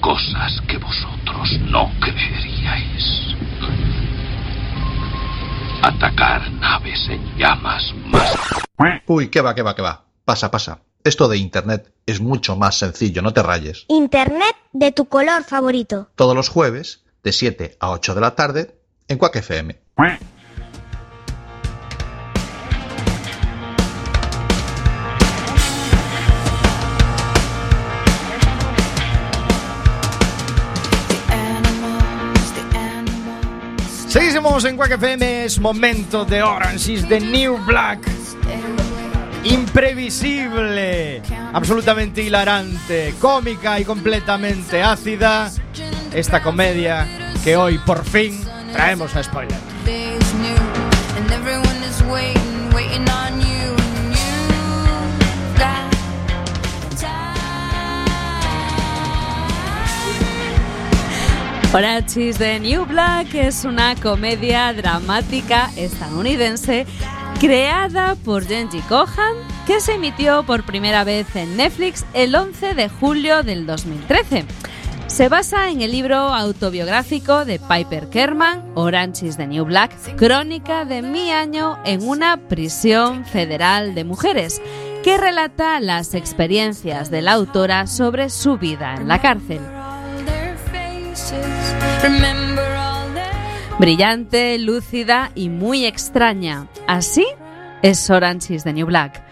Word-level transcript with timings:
cosas 0.00 0.60
que 0.68 0.78
vosotros 0.78 1.48
no 1.68 1.90
creeríais. 2.00 3.36
Atacar 5.82 6.50
naves 6.52 7.08
en 7.08 7.36
llamas 7.36 7.92
más... 8.06 8.36
Uy, 9.06 9.28
qué 9.28 9.40
va, 9.40 9.54
qué 9.54 9.62
va, 9.62 9.74
qué 9.74 9.82
va. 9.82 10.04
Pasa, 10.24 10.50
pasa. 10.50 10.80
Esto 11.02 11.28
de 11.28 11.38
Internet 11.38 11.92
es 12.06 12.20
mucho 12.20 12.56
más 12.56 12.78
sencillo, 12.78 13.22
no 13.22 13.32
te 13.32 13.42
rayes. 13.42 13.86
Internet 13.88 14.56
de 14.72 14.92
tu 14.92 15.06
color 15.06 15.44
favorito. 15.44 16.10
Todos 16.14 16.36
los 16.36 16.48
jueves, 16.48 17.04
de 17.22 17.32
7 17.32 17.76
a 17.80 17.90
8 17.90 18.14
de 18.14 18.20
la 18.20 18.34
tarde, 18.34 18.74
en 19.08 19.18
Quack 19.18 19.36
FM. 19.36 19.78
seguimos 34.40 34.64
en 34.64 34.76
Quack 34.78 34.92
FM. 34.92 35.44
Es 35.44 35.60
momento 35.60 36.24
de 36.24 36.42
Orange 36.42 36.94
is 36.94 37.06
the 37.06 37.20
New 37.20 37.58
Black. 37.66 38.00
Imprevisible, 39.44 41.20
absolutamente 41.52 42.22
hilarante, 42.22 43.14
cómica 43.20 43.78
y 43.78 43.84
completamente 43.84 44.82
ácida. 44.82 45.50
Esta 46.14 46.42
comedia 46.42 47.06
que 47.44 47.54
hoy 47.56 47.76
por 47.78 48.02
fin 48.02 48.40
traemos 48.72 49.14
a 49.14 49.22
spoiler. 49.22 49.58
Orange 61.72 62.16
is 62.16 62.38
the 62.38 62.58
New 62.58 62.84
Black 62.84 63.32
es 63.32 63.64
una 63.64 63.94
comedia 63.94 64.72
dramática 64.72 65.70
estadounidense 65.76 66.84
creada 67.38 68.16
por 68.16 68.44
Genji 68.44 68.80
Kohan 68.80 69.36
que 69.68 69.80
se 69.80 69.94
emitió 69.94 70.42
por 70.42 70.64
primera 70.64 71.04
vez 71.04 71.36
en 71.36 71.56
Netflix 71.56 72.04
el 72.12 72.34
11 72.34 72.74
de 72.74 72.88
julio 72.88 73.44
del 73.44 73.66
2013. 73.66 74.46
Se 75.06 75.28
basa 75.28 75.70
en 75.70 75.80
el 75.80 75.92
libro 75.92 76.16
autobiográfico 76.16 77.44
de 77.44 77.60
Piper 77.60 78.08
Kerman, 78.08 78.72
Orange 78.74 79.26
is 79.26 79.36
the 79.36 79.46
New 79.46 79.64
Black, 79.64 79.92
crónica 80.16 80.84
de 80.84 81.02
mi 81.02 81.30
año 81.30 81.78
en 81.84 82.02
una 82.02 82.36
prisión 82.48 83.24
federal 83.24 83.94
de 83.94 84.02
mujeres, 84.02 84.60
que 85.04 85.18
relata 85.18 85.78
las 85.78 86.14
experiencias 86.14 87.12
de 87.12 87.22
la 87.22 87.34
autora 87.34 87.86
sobre 87.86 88.28
su 88.28 88.58
vida 88.58 88.96
en 88.96 89.06
la 89.06 89.20
cárcel. 89.20 89.60
Brillante, 93.78 94.58
lúcida 94.58 95.32
y 95.34 95.48
muy 95.48 95.86
extraña. 95.86 96.66
Así 96.86 97.24
es 97.82 98.10
Orange 98.10 98.54
is 98.54 98.64
the 98.64 98.72
New 98.72 98.86
Black. 98.86 99.22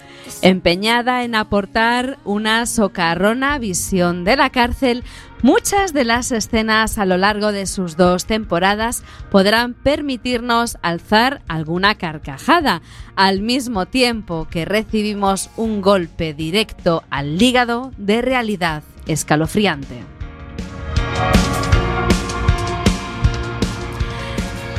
Empeñada 0.43 1.25
en 1.25 1.35
aportar 1.35 2.19
una 2.25 2.65
socarrona 2.67 3.59
visión 3.59 4.25
de 4.25 4.37
la 4.37 4.51
cárcel, 4.51 5.05
muchas 5.43 5.93
de 5.93 6.05
las 6.05 6.33
escenas 6.33 6.99
a 6.99 7.07
lo 7.07 7.17
largo 7.17 7.53
de 7.53 7.67
sus 7.67 7.97
dos 7.97 8.27
temporadas 8.27 9.03
podrán 9.31 9.75
permitirnos 9.75 10.79
alzar 10.83 11.43
alguna 11.49 11.97
carcajada, 11.97 12.83
al 13.17 13.41
mismo 13.41 13.87
tiempo 13.87 14.47
que 14.51 14.65
recibimos 14.65 15.51
un 15.57 15.81
golpe 15.81 16.35
directo 16.35 17.03
al 17.11 17.41
hígado 17.41 17.93
de 17.97 18.23
realidad 18.23 18.83
escalofriante. 19.07 20.18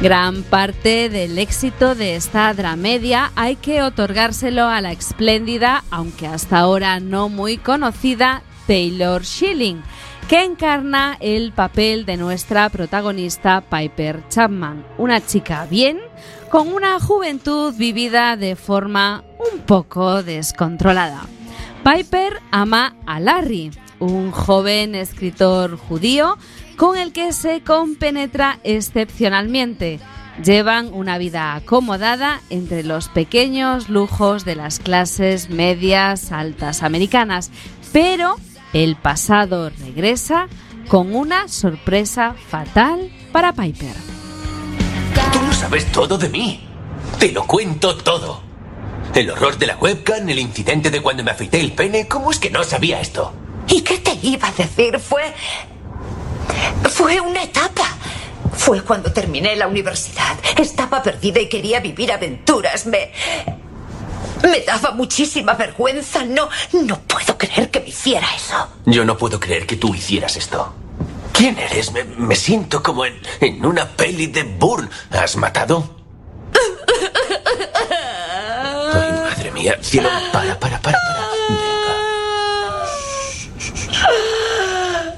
Gran 0.01 0.43
parte 0.43 1.09
del 1.09 1.37
éxito 1.37 1.93
de 1.93 2.15
esta 2.15 2.53
dramedia 2.53 3.33
hay 3.35 3.57
que 3.57 3.81
otorgárselo 3.81 4.63
a 4.65 4.79
la 4.79 4.93
espléndida, 4.93 5.83
aunque 5.91 6.25
hasta 6.25 6.59
ahora 6.59 7.01
no 7.01 7.27
muy 7.27 7.57
conocida, 7.57 8.41
Taylor 8.65 9.25
Schilling, 9.25 9.83
que 10.29 10.45
encarna 10.45 11.17
el 11.19 11.51
papel 11.51 12.05
de 12.05 12.15
nuestra 12.15 12.69
protagonista 12.69 13.61
Piper 13.69 14.23
Chapman, 14.29 14.85
una 14.97 15.19
chica 15.19 15.67
bien, 15.69 15.99
con 16.49 16.69
una 16.69 16.97
juventud 17.01 17.73
vivida 17.75 18.37
de 18.37 18.55
forma 18.55 19.25
un 19.53 19.59
poco 19.63 20.23
descontrolada. 20.23 21.25
Piper 21.83 22.39
ama 22.51 22.95
a 23.05 23.19
Larry, 23.19 23.71
un 23.99 24.31
joven 24.31 24.95
escritor 24.95 25.77
judío 25.77 26.37
con 26.79 26.97
el 26.97 27.11
que 27.11 27.33
se 27.33 27.61
compenetra 27.61 28.59
excepcionalmente. 28.63 29.99
Llevan 30.41 30.93
una 30.93 31.17
vida 31.17 31.55
acomodada 31.55 32.39
entre 32.49 32.83
los 32.83 33.09
pequeños 33.09 33.89
lujos 33.89 34.45
de 34.45 34.55
las 34.55 34.79
clases 34.79 35.49
medias 35.49 36.31
altas 36.31 36.81
americanas, 36.81 37.51
pero 37.91 38.37
el 38.71 38.95
pasado 38.95 39.69
regresa 39.71 40.47
con 40.87 41.13
una 41.13 41.49
sorpresa 41.49 42.33
fatal 42.47 43.11
para 43.33 43.51
Piper. 43.51 43.95
Tú 45.33 45.41
lo 45.45 45.51
sabes 45.51 45.91
todo 45.91 46.17
de 46.17 46.29
mí. 46.29 46.63
Te 47.19 47.33
lo 47.33 47.45
cuento 47.45 47.97
todo. 47.97 48.41
El 49.13 49.31
horror 49.31 49.57
de 49.57 49.67
la 49.67 49.75
webcam, 49.75 50.29
el 50.29 50.39
incidente 50.39 50.89
de 50.89 51.01
cuando 51.01 51.25
me 51.25 51.31
afeité 51.31 51.59
el 51.59 51.73
pene, 51.73 52.07
¿cómo 52.07 52.31
es 52.31 52.39
que 52.39 52.49
no 52.49 52.63
sabía 52.63 53.01
esto? 53.01 53.33
¿Y 53.67 53.81
qué 53.81 53.97
te 53.97 54.17
iba 54.21 54.47
a 54.47 54.53
decir? 54.53 54.97
Fue. 54.97 55.33
Fue 56.89 57.19
una 57.21 57.43
etapa. 57.43 57.85
Fue 58.55 58.81
cuando 58.83 59.11
terminé 59.11 59.55
la 59.55 59.67
universidad. 59.67 60.37
Estaba 60.57 61.01
perdida 61.01 61.39
y 61.39 61.47
quería 61.49 61.79
vivir 61.79 62.11
aventuras. 62.11 62.85
Me. 62.85 63.11
Me 64.43 64.61
daba 64.61 64.91
muchísima 64.91 65.53
vergüenza. 65.53 66.23
No. 66.25 66.49
No 66.73 66.99
puedo 67.01 67.37
creer 67.37 67.69
que 67.69 67.79
me 67.79 67.89
hiciera 67.89 68.27
eso. 68.35 68.67
Yo 68.85 69.05
no 69.05 69.17
puedo 69.17 69.39
creer 69.39 69.65
que 69.65 69.75
tú 69.77 69.93
hicieras 69.95 70.35
esto. 70.35 70.73
¿Quién 71.33 71.57
eres? 71.57 71.91
Me, 71.93 72.03
me 72.03 72.35
siento 72.35 72.83
como 72.83 73.05
en, 73.05 73.19
en 73.39 73.65
una 73.65 73.87
peli 73.87 74.27
de 74.27 74.43
Bourne. 74.43 74.89
¿Has 75.11 75.37
matado? 75.37 75.95
Ay, 78.93 79.11
madre 79.11 79.51
mía. 79.51 79.77
Cielo, 79.81 80.09
para, 80.33 80.59
para, 80.59 80.79
para, 80.81 80.99
para. 80.99 81.29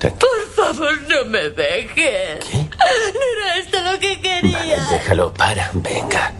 Venga. 0.01 0.40
Favor, 0.73 1.01
no 1.07 1.25
me 1.25 1.49
dejes. 1.49 2.45
No 2.53 2.59
era 3.37 3.57
esto 3.57 3.77
lo 3.81 3.99
que 3.99 4.15
Vale, 4.17 4.21
quería. 4.21 4.83
déjalo, 4.91 5.33
para, 5.33 5.69
venga. 5.73 6.33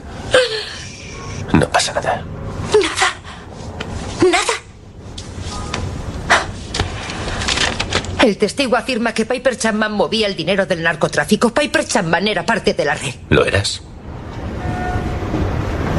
No 1.54 1.70
pasa 1.70 1.94
nada. 1.94 2.24
Nada. 4.24 4.54
El 8.22 8.38
testigo 8.38 8.78
afirma 8.78 9.14
que 9.14 9.26
Piper 9.26 9.58
Chapman 9.58 9.92
movía 9.94 10.28
el 10.28 10.36
dinero 10.36 10.66
del 10.68 10.84
narcotráfico. 10.84 11.52
Piper 11.54 11.86
Chapman 11.88 12.28
era 12.28 12.46
parte 12.46 12.74
de 12.76 12.86
la 12.86 12.94
red. 12.94 13.16
¿Lo 13.30 13.44
eras? 13.46 13.82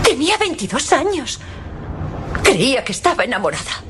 Tenía 0.04 0.36
22 0.38 0.92
años. 0.92 1.40
Creía 2.44 2.84
que 2.84 2.92
estaba 2.92 3.24
enamorada. 3.24 3.82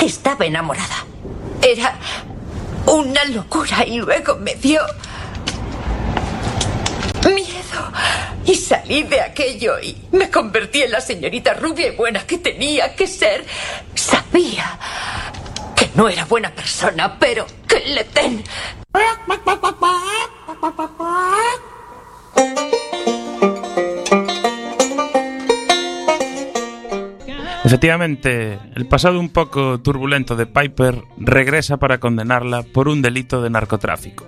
Estaba 0.00 0.46
enamorada. 0.46 1.04
Era 1.62 1.96
una 2.88 3.24
locura 3.26 3.84
y 3.86 3.98
luego 3.98 4.36
me 4.36 4.54
dio 4.54 4.80
miedo. 7.24 7.92
Y 8.44 8.54
salí 8.54 9.02
de 9.02 9.20
aquello 9.20 9.78
y 9.80 9.96
me 10.12 10.30
convertí 10.30 10.82
en 10.82 10.92
la 10.92 11.00
señorita 11.00 11.54
rubia 11.54 11.88
y 11.88 11.96
buena 11.96 12.26
que 12.26 12.38
tenía 12.38 12.94
que 12.94 13.06
ser. 13.06 13.44
Sabía 13.94 14.78
que 15.76 15.90
no 15.94 16.08
era 16.08 16.24
buena 16.24 16.50
persona, 16.50 17.18
pero 17.18 17.46
que 17.66 17.80
le 17.80 18.04
den. 18.04 18.42
Efectivamente, 27.68 28.58
el 28.76 28.86
pasado 28.86 29.20
un 29.20 29.28
poco 29.28 29.78
turbulento 29.78 30.36
de 30.36 30.46
Piper 30.46 31.02
regresa 31.18 31.76
para 31.76 32.00
condenarla 32.00 32.62
por 32.62 32.88
un 32.88 33.02
delito 33.02 33.42
de 33.42 33.50
narcotráfico. 33.50 34.26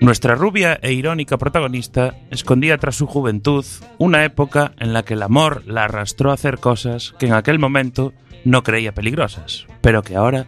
Nuestra 0.00 0.34
rubia 0.34 0.78
e 0.80 0.94
irónica 0.94 1.36
protagonista 1.36 2.14
escondía 2.30 2.78
tras 2.78 2.96
su 2.96 3.06
juventud 3.06 3.66
una 3.98 4.24
época 4.24 4.72
en 4.78 4.94
la 4.94 5.02
que 5.02 5.12
el 5.12 5.22
amor 5.22 5.62
la 5.66 5.84
arrastró 5.84 6.30
a 6.30 6.34
hacer 6.34 6.56
cosas 6.56 7.14
que 7.18 7.26
en 7.26 7.34
aquel 7.34 7.58
momento 7.58 8.14
no 8.46 8.62
creía 8.62 8.94
peligrosas, 8.94 9.66
pero 9.82 10.02
que 10.02 10.16
ahora 10.16 10.46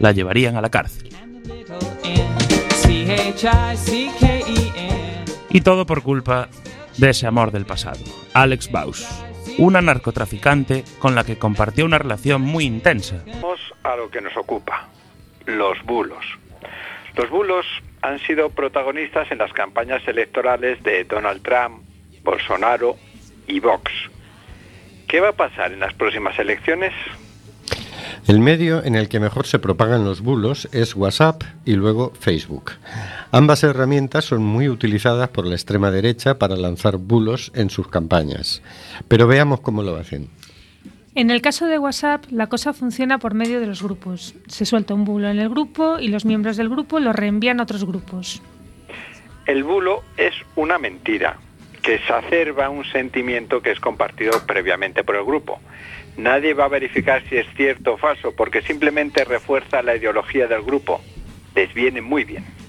la 0.00 0.10
llevarían 0.10 0.56
a 0.56 0.60
la 0.60 0.70
cárcel. 0.70 1.10
Y 5.48 5.60
todo 5.60 5.86
por 5.86 6.02
culpa 6.02 6.48
de 6.98 7.10
ese 7.10 7.28
amor 7.28 7.52
del 7.52 7.66
pasado, 7.66 8.00
Alex 8.34 8.72
Baus, 8.72 9.06
una 9.58 9.80
narcotraficante 9.80 10.84
con 10.98 11.14
la 11.14 11.24
que 11.24 11.38
compartió 11.38 11.84
una 11.84 11.98
relación 11.98 12.42
muy 12.42 12.64
intensa. 12.64 13.22
Vamos 13.26 13.60
a 13.82 13.96
lo 13.96 14.10
que 14.10 14.20
nos 14.20 14.36
ocupa. 14.36 14.88
los 15.46 15.82
bulos. 15.84 16.24
Los 17.16 17.28
bulos 17.28 17.66
han 18.02 18.18
sido 18.20 18.50
protagonistas 18.50 19.30
en 19.32 19.38
las 19.38 19.52
campañas 19.52 20.06
electorales 20.06 20.82
de 20.82 21.04
Donald 21.04 21.42
Trump, 21.42 21.82
Bolsonaro 22.22 22.96
y 23.46 23.60
Vox. 23.60 23.90
¿Qué 25.08 25.20
va 25.20 25.30
a 25.30 25.32
pasar 25.32 25.72
en 25.72 25.80
las 25.80 25.92
próximas 25.94 26.38
elecciones? 26.38 26.92
El 28.26 28.38
medio 28.38 28.84
en 28.84 28.94
el 28.94 29.08
que 29.08 29.18
mejor 29.18 29.46
se 29.46 29.58
propagan 29.58 30.04
los 30.04 30.20
bulos 30.20 30.68
es 30.72 30.94
WhatsApp 30.94 31.42
y 31.64 31.72
luego 31.74 32.12
Facebook. 32.18 32.72
Ambas 33.32 33.62
herramientas 33.62 34.24
son 34.24 34.42
muy 34.42 34.68
utilizadas 34.68 35.28
por 35.28 35.46
la 35.46 35.54
extrema 35.54 35.92
derecha 35.92 36.38
para 36.38 36.56
lanzar 36.56 36.96
bulos 36.96 37.52
en 37.54 37.70
sus 37.70 37.86
campañas. 37.86 38.60
Pero 39.06 39.28
veamos 39.28 39.60
cómo 39.60 39.84
lo 39.84 39.94
hacen. 39.94 40.28
En 41.14 41.30
el 41.30 41.40
caso 41.40 41.66
de 41.66 41.78
WhatsApp, 41.78 42.24
la 42.30 42.48
cosa 42.48 42.72
funciona 42.72 43.18
por 43.18 43.34
medio 43.34 43.60
de 43.60 43.66
los 43.66 43.82
grupos. 43.82 44.34
Se 44.48 44.64
suelta 44.64 44.94
un 44.94 45.04
bulo 45.04 45.28
en 45.28 45.38
el 45.38 45.48
grupo 45.48 46.00
y 46.00 46.08
los 46.08 46.24
miembros 46.24 46.56
del 46.56 46.68
grupo 46.68 46.98
lo 46.98 47.12
reenvían 47.12 47.60
a 47.60 47.64
otros 47.64 47.84
grupos. 47.84 48.42
El 49.46 49.62
bulo 49.62 50.02
es 50.16 50.34
una 50.56 50.78
mentira 50.78 51.38
que 51.82 51.94
exacerba 51.94 52.68
un 52.68 52.84
sentimiento 52.84 53.62
que 53.62 53.70
es 53.70 53.80
compartido 53.80 54.44
previamente 54.44 55.04
por 55.04 55.14
el 55.14 55.24
grupo. 55.24 55.60
Nadie 56.16 56.52
va 56.52 56.64
a 56.64 56.68
verificar 56.68 57.22
si 57.28 57.36
es 57.36 57.46
cierto 57.56 57.94
o 57.94 57.96
falso 57.96 58.34
porque 58.36 58.60
simplemente 58.62 59.24
refuerza 59.24 59.82
la 59.82 59.94
ideología 59.94 60.48
del 60.48 60.62
grupo. 60.62 61.00
Les 61.54 61.72
viene 61.74 62.00
muy 62.00 62.24
bien. 62.24 62.59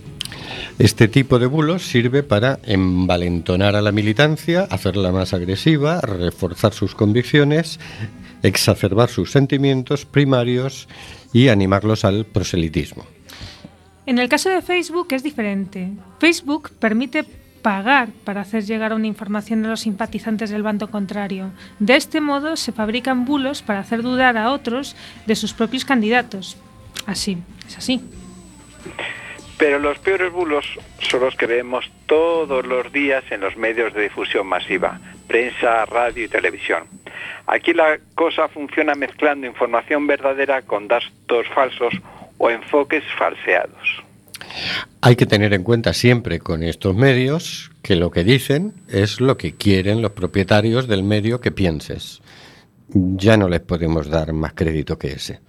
Este 0.80 1.08
tipo 1.08 1.40
de 1.40 1.46
bulos 1.46 1.84
sirve 1.84 2.24
para 2.24 2.60
envalentonar 2.64 3.76
a 3.76 3.82
la 3.82 3.92
militancia, 3.92 4.68
hacerla 4.70 5.12
más 5.12 5.34
agresiva, 5.34 6.02
reforzar 6.02 6.74
sus 6.74 6.96
convicciones, 6.96 7.80
exacerbar 8.44 9.10
sus 9.10 9.32
sentimientos 9.32 10.06
primarios 10.06 10.88
y 11.34 11.50
animarlos 11.50 12.06
al 12.06 12.26
proselitismo. 12.26 13.06
En 14.06 14.20
el 14.20 14.30
caso 14.30 14.50
de 14.50 14.62
Facebook 14.62 15.08
es 15.12 15.24
diferente. 15.24 15.92
Facebook 16.20 16.72
permite 16.80 17.24
pagar 17.62 18.10
para 18.24 18.42
hacer 18.42 18.66
llegar 18.66 18.94
una 18.94 19.08
información 19.08 19.64
a 19.66 19.70
los 19.70 19.82
simpatizantes 19.82 20.50
del 20.50 20.64
bando 20.64 20.90
contrario. 20.90 21.52
De 21.80 21.96
este 21.96 22.20
modo 22.20 22.56
se 22.56 22.72
fabrican 22.72 23.26
bulos 23.26 23.62
para 23.62 23.80
hacer 23.80 24.02
dudar 24.02 24.38
a 24.38 24.52
otros 24.52 24.96
de 25.28 25.36
sus 25.36 25.54
propios 25.54 25.86
candidatos. 25.86 26.58
Así, 27.06 27.38
es 27.68 27.78
así. 27.78 28.02
Pero 29.62 29.78
los 29.78 30.00
peores 30.00 30.34
bulos 30.34 30.66
son 31.02 31.20
los 31.20 31.36
que 31.36 31.46
vemos 31.46 31.86
todos 32.08 32.66
los 32.66 32.92
días 32.92 33.24
en 33.30 33.42
los 33.42 33.56
medios 33.56 33.94
de 33.94 34.02
difusión 34.02 34.48
masiva, 34.48 35.00
prensa, 35.28 35.86
radio 35.86 36.26
y 36.26 36.28
televisión. 36.28 36.86
Aquí 37.46 37.72
la 37.72 38.00
cosa 38.16 38.48
funciona 38.48 38.96
mezclando 38.96 39.46
información 39.46 40.08
verdadera 40.08 40.64
con 40.64 40.88
datos 40.88 41.48
falsos 41.54 41.94
o 42.40 42.50
enfoques 42.50 43.04
falseados. 43.20 44.04
Hay 45.00 45.16
que 45.16 45.28
tener 45.28 45.54
en 45.54 45.62
cuenta 45.62 45.94
siempre 45.94 46.40
con 46.40 46.64
estos 46.64 46.96
medios 46.96 47.70
que 47.84 47.96
lo 47.96 48.10
que 48.10 48.24
dicen 48.24 48.74
es 48.90 49.22
lo 49.22 49.38
que 49.38 49.54
quieren 49.54 50.02
los 50.02 50.14
propietarios 50.14 50.88
del 50.88 51.04
medio 51.04 51.40
que 51.40 51.52
pienses. 51.52 52.24
Ya 52.88 53.38
no 53.38 53.48
les 53.48 53.60
podemos 53.60 54.10
dar 54.10 54.34
más 54.34 54.54
crédito 54.54 54.98
que 54.98 55.12
ese. 55.12 55.40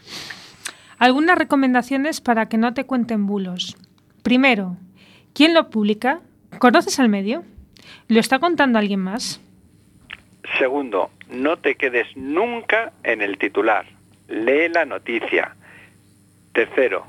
Algunas 0.99 1.39
recomendaciones 1.39 2.21
para 2.21 2.51
que 2.51 2.59
no 2.59 2.75
te 2.75 2.85
cuenten 2.85 3.27
bulos. 3.27 3.75
Primero, 4.23 4.77
¿quién 5.35 5.55
lo 5.55 5.71
publica? 5.71 6.21
¿Conoces 6.59 6.99
al 7.01 7.09
medio? 7.09 7.45
¿Lo 8.09 8.21
está 8.21 8.39
contando 8.39 8.79
alguien 8.79 9.01
más? 9.01 9.41
Segundo, 10.59 11.11
no 11.31 11.57
te 11.57 11.77
quedes 11.77 12.07
nunca 12.17 12.93
en 13.05 13.23
el 13.23 13.39
titular. 13.39 13.87
Lee 14.29 14.69
la 14.73 14.85
noticia. 14.85 15.57
Tercero, 16.53 17.05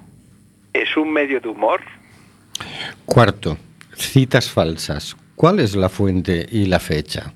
¿es 0.74 0.96
un 0.98 1.12
medio 1.12 1.40
de 1.40 1.50
humor? 1.50 1.82
Cuarto, 3.06 3.58
citas 3.96 4.50
falsas. 4.50 5.16
¿Cuál 5.36 5.60
es 5.60 5.76
la 5.76 5.90
fuente 5.90 6.48
y 6.52 6.66
la 6.66 6.80
fecha? 6.80 7.34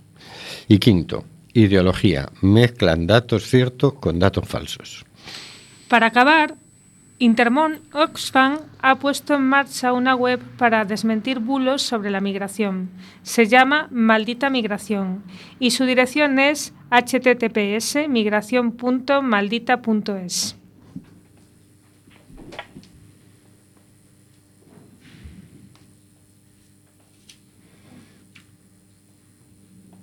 Y 0.67 0.79
quinto, 0.79 1.25
ideología. 1.53 2.29
Mezclan 2.41 3.07
datos 3.07 3.43
ciertos 3.49 3.93
con 3.93 4.19
datos 4.19 4.47
falsos. 4.47 5.05
Para 5.87 6.07
acabar, 6.07 6.55
Intermon 7.19 7.81
Oxfam 7.93 8.59
ha 8.79 8.99
puesto 8.99 9.33
en 9.33 9.41
marcha 9.41 9.91
una 9.91 10.13
web 10.13 10.39
para 10.57 10.85
desmentir 10.85 11.39
bulos 11.39 11.81
sobre 11.81 12.11
la 12.11 12.21
migración. 12.21 12.91
Se 13.23 13.47
llama 13.47 13.87
Maldita 13.89 14.51
Migración 14.51 15.23
y 15.59 15.71
su 15.71 15.85
dirección 15.85 16.37
es 16.37 16.75
https 16.91 18.07
migración.maldita.es. 18.07 20.55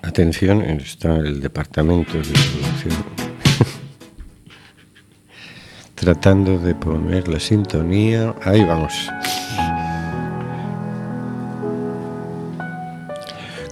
Atención, 0.02 0.62
está 0.62 1.16
el 1.16 1.40
departamento 1.40 2.18
de 2.18 2.24
producción 2.24 3.13
tratando 6.04 6.58
de 6.58 6.74
poner 6.74 7.28
la 7.28 7.40
sintonía. 7.40 8.34
Ahí 8.42 8.62
vamos. 8.62 8.92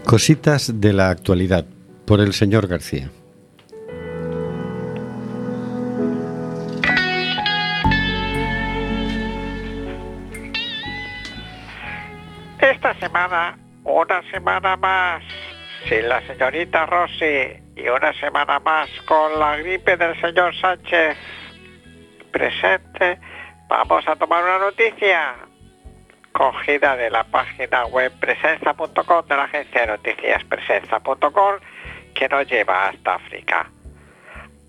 Cositas 0.06 0.81
de 0.81 0.94
la 0.94 1.11
actualidad 1.11 1.67
por 2.06 2.20
el 2.20 2.32
señor 2.32 2.69
García. 2.69 3.11
Esta 12.58 12.94
semana, 12.99 13.58
una 13.84 14.23
semana 14.31 14.76
más, 14.79 15.23
sin 15.87 16.08
la 16.08 16.26
señorita 16.26 16.87
Rossi 16.87 17.61
y 17.76 17.88
una 17.88 18.12
semana 18.19 18.58
más 18.61 18.88
con 19.06 19.38
la 19.38 19.58
gripe 19.58 19.99
del 19.99 20.19
señor 20.19 20.55
Sánchez 20.56 21.19
presente, 22.32 23.19
vamos 23.69 24.06
a 24.08 24.17
tomar 24.17 24.43
una 24.43 24.58
noticia 24.58 25.34
cogida 26.32 26.96
de 26.96 27.11
la 27.11 27.25
página 27.25 27.84
web 27.87 28.11
presenza.com 28.19 29.26
de 29.29 29.37
la 29.37 29.44
agencia 29.44 29.82
de 29.82 29.87
noticias 29.87 30.43
presenza.com 30.44 31.56
que 32.14 32.29
nos 32.29 32.46
lleva 32.49 32.88
hasta 32.88 33.14
África. 33.14 33.70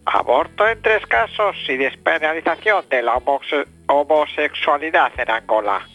Aborto 0.05 0.67
en 0.67 0.81
tres 0.81 1.05
casos 1.07 1.55
y 1.69 1.77
despenalización 1.77 2.87
de 2.89 3.01
la 3.01 3.15
homose- 3.15 3.65
homosexualidad 3.87 5.11
en 5.17 5.31
Angola. 5.31 5.87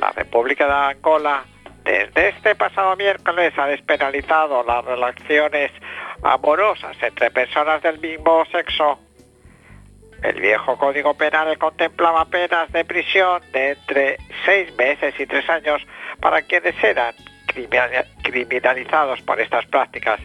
La 0.00 0.10
República 0.10 0.66
de 0.66 0.96
Angola 0.96 1.44
desde 1.84 2.30
este 2.30 2.56
pasado 2.56 2.96
miércoles 2.96 3.54
ha 3.56 3.66
despenalizado 3.66 4.64
las 4.64 4.84
relaciones 4.84 5.70
amorosas 6.22 6.96
entre 7.00 7.30
personas 7.30 7.80
del 7.82 8.00
mismo 8.00 8.44
sexo. 8.46 8.98
El 10.22 10.40
viejo 10.40 10.76
Código 10.78 11.14
Penal 11.14 11.56
contemplaba 11.58 12.24
penas 12.24 12.72
de 12.72 12.84
prisión 12.84 13.42
de 13.52 13.72
entre 13.72 14.16
seis 14.44 14.74
meses 14.76 15.14
y 15.18 15.26
tres 15.26 15.48
años 15.48 15.82
para 16.20 16.42
quienes 16.42 16.74
eran 16.82 17.14
criminal- 17.46 18.06
criminalizados 18.22 19.20
por 19.22 19.40
estas 19.40 19.66
prácticas. 19.66 20.18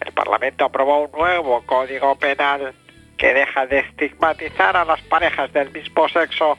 El 0.00 0.12
Parlamento 0.12 0.64
aprobó 0.64 1.00
un 1.00 1.12
nuevo 1.12 1.64
Código 1.66 2.16
Penal 2.16 2.74
que 3.16 3.34
deja 3.34 3.66
de 3.66 3.80
estigmatizar 3.80 4.76
a 4.76 4.84
las 4.84 5.02
parejas 5.02 5.52
del 5.52 5.72
mismo 5.72 6.08
sexo, 6.08 6.56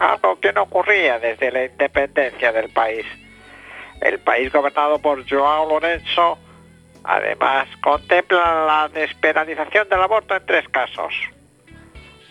algo 0.00 0.40
que 0.40 0.52
no 0.52 0.62
ocurría 0.62 1.18
desde 1.18 1.52
la 1.52 1.66
independencia 1.66 2.50
del 2.50 2.70
país. 2.70 3.04
El 4.00 4.18
país 4.20 4.50
gobernado 4.50 4.98
por 5.00 5.28
Joao 5.28 5.68
Lorenzo 5.68 6.38
además 7.04 7.68
contempla 7.82 8.64
la 8.64 8.88
despenalización 8.88 9.88
del 9.88 10.00
aborto 10.00 10.34
en 10.34 10.46
tres 10.46 10.66
casos. 10.70 11.12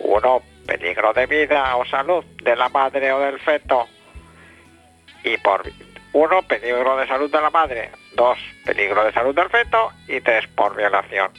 Uno, 0.02 0.42
peligro 0.66 1.12
de 1.12 1.26
vida 1.26 1.76
o 1.76 1.84
salud 1.86 2.24
de 2.42 2.56
la 2.56 2.68
madre 2.68 3.12
o 3.12 3.20
del 3.20 3.38
feto. 3.40 3.86
Y 5.24 5.36
por 5.38 5.62
uno, 6.12 6.42
peligro 6.42 6.96
de 6.96 7.06
salud 7.06 7.30
de 7.30 7.40
la 7.40 7.50
madre. 7.50 7.90
Dos, 8.14 8.38
peligro 8.64 9.04
de 9.04 9.12
salud 9.12 9.32
del 9.34 9.48
feto. 9.48 9.92
Y 10.08 10.20
tres, 10.20 10.46
por 10.48 10.76
violación. 10.76 11.30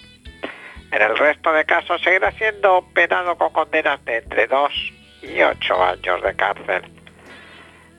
En 0.91 1.01
el 1.01 1.17
resto 1.17 1.51
de 1.51 1.65
casos 1.65 2.01
seguirá 2.01 2.31
siendo 2.31 2.87
penado 2.93 3.37
con 3.37 3.51
condenas 3.51 4.03
de 4.05 4.17
entre 4.17 4.47
dos 4.47 4.71
y 5.21 5.41
ocho 5.41 5.83
años 5.83 6.21
de 6.21 6.35
cárcel. 6.35 6.83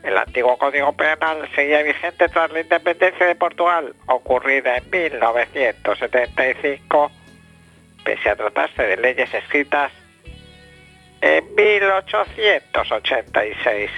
El 0.02 0.16
antiguo 0.18 0.56
Código 0.58 0.92
Penal 0.92 1.48
seguía 1.54 1.82
vigente 1.82 2.28
tras 2.28 2.52
la 2.52 2.60
independencia 2.60 3.26
de 3.26 3.34
Portugal, 3.34 3.94
ocurrida 4.06 4.76
en 4.76 4.90
1975, 4.90 7.10
pese 8.04 8.30
a 8.30 8.36
tratarse 8.36 8.82
de 8.82 8.98
leyes 8.98 9.32
escritas 9.32 9.90
en 11.24 11.54
1886 11.54 13.90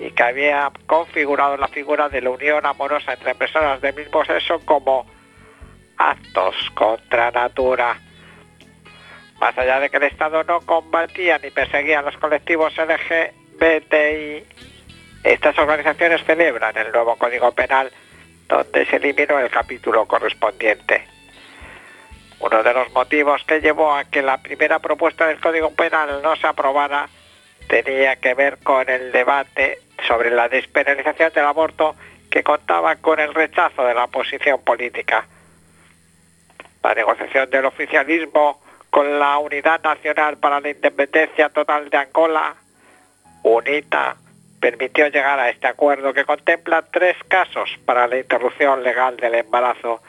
y 0.00 0.10
que 0.10 0.22
había 0.24 0.72
configurado 0.86 1.56
la 1.56 1.68
figura 1.68 2.08
de 2.08 2.20
la 2.20 2.30
unión 2.30 2.66
amorosa 2.66 3.12
entre 3.12 3.36
personas 3.36 3.80
del 3.80 3.94
mismo 3.94 4.24
sexo 4.24 4.58
como 4.64 5.06
actos 5.96 6.56
contra 6.74 7.30
natura. 7.30 7.96
más 9.40 9.56
allá 9.56 9.78
de 9.78 9.88
que 9.88 9.98
el 9.98 10.02
Estado 10.02 10.42
no 10.42 10.60
combatía 10.62 11.38
ni 11.38 11.52
perseguía 11.52 12.00
a 12.00 12.02
los 12.02 12.16
colectivos 12.16 12.74
LGBTI, 12.76 14.44
estas 15.22 15.56
organizaciones 15.58 16.24
celebran 16.24 16.76
el 16.76 16.90
nuevo 16.90 17.14
Código 17.14 17.52
Penal 17.52 17.92
donde 18.48 18.84
se 18.86 18.96
eliminó 18.96 19.38
el 19.38 19.48
capítulo 19.48 20.06
correspondiente. 20.06 21.17
Uno 22.40 22.62
de 22.62 22.72
los 22.72 22.90
motivos 22.92 23.42
que 23.44 23.60
llevó 23.60 23.94
a 23.94 24.04
que 24.04 24.22
la 24.22 24.38
primera 24.38 24.78
propuesta 24.78 25.26
del 25.26 25.40
Código 25.40 25.70
Penal 25.72 26.22
no 26.22 26.36
se 26.36 26.46
aprobara 26.46 27.08
tenía 27.68 28.16
que 28.16 28.34
ver 28.34 28.58
con 28.58 28.88
el 28.88 29.12
debate 29.12 29.80
sobre 30.06 30.30
la 30.30 30.48
despenalización 30.48 31.32
del 31.32 31.44
aborto 31.44 31.94
que 32.30 32.42
contaba 32.42 32.96
con 32.96 33.20
el 33.20 33.34
rechazo 33.34 33.84
de 33.84 33.94
la 33.94 34.04
oposición 34.04 34.62
política. 34.62 35.26
La 36.82 36.94
negociación 36.94 37.50
del 37.50 37.66
oficialismo 37.66 38.60
con 38.90 39.18
la 39.18 39.38
Unidad 39.38 39.82
Nacional 39.82 40.38
para 40.38 40.60
la 40.60 40.70
Independencia 40.70 41.48
Total 41.50 41.90
de 41.90 41.96
Angola, 41.96 42.54
UNITA, 43.42 44.16
permitió 44.60 45.08
llegar 45.08 45.38
a 45.38 45.50
este 45.50 45.66
acuerdo 45.66 46.12
que 46.12 46.24
contempla 46.24 46.82
tres 46.82 47.16
casos 47.28 47.70
para 47.84 48.06
la 48.06 48.18
interrupción 48.18 48.82
legal 48.82 49.16
del 49.16 49.34
embarazo 49.34 50.00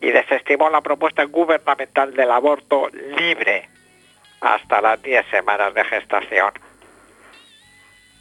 y 0.00 0.10
desestimó 0.10 0.70
la 0.70 0.80
propuesta 0.80 1.24
gubernamental 1.24 2.14
del 2.14 2.30
aborto 2.30 2.88
libre 3.16 3.68
hasta 4.40 4.80
las 4.80 5.02
10 5.02 5.26
semanas 5.30 5.74
de 5.74 5.84
gestación. 5.84 6.52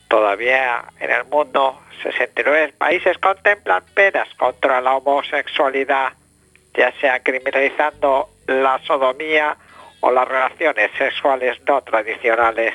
Todavía 0.08 0.86
en 1.00 1.12
el 1.12 1.26
mundo 1.26 1.82
69 2.02 2.74
países 2.78 3.18
contemplan 3.18 3.84
penas 3.94 4.28
contra 4.36 4.82
la 4.82 4.96
homosexualidad, 4.96 6.14
ya 6.74 6.92
sea 7.00 7.22
criminalizando 7.22 8.30
la 8.48 8.80
sodomía 8.86 9.58
o 10.00 10.12
las 10.12 10.28
relaciones 10.28 10.92
sexuales 10.98 11.60
no 11.68 11.82
tradicionales, 11.82 12.74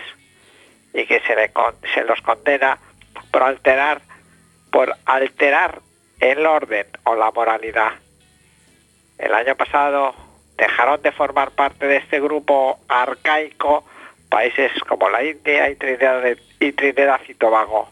y 0.92 1.06
que 1.06 1.20
se, 1.20 2.02
los 2.04 2.20
condena 2.20 2.78
por 3.30 3.42
alterar, 3.42 4.02
por 4.70 4.94
alterar 5.06 5.80
el 6.20 6.44
orden 6.46 6.86
o 7.04 7.14
la 7.14 7.30
moralidad. 7.30 7.92
El 9.22 9.32
año 9.34 9.54
pasado 9.54 10.14
dejaron 10.58 11.00
de 11.00 11.12
formar 11.12 11.52
parte 11.52 11.86
de 11.86 11.98
este 11.98 12.20
grupo 12.20 12.80
arcaico 12.88 13.84
países 14.28 14.72
como 14.88 15.08
la 15.08 15.22
India 15.22 15.70
y 15.70 15.76
Trinidad, 15.76 17.20
y 17.28 17.34
Tobago. 17.34 17.88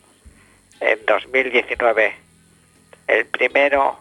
En 0.80 0.98
2019, 1.06 2.14
el 3.06 3.26
primero 3.26 3.96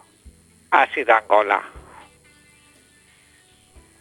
ha 0.72 0.86
sido 0.92 1.14
Angola. 1.14 1.62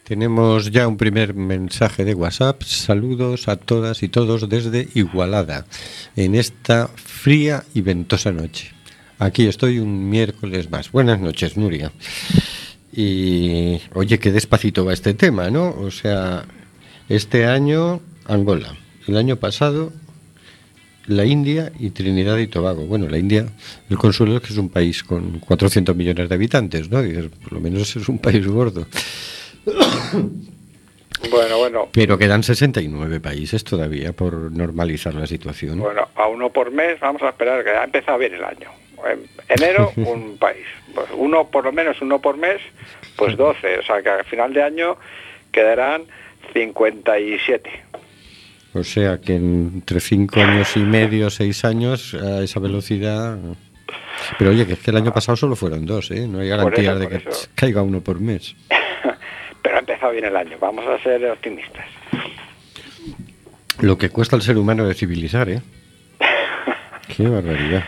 Tenemos 0.05 0.71
ya 0.71 0.88
un 0.88 0.98
primer 0.98 1.36
mensaje 1.36 2.05
de 2.05 2.15
WhatsApp. 2.15 2.63
Saludos 2.63 3.48
a 3.48 3.57
todas 3.57 4.01
y 4.01 4.09
todos 4.09 4.50
desde 4.50 4.88
Igualada, 4.95 5.65
en 6.15 6.33
esta 6.33 6.88
fría 6.88 7.63
y 7.75 7.81
ventosa 7.81 8.31
noche. 8.31 8.71
Aquí 9.19 9.48
estoy 9.48 9.77
un 9.77 10.09
miércoles 10.09 10.71
más. 10.71 10.91
Buenas 10.91 11.19
noches, 11.19 11.57
Nuria. 11.57 11.91
Y 13.01 13.79
oye, 13.94 14.20
qué 14.20 14.29
despacito 14.29 14.84
va 14.84 14.91
este 14.91 15.13
tema, 15.13 15.50
¿no? 15.50 15.70
O 15.70 15.89
sea, 15.89 16.44
este 17.08 17.46
año 17.46 18.01
Angola, 18.25 18.75
el 19.08 19.15
año 19.15 19.38
pasado 19.38 19.94
la 21.08 21.24
India 21.24 21.72
y 21.79 21.91
Trinidad 21.91 22.38
y 22.39 22.48
Tobago. 22.48 22.86
Bueno, 22.88 23.08
la 23.08 23.18
India, 23.18 23.46
el 23.89 23.98
consuelo 23.98 24.36
es 24.36 24.41
que 24.41 24.51
es 24.51 24.58
un 24.58 24.68
país 24.68 25.01
con 25.01 25.39
400 25.39 25.96
millones 25.96 26.27
de 26.27 26.36
habitantes, 26.36 26.91
¿no? 26.91 27.01
Dices, 27.01 27.29
por 27.41 27.53
lo 27.53 27.62
menos 27.62 27.96
es 27.96 28.10
un 28.10 28.20
país 28.20 28.46
gordo. 28.46 28.86
Bueno, 31.32 31.58
bueno, 31.58 31.89
Pero 31.94 32.18
quedan 32.18 32.44
69 32.44 33.22
países 33.22 33.63
todavía 33.63 34.12
por 34.12 34.51
normalizar 34.51 35.13
la 35.15 35.25
situación. 35.25 35.79
bueno, 35.79 36.10
a 36.15 36.27
uno 36.27 36.50
por 36.50 36.72
mes, 36.72 37.00
vamos 37.00 37.22
a 37.22 37.29
esperar 37.29 37.63
que 37.63 37.70
ha 37.70 37.86
empezado 37.86 38.18
bien 38.18 38.34
el 38.34 38.44
año. 38.44 38.70
En 39.08 39.27
enero, 39.48 39.91
un 39.96 40.38
país. 40.38 40.65
Pues 40.94 41.08
uno, 41.13 41.48
por 41.48 41.65
lo 41.65 41.72
menos 41.72 42.01
uno 42.01 42.20
por 42.20 42.38
mes, 42.38 42.62
pues 43.15 43.38
12. 43.38 43.79
O 43.79 43.84
sea 43.84 44.01
que 44.01 44.10
al 44.10 44.25
final 44.25 44.53
de 44.53 44.63
año 44.63 44.98
quedarán 45.51 46.03
57. 46.53 47.70
O 48.74 48.84
sea 48.84 49.20
que 49.20 49.36
entre 49.36 50.00
5 50.00 50.39
años 50.39 50.77
y 50.77 50.82
medio, 50.82 51.29
6 51.29 51.65
años, 51.65 52.13
a 52.13 52.44
esa 52.44 52.60
velocidad... 52.60 53.38
Pero 54.38 54.51
oye, 54.51 54.68
que 54.68 54.74
es 54.74 54.79
que 54.79 54.91
el 54.91 54.98
año 54.98 55.13
pasado 55.13 55.36
solo 55.36 55.56
fueron 55.56 55.86
dos, 55.86 56.12
¿eh? 56.12 56.27
No 56.27 56.39
hay 56.39 56.50
garantía 56.50 56.91
eso, 56.91 57.00
de 57.00 57.08
que 57.08 57.15
eso. 57.29 57.50
caiga 57.56 57.82
uno 57.82 58.01
por 58.01 58.20
mes. 58.20 58.56
Pero 59.63 59.75
ha 59.75 59.79
empezado 59.79 60.12
bien 60.12 60.25
el 60.25 60.36
año. 60.36 60.58
Vamos 60.60 60.86
a 60.86 61.01
ser 61.01 61.25
optimistas. 61.25 61.86
Lo 63.79 63.98
que 63.98 64.10
cuesta 64.10 64.36
al 64.36 64.41
ser 64.41 64.58
humano 64.58 64.86
de 64.86 64.94
civilizar, 64.94 65.50
¿eh? 65.50 65.62
Qué 67.15 67.27
barbaridad. 67.27 67.84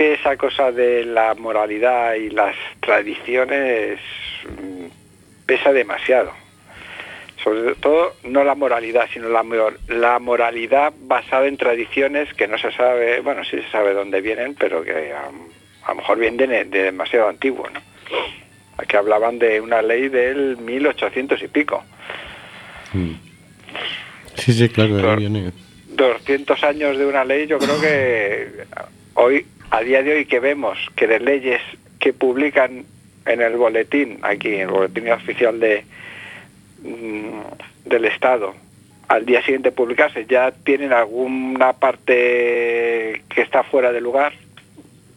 Que 0.00 0.14
esa 0.14 0.34
cosa 0.38 0.72
de 0.72 1.04
la 1.04 1.34
moralidad 1.34 2.14
y 2.14 2.30
las 2.30 2.56
tradiciones 2.80 4.00
mm, 4.46 4.86
pesa 5.44 5.74
demasiado. 5.74 6.32
Sobre 7.44 7.74
todo, 7.74 8.14
no 8.24 8.42
la 8.42 8.54
moralidad, 8.54 9.10
sino 9.12 9.28
la, 9.28 9.44
la 9.88 10.18
moralidad 10.18 10.94
basada 11.02 11.48
en 11.48 11.58
tradiciones 11.58 12.32
que 12.32 12.48
no 12.48 12.56
se 12.56 12.72
sabe, 12.72 13.20
bueno, 13.20 13.44
sí 13.44 13.58
se 13.58 13.70
sabe 13.70 13.92
dónde 13.92 14.22
vienen, 14.22 14.54
pero 14.54 14.82
que 14.82 15.12
a, 15.12 15.26
a 15.84 15.88
lo 15.90 15.94
mejor 15.96 16.18
vienen 16.18 16.48
de, 16.48 16.64
de 16.64 16.82
demasiado 16.84 17.28
antiguo, 17.28 17.68
¿no? 17.68 17.82
Aquí 18.78 18.96
hablaban 18.96 19.38
de 19.38 19.60
una 19.60 19.82
ley 19.82 20.08
del 20.08 20.56
1800 20.56 21.42
y 21.42 21.48
pico. 21.48 21.84
Mm. 22.94 23.12
Sí, 24.36 24.54
sí, 24.54 24.66
claro, 24.70 24.96
de 24.96 25.10
ahí 25.10 25.16
viene. 25.16 25.52
200 25.88 26.64
años 26.64 26.96
de 26.96 27.04
una 27.04 27.22
ley, 27.22 27.46
yo 27.46 27.58
creo 27.58 27.78
que 27.78 28.64
hoy, 29.12 29.44
a 29.70 29.80
día 29.82 30.02
de 30.02 30.12
hoy 30.12 30.24
que 30.26 30.40
vemos 30.40 30.78
que 30.96 31.06
de 31.06 31.20
leyes 31.20 31.60
que 31.98 32.12
publican 32.12 32.84
en 33.26 33.40
el 33.40 33.56
boletín, 33.56 34.18
aquí 34.22 34.54
en 34.54 34.60
el 34.62 34.68
boletín 34.68 35.10
oficial 35.10 35.60
mm, 36.82 37.88
del 37.88 38.04
Estado, 38.06 38.54
al 39.08 39.26
día 39.26 39.42
siguiente 39.42 39.72
publicarse, 39.72 40.26
ya 40.26 40.50
tienen 40.50 40.92
alguna 40.92 41.72
parte 41.74 43.22
que 43.28 43.42
está 43.42 43.62
fuera 43.62 43.92
de 43.92 44.00
lugar, 44.00 44.32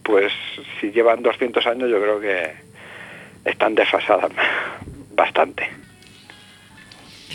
pues 0.03 0.31
si 0.79 0.91
llevan 0.91 1.23
200 1.23 1.65
años 1.67 1.89
yo 1.89 2.01
creo 2.01 2.19
que 2.19 2.51
están 3.45 3.75
desfasadas 3.75 4.31
bastante. 5.15 5.82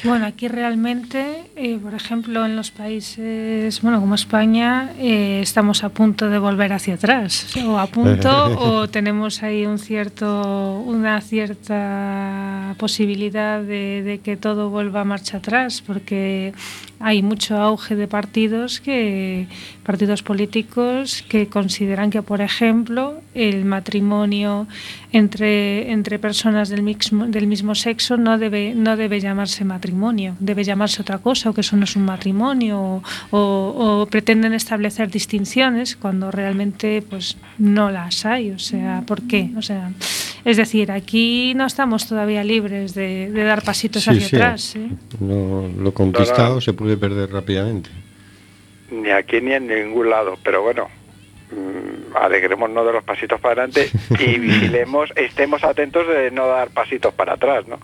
Bueno, 0.04 0.26
aquí 0.26 0.48
realmente, 0.48 1.44
eh, 1.56 1.78
por 1.82 1.94
ejemplo, 1.94 2.44
en 2.44 2.56
los 2.56 2.70
países, 2.70 3.80
bueno, 3.82 4.00
como 4.00 4.14
España, 4.14 4.92
eh, 4.98 5.40
estamos 5.42 5.84
a 5.84 5.88
punto 5.88 6.28
de 6.28 6.38
volver 6.38 6.72
hacia 6.72 6.94
atrás, 6.94 7.56
o 7.66 7.78
a 7.78 7.86
punto, 7.86 8.30
o 8.60 8.88
tenemos 8.88 9.42
ahí 9.42 9.66
un 9.66 9.78
cierto, 9.78 10.80
una 10.80 11.20
cierta 11.20 12.74
posibilidad 12.78 13.60
de, 13.60 14.02
de 14.02 14.18
que 14.18 14.36
todo 14.36 14.70
vuelva 14.70 15.00
a 15.00 15.04
marcha 15.04 15.38
atrás, 15.38 15.82
porque 15.86 16.52
hay 17.00 17.22
mucho 17.22 17.56
auge 17.56 17.94
de 17.94 18.08
partidos 18.08 18.80
que 18.80 19.46
partidos 19.84 20.22
políticos 20.22 21.24
que 21.28 21.46
consideran 21.48 22.10
que, 22.10 22.22
por 22.22 22.40
ejemplo, 22.40 23.20
el 23.34 23.64
matrimonio 23.64 24.66
entre, 25.12 25.90
entre 25.90 26.18
personas 26.18 26.68
del 26.68 26.82
mismo, 26.82 27.26
del 27.26 27.46
mismo 27.46 27.74
sexo 27.74 28.16
no 28.16 28.36
debe, 28.38 28.74
no 28.74 28.96
debe 28.96 29.20
llamarse 29.20 29.64
matrimonio, 29.64 30.34
debe 30.38 30.64
llamarse 30.64 31.00
otra 31.02 31.18
cosa, 31.18 31.50
o 31.50 31.54
que 31.54 31.62
eso 31.62 31.76
no 31.76 31.84
es 31.84 31.96
un 31.96 32.04
matrimonio, 32.04 32.78
o, 32.80 33.02
o- 33.30 34.00
o 34.02 34.06
pretenden 34.06 34.52
establecer 34.52 35.10
distinciones 35.10 35.96
cuando 35.96 36.30
realmente 36.30 37.02
pues 37.08 37.36
no 37.58 37.90
las 37.90 38.26
hay. 38.26 38.50
O 38.50 38.58
sea, 38.58 39.02
¿por 39.06 39.22
qué? 39.22 39.50
O 39.56 39.62
sea, 39.62 39.90
es 40.44 40.56
decir, 40.56 40.92
aquí 40.92 41.52
no 41.54 41.66
estamos 41.66 42.06
todavía 42.06 42.44
libres 42.44 42.94
de, 42.94 43.30
de 43.30 43.42
dar 43.44 43.62
pasitos 43.62 44.04
Sí, 44.04 44.10
hacia 44.10 44.28
sí. 44.28 44.36
atrás. 44.36 44.76
¿eh? 44.76 44.88
No, 45.20 45.68
lo 45.78 45.92
conquistado 45.94 46.48
No, 46.50 46.54
no. 46.56 46.60
se 46.60 46.72
puede 46.74 46.96
perder 46.96 47.30
rápidamente. 47.32 47.90
ni 48.90 49.10
aquí 49.10 49.40
ni 49.40 49.52
en 49.52 49.66
ningún 49.66 50.10
lado, 50.10 50.36
pero 50.44 50.62
bueno, 50.62 50.88
alegrémonos 52.14 52.86
de 52.86 52.92
los 52.92 53.04
pasitos 53.04 53.40
para 53.40 53.64
adelante 53.64 53.90
y 54.18 54.38
vigilemos, 54.38 55.10
estemos 55.16 55.62
atentos 55.64 56.06
de 56.08 56.30
no 56.30 56.46
dar 56.46 56.70
pasitos 56.70 57.12
para 57.14 57.34
atrás, 57.34 57.66
¿no? 57.66 57.78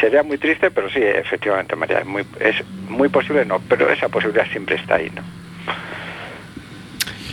Sería 0.00 0.22
muy 0.22 0.38
triste, 0.38 0.70
pero 0.70 0.90
sí, 0.90 1.00
efectivamente, 1.00 1.76
María, 1.76 2.00
es 2.00 2.06
muy, 2.06 2.24
es 2.40 2.56
muy 2.88 3.08
posible, 3.08 3.44
no, 3.44 3.60
pero 3.68 3.90
esa 3.90 4.08
posibilidad 4.08 4.46
siempre 4.50 4.76
está 4.76 4.96
ahí, 4.96 5.10
¿no? 5.14 5.22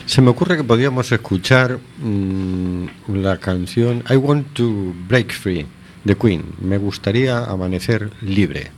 Se 0.06 0.22
me 0.22 0.30
ocurre 0.30 0.56
que 0.56 0.64
podíamos 0.64 1.12
escuchar 1.12 1.80
mm, 1.98 2.86
la 3.08 3.38
canción 3.38 4.04
I 4.10 4.16
Want 4.16 4.54
to 4.54 4.94
Break 5.08 5.32
Free 5.32 5.66
de 6.04 6.16
Queen. 6.16 6.44
Me 6.62 6.78
gustaría 6.78 7.40
amanecer 7.40 8.12
libre. 8.22 8.72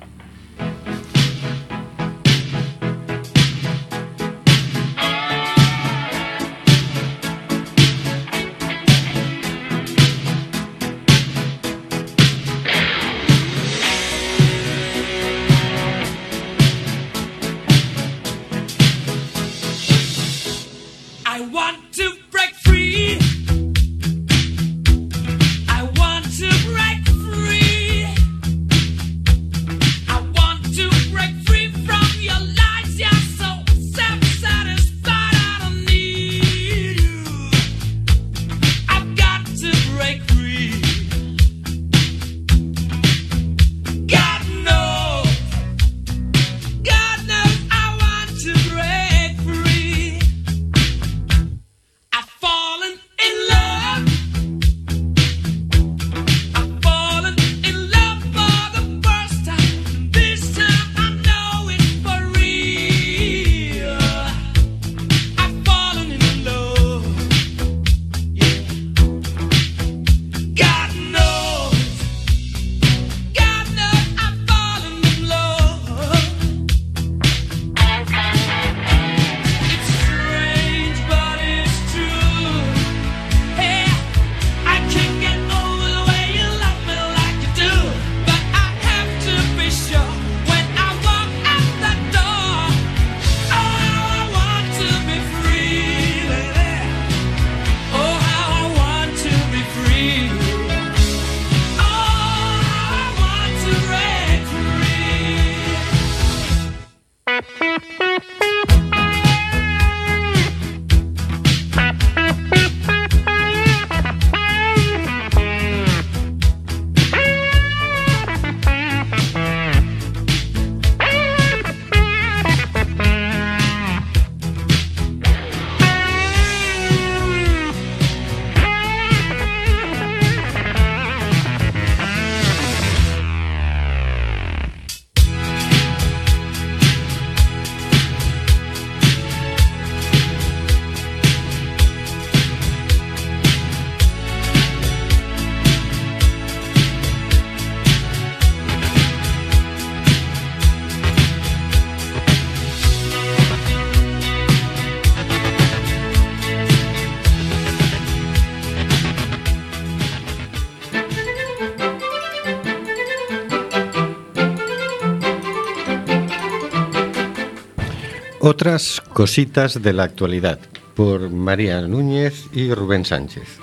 Cositas 169.13 169.81
de 169.81 169.93
la 169.93 170.03
actualidad 170.03 170.59
por 170.93 171.29
María 171.29 171.79
Núñez 171.87 172.47
y 172.51 172.73
Rubén 172.73 173.05
Sánchez. 173.05 173.59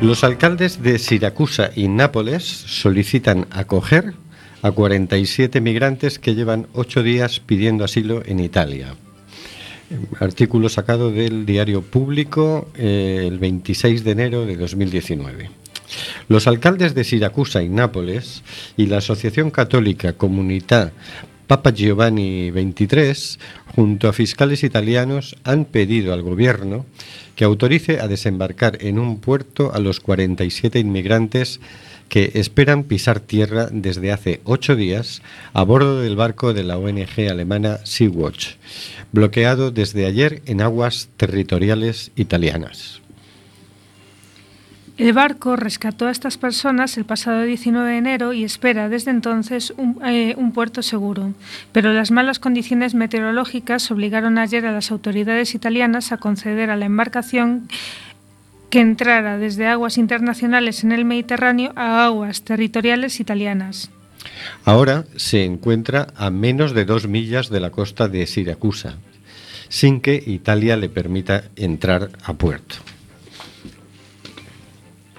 Los 0.00 0.24
alcaldes 0.24 0.82
de 0.82 0.98
Siracusa 0.98 1.70
y 1.76 1.86
Nápoles 1.86 2.42
solicitan 2.42 3.46
acoger 3.52 4.14
a 4.60 4.72
47 4.72 5.60
migrantes 5.60 6.18
que 6.18 6.34
llevan 6.34 6.66
ocho 6.72 7.04
días 7.04 7.38
pidiendo 7.38 7.84
asilo 7.84 8.22
en 8.26 8.40
Italia. 8.40 8.96
Artículo 10.18 10.68
sacado 10.68 11.12
del 11.12 11.46
diario 11.46 11.80
público 11.82 12.68
eh, 12.74 13.26
el 13.28 13.38
26 13.38 14.02
de 14.02 14.10
enero 14.10 14.46
de 14.46 14.56
2019. 14.56 15.65
Los 16.28 16.46
alcaldes 16.46 16.94
de 16.94 17.04
Siracusa 17.04 17.62
y 17.62 17.68
Nápoles 17.68 18.42
y 18.76 18.86
la 18.86 18.98
Asociación 18.98 19.50
Católica 19.50 20.14
Comunità 20.14 20.92
Papa 21.46 21.70
Giovanni 21.70 22.50
XXIII, 22.50 23.38
junto 23.76 24.08
a 24.08 24.12
fiscales 24.12 24.64
italianos, 24.64 25.36
han 25.44 25.64
pedido 25.64 26.12
al 26.12 26.22
gobierno 26.22 26.86
que 27.36 27.44
autorice 27.44 28.00
a 28.00 28.08
desembarcar 28.08 28.78
en 28.80 28.98
un 28.98 29.20
puerto 29.20 29.72
a 29.72 29.78
los 29.78 30.00
47 30.00 30.80
inmigrantes 30.80 31.60
que 32.08 32.32
esperan 32.34 32.84
pisar 32.84 33.20
tierra 33.20 33.68
desde 33.70 34.12
hace 34.12 34.40
ocho 34.44 34.74
días 34.74 35.22
a 35.52 35.62
bordo 35.62 36.00
del 36.00 36.16
barco 36.16 36.52
de 36.52 36.64
la 36.64 36.78
ONG 36.78 37.28
alemana 37.30 37.78
Sea-Watch, 37.84 38.54
bloqueado 39.12 39.70
desde 39.70 40.06
ayer 40.06 40.42
en 40.46 40.62
aguas 40.62 41.08
territoriales 41.16 42.10
italianas. 42.16 43.02
El 44.98 45.12
barco 45.12 45.56
rescató 45.56 46.06
a 46.06 46.10
estas 46.10 46.38
personas 46.38 46.96
el 46.96 47.04
pasado 47.04 47.42
19 47.42 47.90
de 47.90 47.98
enero 47.98 48.32
y 48.32 48.44
espera 48.44 48.88
desde 48.88 49.10
entonces 49.10 49.74
un, 49.76 50.00
eh, 50.06 50.34
un, 50.38 50.52
puerto 50.52 50.82
seguro. 50.82 51.34
Pero 51.72 51.92
las 51.92 52.10
malas 52.10 52.38
condiciones 52.38 52.94
meteorológicas 52.94 53.90
obligaron 53.90 54.38
ayer 54.38 54.64
a 54.64 54.72
las 54.72 54.90
autoridades 54.90 55.54
italianas 55.54 56.12
a 56.12 56.16
conceder 56.16 56.70
a 56.70 56.76
la 56.76 56.86
embarcación 56.86 57.68
que 58.70 58.80
entrara 58.80 59.36
desde 59.36 59.66
aguas 59.66 59.98
internacionales 59.98 60.82
en 60.82 60.92
el 60.92 61.04
Mediterráneo 61.04 61.72
a 61.76 62.06
aguas 62.06 62.42
territoriales 62.42 63.20
italianas. 63.20 63.90
Ahora 64.64 65.04
se 65.16 65.44
encuentra 65.44 66.08
a 66.16 66.30
menos 66.30 66.72
de 66.72 66.86
dos 66.86 67.06
millas 67.06 67.50
de 67.50 67.60
la 67.60 67.70
costa 67.70 68.08
de 68.08 68.26
Siracusa, 68.26 68.96
sin 69.68 70.00
que 70.00 70.22
Italia 70.26 70.76
le 70.78 70.88
permita 70.88 71.44
entrar 71.54 72.10
a 72.24 72.32
puerto. 72.32 72.76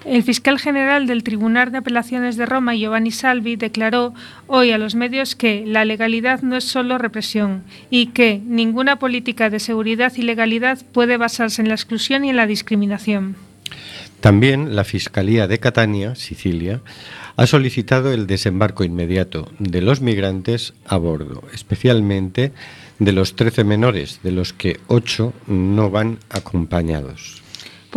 El 0.08 0.24
fiscal 0.24 0.58
general 0.58 1.06
del 1.06 1.22
Tribunal 1.22 1.70
de 1.74 1.80
Apelaciones 1.80 2.38
de 2.38 2.46
Roma, 2.46 2.74
Giovanni 2.74 3.12
Salvi, 3.12 3.58
declaró 3.58 4.14
hoy 4.48 4.72
a 4.72 4.78
los 4.78 4.96
medios 4.96 5.36
que 5.36 5.66
la 5.68 5.84
legalidad 5.84 6.42
no 6.44 6.56
es 6.56 6.64
solo 6.64 6.98
represión 6.98 7.64
y 7.90 8.08
que 8.08 8.42
ninguna 8.46 9.00
política 9.00 9.50
de 9.50 9.60
seguridad 9.60 10.14
y 10.16 10.22
legalidad 10.22 10.80
puede 10.94 11.18
basarse 11.18 11.62
en 11.62 11.68
la 11.68 11.74
exclusión 11.74 12.24
y 12.24 12.30
en 12.30 12.38
la 12.38 12.48
discriminación. 12.48 13.36
También 14.22 14.78
la 14.78 14.86
Fiscalía 14.86 15.46
de 15.46 15.60
Catania, 15.60 16.16
Sicilia, 16.16 16.80
ha 17.36 17.46
solicitado 17.46 18.14
el 18.14 18.28
desembarco 18.28 18.86
inmediato 18.86 19.52
de 19.60 19.82
los 19.82 20.00
migrantes 20.00 20.74
a 20.86 20.96
bordo, 20.96 21.44
especialmente 21.54 22.54
de 23.00 23.12
los 23.12 23.36
13 23.36 23.66
menores, 23.66 24.22
de 24.24 24.32
los 24.32 24.54
que 24.54 24.80
8 24.88 25.34
no 25.48 25.90
van 25.92 26.20
acompañados. 26.30 27.37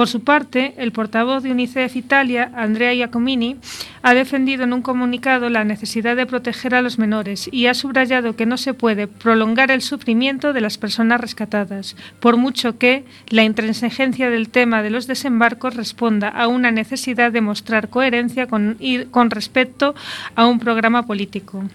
Por 0.01 0.09
su 0.09 0.25
parte, 0.25 0.73
el 0.79 0.93
portavoz 0.93 1.43
de 1.43 1.51
UNICEF 1.51 1.95
Italia, 1.95 2.51
Andrea 2.57 2.95
Giacomini, 2.95 3.57
ha 4.01 4.15
defendido 4.15 4.65
en 4.65 4.73
un 4.73 4.81
comunicado 4.81 5.51
la 5.51 5.63
necesidad 5.63 6.17
de 6.17 6.25
proteger 6.25 6.75
a 6.75 6.81
los 6.81 6.99
menores 6.99 7.51
y 7.53 7.67
ha 7.67 7.75
subrayado 7.75 8.35
que 8.35 8.47
no 8.47 8.57
se 8.57 8.73
puede 8.73 9.09
prolongar 9.09 9.71
el 9.71 9.83
sufrimiento 9.83 10.55
de 10.55 10.63
las 10.63 10.79
personas 10.79 11.21
rescatadas, 11.21 11.97
por 12.19 12.39
mucho 12.39 12.79
que 12.79 13.05
la 13.29 13.45
intransigencia 13.45 14.31
del 14.31 14.49
tema 14.49 14.83
de 14.83 14.89
los 14.89 15.07
desembarcos 15.07 15.77
responda 15.77 16.31
a 16.31 16.49
una 16.49 16.71
necesidad 16.71 17.31
de 17.31 17.43
mostrar 17.43 17.91
coherencia 17.91 18.47
con, 18.47 18.79
con 19.11 19.31
respecto 19.31 19.95
a 20.35 20.47
un 20.47 20.61
programa 20.61 21.05
político. 21.05 21.69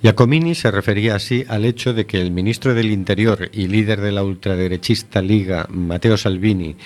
Giacomini 0.00 0.54
se 0.54 0.70
refería 0.70 1.16
así 1.16 1.44
al 1.48 1.64
hecho 1.64 1.92
de 1.92 2.06
que 2.06 2.20
el 2.20 2.30
ministro 2.30 2.74
del 2.74 2.90
Interior 2.90 3.50
y 3.52 3.66
líder 3.66 4.00
de 4.00 4.12
la 4.12 4.22
ultraderechista 4.22 5.20
Liga, 5.20 5.66
Matteo 5.68 6.16
Salvini, 6.16 6.76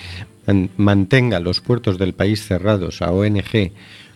mantenga 0.77 1.39
los 1.39 1.61
puertos 1.61 1.97
del 1.97 2.13
país 2.13 2.45
cerrados 2.45 3.01
a 3.01 3.11
ONG 3.11 3.71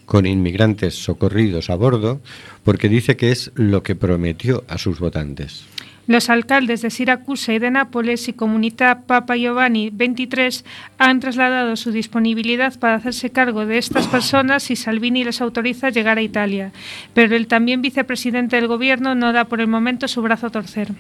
con 0.06 0.26
inmigrantes 0.26 0.96
socorridos 0.96 1.70
a 1.70 1.76
bordo, 1.76 2.22
porque 2.64 2.90
dice 2.90 3.18
que 3.18 3.32
es 3.32 3.52
lo 3.56 3.84
que 3.84 3.96
prometió 3.96 4.64
a 4.70 4.78
sus 4.78 5.00
votantes. 5.00 5.66
Los 6.08 6.30
alcaldes 6.30 6.82
de 6.82 6.90
Siracusa 6.90 7.54
y 7.54 7.60
de 7.60 7.70
Nápoles 7.70 8.30
y 8.30 8.34
Comunidad 8.34 9.06
Papa 9.06 9.36
Giovanni 9.36 9.90
XXIII 9.90 10.64
han 10.98 11.20
trasladado 11.20 11.76
su 11.76 11.92
disponibilidad 11.92 12.80
para 12.80 12.96
hacerse 12.96 13.32
cargo 13.32 13.66
de 13.66 13.78
estas 13.78 14.08
personas 14.08 14.64
si 14.64 14.78
Salvini 14.78 15.26
les 15.26 15.42
autoriza 15.42 15.90
llegar 15.90 16.18
a 16.18 16.22
Italia, 16.22 16.72
pero 17.14 17.36
el 17.36 17.48
también 17.48 17.82
vicepresidente 17.82 18.56
del 18.56 18.68
gobierno 18.68 19.16
no 19.16 19.34
da 19.34 19.46
por 19.46 19.60
el 19.60 19.68
momento 19.68 20.08
su 20.08 20.22
brazo 20.22 20.48
a 20.48 20.52
torcer. 20.52 20.94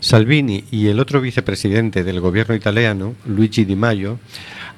Salvini 0.00 0.64
y 0.70 0.88
el 0.88 1.00
otro 1.00 1.20
vicepresidente 1.20 2.04
del 2.04 2.20
gobierno 2.20 2.54
italiano, 2.54 3.14
Luigi 3.26 3.64
Di 3.64 3.76
Maio, 3.76 4.18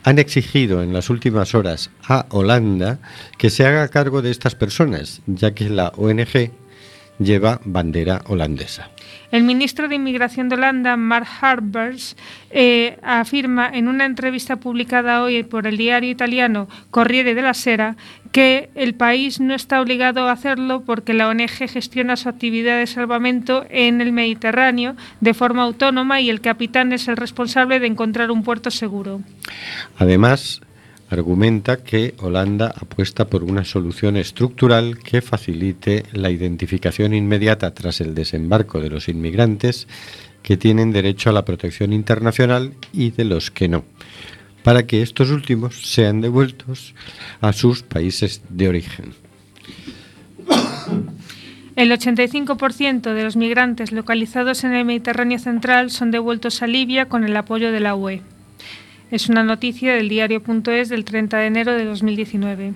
han 0.04 0.18
exigido 0.18 0.82
en 0.82 0.92
las 0.92 1.08
últimas 1.10 1.54
horas 1.54 1.90
a 2.06 2.26
Holanda 2.30 2.98
que 3.38 3.50
se 3.50 3.66
haga 3.66 3.88
cargo 3.88 4.22
de 4.22 4.30
estas 4.30 4.54
personas, 4.54 5.22
ya 5.26 5.54
que 5.54 5.70
la 5.70 5.88
ONG 5.96 6.52
lleva 7.18 7.60
bandera 7.64 8.22
holandesa. 8.26 8.90
El 9.30 9.42
ministro 9.42 9.88
de 9.88 9.96
Inmigración 9.96 10.48
de 10.48 10.56
Holanda, 10.56 10.96
Mark 10.96 11.26
Harbers, 11.40 12.16
eh, 12.50 12.98
afirma 13.02 13.68
en 13.72 13.88
una 13.88 14.04
entrevista 14.04 14.56
publicada 14.56 15.22
hoy 15.22 15.42
por 15.42 15.66
el 15.66 15.76
diario 15.76 16.10
italiano 16.10 16.68
Corriere 16.90 17.34
della 17.34 17.54
Sera 17.54 17.96
que 18.30 18.70
el 18.74 18.94
país 18.94 19.40
no 19.40 19.54
está 19.54 19.80
obligado 19.80 20.28
a 20.28 20.32
hacerlo 20.32 20.82
porque 20.84 21.14
la 21.14 21.28
ONG 21.28 21.68
gestiona 21.68 22.16
su 22.16 22.28
actividad 22.28 22.78
de 22.78 22.86
salvamento 22.86 23.64
en 23.70 24.00
el 24.00 24.12
Mediterráneo 24.12 24.96
de 25.20 25.34
forma 25.34 25.62
autónoma 25.62 26.20
y 26.20 26.30
el 26.30 26.40
capitán 26.40 26.92
es 26.92 27.08
el 27.08 27.16
responsable 27.16 27.80
de 27.80 27.86
encontrar 27.86 28.30
un 28.30 28.42
puerto 28.42 28.70
seguro. 28.70 29.20
Además, 29.98 30.62
argumenta 31.10 31.78
que 31.78 32.14
Holanda 32.18 32.72
apuesta 32.74 33.26
por 33.26 33.44
una 33.44 33.64
solución 33.64 34.16
estructural 34.16 34.98
que 34.98 35.22
facilite 35.22 36.04
la 36.12 36.30
identificación 36.30 37.14
inmediata 37.14 37.74
tras 37.74 38.00
el 38.00 38.14
desembarco 38.14 38.80
de 38.80 38.90
los 38.90 39.08
inmigrantes 39.08 39.86
que 40.42 40.56
tienen 40.56 40.92
derecho 40.92 41.30
a 41.30 41.32
la 41.32 41.44
protección 41.44 41.92
internacional 41.92 42.74
y 42.92 43.10
de 43.10 43.24
los 43.24 43.50
que 43.50 43.68
no, 43.68 43.84
para 44.62 44.86
que 44.86 45.02
estos 45.02 45.30
últimos 45.30 45.90
sean 45.90 46.20
devueltos 46.20 46.94
a 47.40 47.52
sus 47.52 47.82
países 47.82 48.42
de 48.48 48.68
origen. 48.68 49.14
El 51.76 51.90
85% 51.90 53.14
de 53.14 53.24
los 53.24 53.36
migrantes 53.36 53.90
localizados 53.90 54.62
en 54.62 54.74
el 54.74 54.84
Mediterráneo 54.84 55.40
central 55.40 55.90
son 55.90 56.12
devueltos 56.12 56.62
a 56.62 56.68
Libia 56.68 57.08
con 57.08 57.24
el 57.24 57.36
apoyo 57.36 57.72
de 57.72 57.80
la 57.80 57.96
UE. 57.96 58.22
Es 59.14 59.28
una 59.28 59.44
noticia 59.44 59.94
del 59.94 60.08
diario.es 60.08 60.88
del 60.88 61.04
30 61.04 61.38
de 61.38 61.46
enero 61.46 61.72
de 61.74 61.84
2019. 61.84 62.74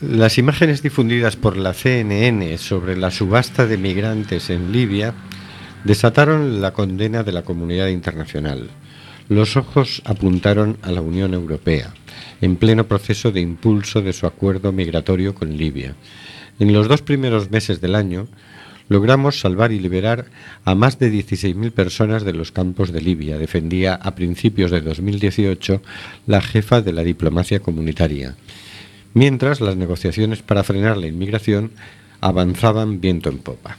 Las 0.00 0.38
imágenes 0.38 0.82
difundidas 0.82 1.36
por 1.36 1.58
la 1.58 1.74
CNN 1.74 2.56
sobre 2.56 2.96
la 2.96 3.10
subasta 3.10 3.66
de 3.66 3.76
migrantes 3.76 4.48
en 4.48 4.72
Libia 4.72 5.12
desataron 5.84 6.62
la 6.62 6.72
condena 6.72 7.24
de 7.24 7.32
la 7.32 7.42
comunidad 7.42 7.88
internacional. 7.88 8.70
Los 9.28 9.58
ojos 9.58 10.00
apuntaron 10.06 10.78
a 10.80 10.92
la 10.92 11.02
Unión 11.02 11.34
Europea, 11.34 11.92
en 12.40 12.56
pleno 12.56 12.86
proceso 12.86 13.30
de 13.30 13.42
impulso 13.42 14.00
de 14.00 14.14
su 14.14 14.26
acuerdo 14.26 14.72
migratorio 14.72 15.34
con 15.34 15.58
Libia. 15.58 15.94
En 16.58 16.72
los 16.72 16.88
dos 16.88 17.02
primeros 17.02 17.50
meses 17.50 17.82
del 17.82 17.94
año, 17.94 18.28
logramos 18.88 19.40
salvar 19.40 19.72
y 19.72 19.78
liberar 19.78 20.26
a 20.64 20.74
más 20.74 20.98
de 20.98 21.12
16.000 21.12 21.72
personas 21.72 22.24
de 22.24 22.32
los 22.32 22.52
campos 22.52 22.92
de 22.92 23.00
Libia, 23.00 23.38
defendía 23.38 23.94
a 23.94 24.14
principios 24.14 24.70
de 24.70 24.80
2018 24.80 25.82
la 26.26 26.40
jefa 26.40 26.80
de 26.80 26.92
la 26.92 27.02
diplomacia 27.02 27.60
comunitaria. 27.60 28.36
Mientras 29.14 29.60
las 29.60 29.76
negociaciones 29.76 30.42
para 30.42 30.64
frenar 30.64 30.96
la 30.96 31.06
inmigración 31.06 31.72
avanzaban 32.20 33.00
viento 33.00 33.30
en 33.30 33.38
popa. 33.38 33.78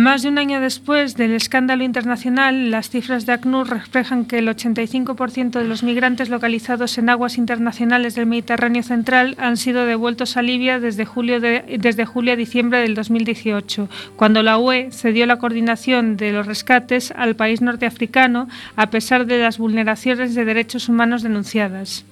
Más 0.00 0.22
de 0.22 0.30
un 0.30 0.38
año 0.38 0.62
después 0.62 1.14
del 1.18 1.32
escándalo 1.32 1.84
internacional, 1.84 2.70
las 2.70 2.88
cifras 2.88 3.26
de 3.26 3.34
ACNUR 3.34 3.68
reflejan 3.68 4.24
que 4.24 4.38
el 4.38 4.48
85% 4.48 5.58
de 5.58 5.66
los 5.66 5.82
migrantes 5.82 6.30
localizados 6.30 6.96
en 6.96 7.10
aguas 7.10 7.36
internacionales 7.36 8.14
del 8.14 8.24
Mediterráneo 8.24 8.82
central 8.82 9.34
han 9.38 9.58
sido 9.58 9.84
devueltos 9.84 10.38
a 10.38 10.42
Libia 10.42 10.80
desde 10.80 11.04
julio, 11.04 11.38
de- 11.38 11.76
desde 11.78 12.06
julio 12.06 12.32
a 12.32 12.36
diciembre 12.36 12.78
del 12.78 12.94
2018, 12.94 13.90
cuando 14.16 14.42
la 14.42 14.56
UE 14.56 14.88
cedió 14.90 15.26
la 15.26 15.36
coordinación 15.38 16.16
de 16.16 16.32
los 16.32 16.46
rescates 16.46 17.10
al 17.14 17.36
país 17.36 17.60
norteafricano 17.60 18.48
a 18.76 18.88
pesar 18.88 19.26
de 19.26 19.36
las 19.42 19.58
vulneraciones 19.58 20.34
de 20.34 20.46
derechos 20.46 20.88
humanos 20.88 21.22
denunciadas. 21.22 22.06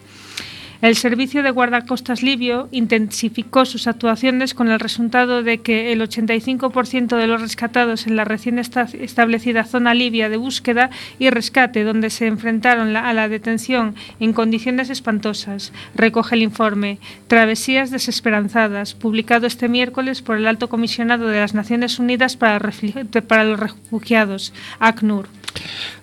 El 0.80 0.94
servicio 0.94 1.42
de 1.42 1.50
guardacostas 1.50 2.22
libio 2.22 2.68
intensificó 2.70 3.64
sus 3.64 3.88
actuaciones 3.88 4.54
con 4.54 4.70
el 4.70 4.78
resultado 4.78 5.42
de 5.42 5.58
que 5.58 5.92
el 5.92 6.00
85% 6.00 7.16
de 7.16 7.26
los 7.26 7.40
rescatados 7.40 8.06
en 8.06 8.14
la 8.14 8.24
recién 8.24 8.60
esta- 8.60 8.82
establecida 9.00 9.64
zona 9.64 9.92
libia 9.92 10.28
de 10.28 10.36
búsqueda 10.36 10.90
y 11.18 11.30
rescate, 11.30 11.82
donde 11.82 12.10
se 12.10 12.28
enfrentaron 12.28 12.96
a 12.96 13.12
la 13.12 13.28
detención 13.28 13.96
en 14.20 14.32
condiciones 14.32 14.88
espantosas, 14.88 15.72
recoge 15.96 16.36
el 16.36 16.42
informe 16.42 16.98
Travesías 17.26 17.90
desesperanzadas, 17.90 18.94
publicado 18.94 19.48
este 19.48 19.68
miércoles 19.68 20.22
por 20.22 20.36
el 20.36 20.46
Alto 20.46 20.68
Comisionado 20.68 21.26
de 21.26 21.40
las 21.40 21.54
Naciones 21.54 21.98
Unidas 21.98 22.36
para 22.36 22.60
los 22.60 23.58
Refugiados, 23.58 24.52
ACNUR. 24.78 25.37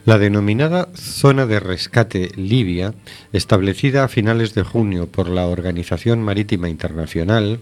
La 0.06 0.20
denominada 0.20 0.90
Zona 0.94 1.46
de 1.46 1.60
Rescate 1.60 2.32
Libia, 2.36 2.94
establecida 3.34 4.04
a 4.04 4.08
finales 4.08 4.54
de 4.54 4.64
junio 4.64 5.08
por 5.08 5.30
la 5.30 5.48
Organización 5.48 6.22
Marítima 6.22 6.70
Internacional, 6.70 7.60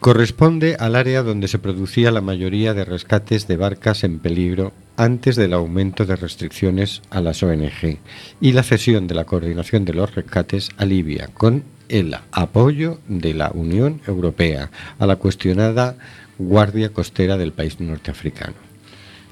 corresponde 0.00 0.76
al 0.78 0.94
área 0.94 1.22
donde 1.22 1.48
se 1.48 1.58
producía 1.58 2.10
la 2.10 2.20
mayoría 2.20 2.72
de 2.72 2.84
rescates 2.84 3.48
de 3.48 3.56
barcas 3.56 4.04
en 4.04 4.20
peligro 4.20 4.72
antes 4.96 5.36
del 5.36 5.52
aumento 5.52 6.06
de 6.06 6.16
restricciones 6.16 7.02
a 7.10 7.20
las 7.20 7.42
ONG 7.42 7.98
y 8.40 8.52
la 8.52 8.62
cesión 8.62 9.06
de 9.06 9.14
la 9.14 9.24
coordinación 9.24 9.84
de 9.84 9.94
los 9.94 10.14
rescates 10.14 10.70
a 10.76 10.84
Libia, 10.84 11.28
con 11.34 11.64
el 11.88 12.16
apoyo 12.32 13.00
de 13.08 13.34
la 13.34 13.50
Unión 13.52 14.00
Europea 14.06 14.70
a 14.98 15.06
la 15.06 15.16
cuestionada 15.16 15.96
Guardia 16.38 16.92
Costera 16.92 17.36
del 17.36 17.52
país 17.52 17.80
norteafricano. 17.80 18.67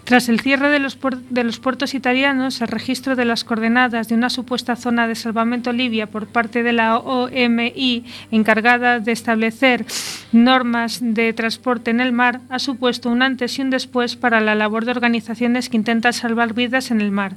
Tras 0.07 0.29
el 0.29 0.39
cierre 0.39 0.69
de 0.69 0.79
los, 0.79 0.97
de 1.31 1.43
los 1.43 1.59
puertos 1.59 1.93
italianos, 1.93 2.61
el 2.61 2.69
registro 2.69 3.17
de 3.17 3.25
las 3.25 3.43
coordenadas 3.43 4.07
de 4.07 4.15
una 4.15 4.31
supuesta 4.31 4.77
zona 4.77 5.09
de 5.09 5.17
salvamento 5.17 5.73
libia 5.73 6.07
por 6.07 6.29
parte 6.29 6.63
de 6.63 6.73
la 6.73 6.99
OMI, 6.99 8.05
encargada 8.31 9.01
de 9.01 9.11
establecer 9.11 9.85
normas 10.31 11.01
de 11.03 11.33
transporte 11.33 11.91
en 11.91 12.01
el 12.01 12.13
mar, 12.13 12.41
ha 12.51 12.61
supuesto 12.61 13.11
un 13.11 13.21
antes 13.21 13.59
y 13.59 13.63
un 13.63 13.71
después 13.71 14.15
para 14.15 14.41
la 14.41 14.55
labor 14.55 14.85
de 14.85 14.93
organizaciones 14.93 15.69
que 15.69 15.77
intentan 15.77 16.13
salvar 16.13 16.55
vidas 16.55 16.93
en 16.93 17.01
el 17.01 17.11
mar, 17.11 17.35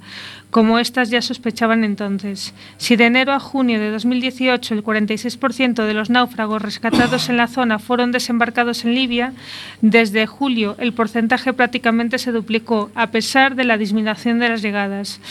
como 0.52 0.78
estas 0.78 1.10
ya 1.10 1.24
sospechaban 1.24 1.84
entonces. 1.84 2.54
Si 2.78 2.96
de 2.96 3.08
enero 3.08 3.34
a 3.34 3.40
junio 3.40 3.80
de 3.80 3.90
2018 3.90 4.76
el 4.76 4.84
46% 4.84 5.88
de 5.88 5.94
los 5.96 6.12
náufragos 6.12 6.62
rescatados 6.62 7.30
en 7.30 7.38
la 7.38 7.48
zona 7.48 7.80
fueron 7.80 8.12
desembarcados 8.12 8.86
en 8.86 8.94
Libia, 8.94 9.34
desde 9.82 10.28
julio 10.28 10.76
el 10.78 10.94
porcentaje 10.94 11.52
prácticamente 11.54 12.20
se 12.20 12.32
duplicó, 12.32 12.59
a 12.95 13.08
pesar 13.12 13.56
de 13.56 13.63
la 13.63 13.78
disminución 13.78 14.39
de 14.39 14.50
las 14.50 14.62
llegadas. 14.62 15.22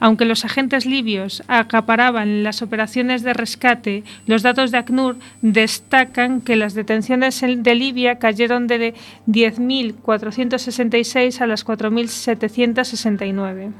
Aunque 0.00 0.24
los 0.24 0.44
agentes 0.44 0.86
libios 0.86 1.42
acaparaban 1.48 2.42
las 2.44 2.62
operaciones 2.62 3.22
de 3.22 3.34
rescate, 3.34 4.04
los 4.26 4.42
datos 4.42 4.70
de 4.70 4.78
ACNUR 4.78 5.16
destacan 5.42 6.40
que 6.40 6.54
las 6.56 6.74
detenciones 6.74 7.42
en- 7.42 7.62
de 7.64 7.74
Libia 7.74 8.18
cayeron 8.20 8.66
de 8.68 8.94
10.466 9.26 11.40
a 11.40 11.46
las 11.46 11.64
4.769. 11.64 13.72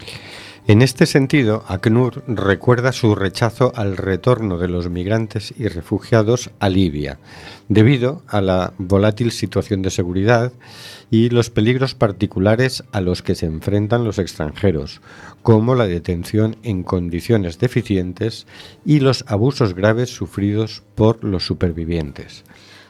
En 0.68 0.82
este 0.82 1.06
sentido, 1.06 1.64
ACNUR 1.66 2.24
recuerda 2.26 2.92
su 2.92 3.14
rechazo 3.14 3.72
al 3.74 3.96
retorno 3.96 4.58
de 4.58 4.68
los 4.68 4.90
migrantes 4.90 5.54
y 5.56 5.66
refugiados 5.66 6.50
a 6.60 6.68
Libia, 6.68 7.18
debido 7.70 8.20
a 8.28 8.42
la 8.42 8.74
volátil 8.76 9.32
situación 9.32 9.80
de 9.80 9.88
seguridad 9.88 10.52
y 11.10 11.30
los 11.30 11.48
peligros 11.48 11.94
particulares 11.94 12.84
a 12.92 13.00
los 13.00 13.22
que 13.22 13.34
se 13.34 13.46
enfrentan 13.46 14.04
los 14.04 14.18
extranjeros, 14.18 15.00
como 15.40 15.74
la 15.74 15.86
detención 15.86 16.56
en 16.62 16.82
condiciones 16.82 17.58
deficientes 17.58 18.46
y 18.84 19.00
los 19.00 19.24
abusos 19.26 19.74
graves 19.74 20.10
sufridos 20.10 20.82
por 20.94 21.24
los 21.24 21.46
supervivientes. 21.46 22.44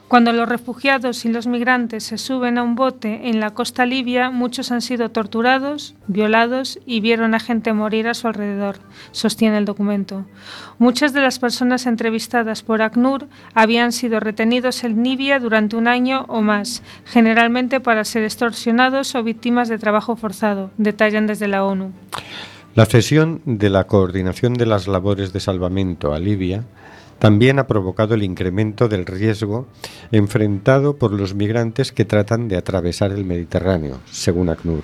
Cuando 0.09 0.33
los 0.33 0.49
refugiados 0.49 1.23
y 1.25 1.29
los 1.29 1.45
migrantes 1.45 2.03
se 2.03 2.17
suben 2.17 2.57
a 2.57 2.63
un 2.63 2.73
bote 2.73 3.29
en 3.29 3.39
la 3.39 3.51
costa 3.51 3.85
libia, 3.85 4.31
muchos 4.31 4.71
han 4.71 4.81
sido 4.81 5.09
torturados, 5.09 5.93
violados 6.07 6.79
y 6.87 6.99
vieron 6.99 7.35
a 7.35 7.39
gente 7.39 7.73
morir 7.73 8.07
a 8.07 8.15
su 8.15 8.27
alrededor, 8.27 8.77
sostiene 9.11 9.59
el 9.59 9.65
documento. 9.65 10.25
Muchas 10.79 11.13
de 11.13 11.21
las 11.21 11.37
personas 11.37 11.85
entrevistadas 11.85 12.63
por 12.63 12.81
ACNUR 12.81 13.27
habían 13.53 13.91
sido 13.91 14.19
retenidos 14.19 14.83
en 14.83 15.03
Libia 15.03 15.39
durante 15.39 15.75
un 15.75 15.87
año 15.87 16.25
o 16.27 16.41
más, 16.41 16.81
generalmente 17.05 17.79
para 17.79 18.03
ser 18.03 18.23
extorsionados 18.23 19.13
o 19.13 19.21
víctimas 19.21 19.69
de 19.69 19.77
trabajo 19.77 20.15
forzado, 20.15 20.71
detallan 20.79 21.27
desde 21.27 21.47
la 21.47 21.63
ONU. 21.63 21.91
La 22.73 22.87
cesión 22.87 23.43
de 23.45 23.69
la 23.69 23.85
coordinación 23.85 24.55
de 24.55 24.65
las 24.65 24.87
labores 24.87 25.33
de 25.33 25.39
salvamento 25.39 26.15
a 26.15 26.19
Libia 26.19 26.63
también 27.19 27.59
ha 27.59 27.67
provocado 27.67 28.15
el 28.15 28.23
incremento 28.23 28.87
del 28.87 29.05
riesgo 29.05 29.67
enfrentado 30.11 30.97
por 30.97 31.11
los 31.11 31.35
migrantes 31.35 31.91
que 31.91 32.05
tratan 32.05 32.47
de 32.47 32.57
atravesar 32.57 33.11
el 33.11 33.25
Mediterráneo, 33.25 33.99
según 34.09 34.49
ACNUR. 34.49 34.83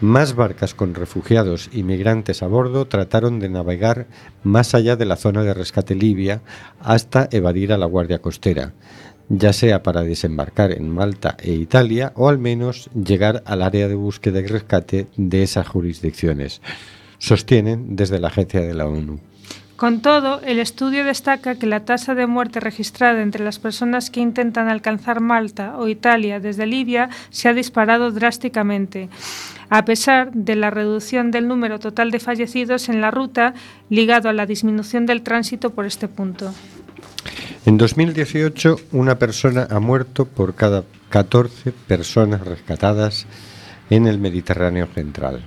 Más 0.00 0.34
barcas 0.34 0.74
con 0.74 0.94
refugiados 0.94 1.70
y 1.72 1.82
migrantes 1.82 2.42
a 2.42 2.48
bordo 2.48 2.86
trataron 2.86 3.38
de 3.38 3.48
navegar 3.48 4.06
más 4.42 4.74
allá 4.74 4.96
de 4.96 5.04
la 5.04 5.16
zona 5.16 5.42
de 5.44 5.54
rescate 5.54 5.94
libia 5.94 6.42
hasta 6.80 7.28
evadir 7.30 7.72
a 7.72 7.78
la 7.78 7.86
Guardia 7.86 8.18
Costera, 8.18 8.72
ya 9.28 9.52
sea 9.52 9.82
para 9.82 10.02
desembarcar 10.02 10.72
en 10.72 10.90
Malta 10.90 11.36
e 11.40 11.52
Italia 11.52 12.12
o 12.16 12.28
al 12.28 12.38
menos 12.38 12.90
llegar 12.92 13.42
al 13.46 13.62
área 13.62 13.88
de 13.88 13.94
búsqueda 13.94 14.40
y 14.40 14.46
rescate 14.46 15.06
de 15.16 15.42
esas 15.42 15.68
jurisdicciones, 15.68 16.60
sostienen 17.18 17.96
desde 17.96 18.18
la 18.18 18.28
agencia 18.28 18.60
de 18.60 18.74
la 18.74 18.86
ONU. 18.86 19.20
Con 19.84 20.00
todo, 20.00 20.40
el 20.40 20.60
estudio 20.60 21.04
destaca 21.04 21.56
que 21.56 21.66
la 21.66 21.84
tasa 21.84 22.14
de 22.14 22.26
muerte 22.26 22.58
registrada 22.58 23.20
entre 23.20 23.44
las 23.44 23.58
personas 23.58 24.08
que 24.08 24.20
intentan 24.20 24.70
alcanzar 24.70 25.20
Malta 25.20 25.76
o 25.76 25.88
Italia 25.88 26.40
desde 26.40 26.64
Libia 26.64 27.10
se 27.28 27.50
ha 27.50 27.52
disparado 27.52 28.10
drásticamente, 28.10 29.10
a 29.68 29.84
pesar 29.84 30.32
de 30.32 30.56
la 30.56 30.70
reducción 30.70 31.30
del 31.30 31.48
número 31.48 31.80
total 31.80 32.10
de 32.10 32.18
fallecidos 32.18 32.88
en 32.88 33.02
la 33.02 33.10
ruta 33.10 33.52
ligado 33.90 34.30
a 34.30 34.32
la 34.32 34.46
disminución 34.46 35.04
del 35.04 35.20
tránsito 35.20 35.68
por 35.68 35.84
este 35.84 36.08
punto. 36.08 36.54
En 37.66 37.76
2018, 37.76 38.76
una 38.92 39.18
persona 39.18 39.68
ha 39.70 39.80
muerto 39.80 40.24
por 40.24 40.54
cada 40.54 40.84
14 41.10 41.72
personas 41.72 42.40
rescatadas 42.40 43.26
en 43.90 44.06
el 44.06 44.18
Mediterráneo 44.18 44.86
central. 44.86 45.44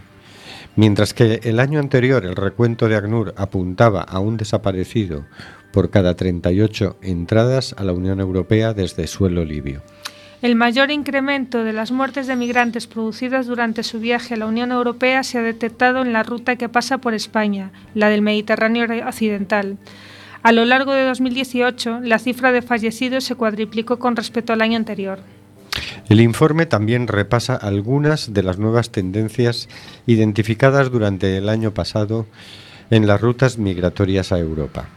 Mientras 0.77 1.15
que 1.15 1.39
el 1.43 1.59
año 1.59 1.79
anterior 1.79 2.23
el 2.23 2.35
recuento 2.35 2.87
de 2.87 2.95
ACNUR 2.95 3.33
apuntaba 3.35 4.03
a 4.03 4.19
un 4.19 4.37
desaparecido 4.37 5.25
por 5.73 5.89
cada 5.89 6.15
38 6.15 6.97
entradas 7.01 7.73
a 7.79 7.83
la 7.83 7.93
Unión 7.93 8.19
Europea 8.19 8.75
desde 8.75 9.07
suelo 9.07 9.43
libio. 9.43 9.81
El 10.43 10.55
mayor 10.55 10.91
incremento 10.91 11.63
de 11.63 11.73
las 11.73 11.91
muertes 11.91 12.27
de 12.27 12.35
migrantes 12.35 12.85
producidas 12.85 13.47
durante 13.47 13.81
su 13.81 13.99
viaje 13.99 14.35
a 14.35 14.37
la 14.37 14.45
Unión 14.45 14.71
Europea 14.71 15.23
se 15.23 15.39
ha 15.39 15.41
detectado 15.41 16.03
en 16.03 16.13
la 16.13 16.21
ruta 16.21 16.57
que 16.57 16.69
pasa 16.69 16.99
por 16.99 17.15
España, 17.15 17.71
la 17.95 18.09
del 18.09 18.21
Mediterráneo 18.21 18.85
occidental. 19.07 19.77
A 20.43 20.51
lo 20.51 20.63
largo 20.63 20.93
de 20.93 21.05
2018, 21.05 22.01
la 22.03 22.19
cifra 22.19 22.51
de 22.51 22.61
fallecidos 22.61 23.23
se 23.23 23.33
cuadriplicó 23.33 23.97
con 23.97 24.15
respecto 24.15 24.53
al 24.53 24.61
año 24.61 24.77
anterior. 24.77 25.21
El 26.09 26.21
informe 26.21 26.65
también 26.65 27.07
repasa 27.07 27.55
algunas 27.55 28.33
de 28.33 28.43
las 28.43 28.57
nuevas 28.57 28.91
tendencias 28.91 29.67
identificadas 30.05 30.91
durante 30.91 31.37
el 31.37 31.49
año 31.49 31.73
pasado 31.73 32.25
en 32.89 33.07
las 33.07 33.19
rutas 33.21 33.57
migratorias 33.57 34.31
a 34.31 34.39
Europa. 34.39 34.89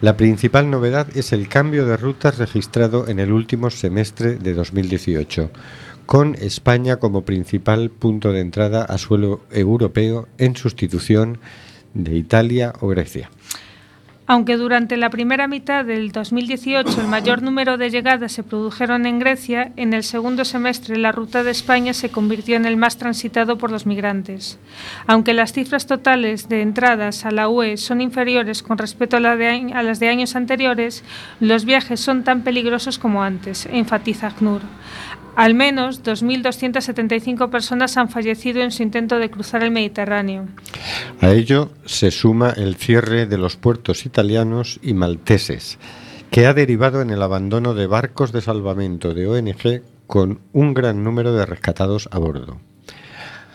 La 0.00 0.16
principal 0.16 0.70
novedad 0.70 1.06
es 1.16 1.32
el 1.32 1.48
cambio 1.48 1.86
de 1.86 1.96
rutas 1.96 2.38
registrado 2.38 3.08
en 3.08 3.18
el 3.18 3.32
último 3.32 3.70
semestre 3.70 4.36
de 4.36 4.52
2018, 4.52 5.50
con 6.06 6.34
España 6.34 6.96
como 6.96 7.24
principal 7.24 7.90
punto 7.90 8.32
de 8.32 8.40
entrada 8.40 8.84
a 8.84 8.98
suelo 8.98 9.40
europeo 9.50 10.28
en 10.38 10.56
sustitución 10.56 11.38
de 11.94 12.16
Italia 12.16 12.74
o 12.80 12.88
Grecia. 12.88 13.30
Aunque 14.26 14.56
durante 14.56 14.96
la 14.96 15.10
primera 15.10 15.48
mitad 15.48 15.84
del 15.84 16.10
2018 16.10 17.02
el 17.02 17.08
mayor 17.08 17.42
número 17.42 17.76
de 17.76 17.90
llegadas 17.90 18.32
se 18.32 18.42
produjeron 18.42 19.04
en 19.04 19.18
Grecia, 19.18 19.72
en 19.76 19.92
el 19.92 20.02
segundo 20.02 20.46
semestre 20.46 20.96
la 20.96 21.12
ruta 21.12 21.42
de 21.42 21.50
España 21.50 21.92
se 21.92 22.10
convirtió 22.10 22.56
en 22.56 22.64
el 22.64 22.78
más 22.78 22.96
transitado 22.96 23.58
por 23.58 23.70
los 23.70 23.84
migrantes. 23.84 24.58
Aunque 25.06 25.34
las 25.34 25.52
cifras 25.52 25.86
totales 25.86 26.48
de 26.48 26.62
entradas 26.62 27.26
a 27.26 27.32
la 27.32 27.50
UE 27.50 27.76
son 27.76 28.00
inferiores 28.00 28.62
con 28.62 28.78
respecto 28.78 29.18
a, 29.18 29.20
las 29.20 30.00
de 30.00 30.08
años 30.08 30.36
anteriores, 30.36 31.04
los 31.38 31.66
viajes 31.66 32.00
son 32.00 32.24
tan 32.24 32.40
peligrosos 32.40 32.98
como 32.98 33.22
antes, 33.22 33.66
enfatiza 33.66 34.28
ACNUR. 34.28 34.62
Al 35.36 35.54
menos 35.54 36.04
2.275 36.04 37.50
personas 37.50 37.96
han 37.96 38.08
fallecido 38.08 38.62
en 38.62 38.70
su 38.70 38.82
intento 38.82 39.18
de 39.18 39.30
cruzar 39.30 39.64
el 39.64 39.72
Mediterráneo. 39.72 40.46
A 41.20 41.30
ello 41.30 41.70
se 41.84 42.10
suma 42.10 42.50
el 42.50 42.76
cierre 42.76 43.26
de 43.26 43.38
los 43.38 43.56
puertos 43.56 44.06
italianos 44.06 44.78
y 44.82 44.94
malteses, 44.94 45.78
que 46.30 46.46
ha 46.46 46.54
derivado 46.54 47.02
en 47.02 47.10
el 47.10 47.22
abandono 47.22 47.74
de 47.74 47.86
barcos 47.86 48.32
de 48.32 48.42
salvamento 48.42 49.12
de 49.12 49.26
ONG 49.26 49.82
con 50.06 50.40
un 50.52 50.74
gran 50.74 51.02
número 51.02 51.32
de 51.34 51.46
rescatados 51.46 52.08
a 52.12 52.18
bordo. 52.18 52.60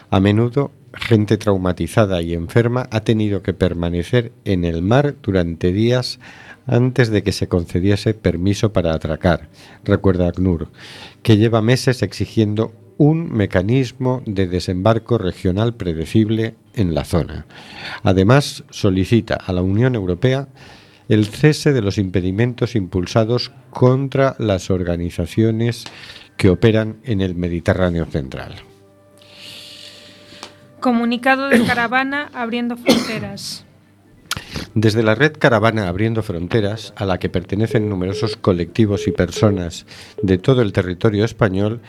A 0.09 0.19
menudo, 0.19 0.71
gente 0.93 1.37
traumatizada 1.37 2.21
y 2.21 2.33
enferma 2.33 2.87
ha 2.91 3.01
tenido 3.01 3.43
que 3.43 3.53
permanecer 3.53 4.31
en 4.43 4.65
el 4.65 4.81
mar 4.81 5.15
durante 5.21 5.71
días 5.71 6.19
antes 6.69 7.09
de 7.09 7.23
que 7.23 7.31
se 7.31 7.47
concediese 7.47 8.13
permiso 8.13 8.71
para 8.71 8.93
atracar, 8.93 9.49
recuerda 9.83 10.27
ACNUR, 10.27 10.69
que 11.23 11.37
lleva 11.37 11.61
meses 11.61 12.01
exigiendo 12.03 12.73
un 12.97 13.31
mecanismo 13.31 14.21
de 14.25 14.47
desembarco 14.47 15.17
regional 15.17 15.73
predecible 15.73 16.55
en 16.75 16.93
la 16.93 17.05
zona. 17.05 17.45
Además, 18.03 18.65
solicita 18.69 19.35
a 19.35 19.53
la 19.53 19.61
Unión 19.61 19.95
Europea 19.95 20.49
el 21.07 21.25
cese 21.25 21.73
de 21.73 21.81
los 21.81 21.97
impedimentos 21.97 22.75
impulsados 22.75 23.51
contra 23.71 24.35
las 24.37 24.69
organizaciones 24.69 25.85
que 26.37 26.49
operan 26.49 26.97
en 27.03 27.21
el 27.21 27.35
Mediterráneo 27.35 28.05
central. 28.05 28.55
Comunicado 30.79 31.49
de 31.49 31.65
caravana 31.65 32.29
abriendo 32.33 32.77
fronteras. 32.77 33.65
Desde 34.73 35.03
la 35.03 35.15
red 35.15 35.33
Caravana 35.37 35.87
Abriendo 35.87 36.23
Fronteras, 36.23 36.93
a 36.95 37.05
la 37.05 37.17
que 37.17 37.29
pertenecen 37.29 37.89
numerosos 37.89 38.37
colectivos 38.37 39.07
y 39.07 39.11
personas 39.11 39.85
de 40.21 40.37
todo 40.37 40.61
el 40.61 40.73
territorio 40.73 41.25
español, 41.25 41.81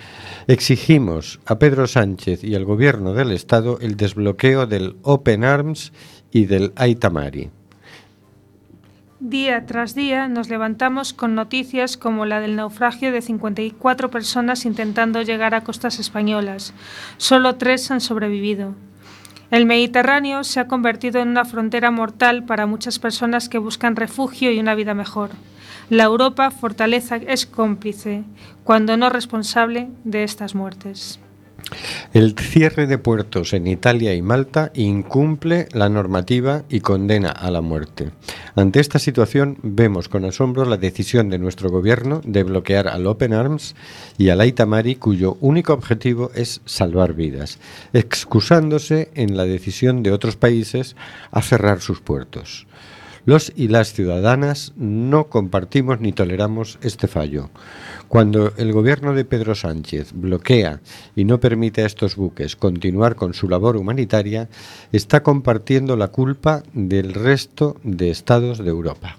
exigimos 0.47 1.41
a 1.47 1.59
Pedro 1.59 1.87
Sánchez 1.87 2.45
y 2.45 2.55
al 2.55 2.65
Gobierno 2.65 3.15
del 3.15 3.33
Estado 3.33 3.79
el 3.81 3.97
desbloqueo 3.97 4.67
del 4.67 4.97
Open 5.03 5.45
Arms 5.45 5.93
y 6.33 6.47
del 6.47 6.73
Aitamari. 6.77 7.51
Día 9.21 9.67
tras 9.67 9.95
día 9.95 10.29
nos 10.29 10.49
levantamos 10.49 11.13
con 11.13 11.35
noticias 11.35 11.99
como 11.99 12.25
la 12.25 12.41
del 12.41 12.57
naufragio 12.57 13.13
de 13.13 13.21
54 13.21 14.11
personas 14.11 14.65
intentando 14.65 15.21
llegar 15.21 15.55
a 15.55 15.63
costas 15.63 15.99
españolas. 15.99 16.73
Solo 17.19 17.57
tres 17.57 17.91
han 17.91 18.01
sobrevivido. 18.01 18.75
El 19.51 19.67
Mediterráneo 19.67 20.45
se 20.45 20.61
ha 20.61 20.69
convertido 20.69 21.21
en 21.21 21.29
una 21.29 21.45
frontera 21.45 21.91
mortal 21.91 22.45
para 22.45 22.67
muchas 22.67 23.01
personas 23.01 23.49
que 23.49 23.59
buscan 23.59 23.97
refugio 23.97 24.53
y 24.53 24.61
una 24.61 24.77
vida 24.77 24.95
mejor. 24.95 25.31
La 25.89 26.05
Europa 26.05 26.53
fortaleza 26.53 27.17
es 27.17 27.47
cómplice, 27.47 28.23
cuando 28.63 28.97
no 28.97 29.11
responsable, 29.11 29.89
de 30.05 30.23
estas 30.23 30.55
muertes. 30.55 31.19
El 32.13 32.37
cierre 32.37 32.87
de 32.87 32.99
puertos 32.99 33.53
en 33.53 33.67
Italia 33.67 34.15
y 34.15 34.23
Malta 34.23 34.73
incumple 34.75 35.69
la 35.73 35.89
normativa 35.89 36.65
y 36.69 36.81
condena 36.81 37.31
a 37.31 37.51
la 37.51 37.61
muerte. 37.61 38.11
Ante 38.57 38.81
esta 38.81 38.99
situación 38.99 39.59
vemos 39.63 40.09
con 40.09 40.25
asombro 40.25 40.65
la 40.65 40.77
decisión 40.77 41.31
de 41.31 41.39
nuestro 41.39 41.71
gobierno 41.71 42.21
de 42.25 42.43
bloquear 42.43 42.89
al 42.89 43.07
Open 43.07 43.33
Arms 43.33 43.77
y 44.19 44.31
al 44.31 44.41
Aitamari 44.41 44.97
cuyo 44.97 45.37
único 45.41 45.73
objetivo 45.73 46.31
es 46.35 46.61
salvar 46.65 47.15
vidas, 47.15 47.59
excusándose 47.93 49.11
en 49.15 49.37
la 49.37 49.45
decisión 49.45 50.03
de 50.03 50.13
otros 50.13 50.37
países 50.37 50.97
a 51.31 51.43
cerrar 51.43 51.81
sus 51.81 52.01
puertos. 52.01 52.67
Los 53.25 53.53
y 53.55 53.69
las 53.69 53.93
ciudadanas 53.93 54.73
no 54.77 55.29
compartimos 55.29 56.01
ni 56.01 56.13
toleramos 56.13 56.79
este 56.83 57.07
fallo. 57.07 57.51
Cuando 58.09 58.53
el 58.57 58.73
gobierno 58.73 59.15
de 59.15 59.25
Pedro 59.25 59.55
Sánchez 59.55 60.13
bloquea 60.15 60.81
y 61.15 61.25
no 61.25 61.39
permite 61.39 61.83
a 61.83 61.87
estos 61.87 62.17
buques 62.17 62.57
continuar 62.57 63.15
con 63.15 63.35
su 63.35 63.49
labor 63.49 63.77
humanitaria, 63.77 64.49
está 64.93 65.23
compartiendo 65.23 65.97
la 65.97 66.09
culpa 66.09 66.63
del 66.73 67.15
resto 67.15 67.77
de 67.85 68.11
estados 68.11 68.59
de 68.59 68.71
Europa. 68.71 69.17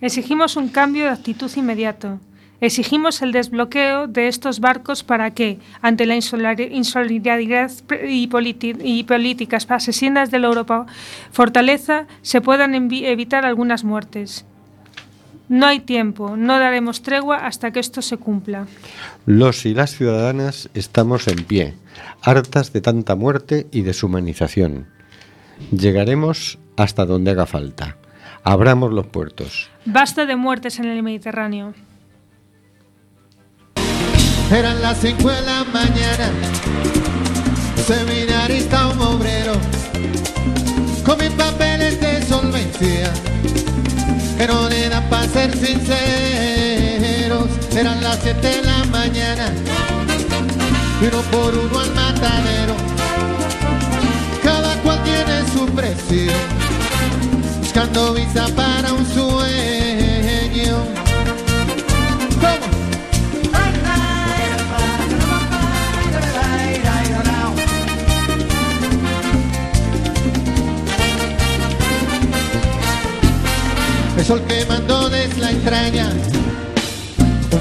Exigimos 0.00 0.56
un 0.56 0.68
cambio 0.68 1.04
de 1.04 1.10
actitud 1.10 1.50
inmediato. 1.56 2.18
Exigimos 2.60 3.20
el 3.22 3.32
desbloqueo 3.32 4.06
de 4.06 4.28
estos 4.28 4.60
barcos 4.60 5.02
para 5.02 5.32
que, 5.32 5.58
ante 5.82 6.06
la 6.06 6.16
insolidaridad 6.16 7.70
y, 8.06 8.26
políticas 9.04 9.66
asesinas 9.68 10.30
de 10.30 10.38
la 10.38 10.46
Europa 10.46 10.86
fortaleza, 11.32 12.06
se 12.22 12.40
puedan 12.40 12.74
evitar 12.74 13.44
algunas 13.44 13.84
muertes. 13.84 14.44
No 15.48 15.66
hay 15.66 15.78
tiempo, 15.80 16.36
no 16.36 16.58
daremos 16.58 17.02
tregua 17.02 17.46
hasta 17.46 17.70
que 17.70 17.78
esto 17.78 18.02
se 18.02 18.16
cumpla. 18.16 18.66
Los 19.26 19.64
y 19.64 19.74
las 19.74 19.94
ciudadanas 19.94 20.68
estamos 20.74 21.28
en 21.28 21.44
pie, 21.44 21.74
hartas 22.20 22.72
de 22.72 22.80
tanta 22.80 23.14
muerte 23.14 23.68
y 23.70 23.82
deshumanización. 23.82 24.88
Llegaremos 25.70 26.58
hasta 26.76 27.06
donde 27.06 27.30
haga 27.30 27.46
falta. 27.46 27.96
Abramos 28.42 28.92
los 28.92 29.06
puertos. 29.06 29.70
Basta 29.84 30.26
de 30.26 30.36
muertes 30.36 30.78
en 30.78 30.86
el 30.86 31.02
Mediterráneo. 31.02 31.74
Eran 34.50 34.80
las 34.80 34.98
5 35.00 35.28
de 35.28 35.42
la 35.42 35.64
mañana, 35.64 36.30
seminarista, 37.84 38.86
un 38.88 39.00
obrero, 39.00 39.54
con 41.04 41.18
mis 41.18 41.30
papeles 41.30 42.00
de 42.00 42.24
solvencia, 42.24 43.12
que 44.38 44.46
no 44.46 44.68
para 45.10 45.26
ser 45.28 45.52
sinceros. 45.52 47.48
Eran 47.76 48.00
las 48.02 48.20
7 48.22 48.40
de 48.40 48.62
la 48.62 48.84
mañana, 48.84 49.52
y 51.02 51.06
uno 51.06 51.22
por 51.32 51.52
uno 51.52 51.80
al 51.80 51.90
matadero, 51.90 52.76
cada 54.44 54.76
cual 54.82 55.02
tiene 55.02 55.44
su 55.52 55.66
precio, 55.74 56.32
buscando 57.60 58.14
visa 58.14 58.46
para 58.54 58.92
un 58.92 59.04
sueño. 59.12 59.75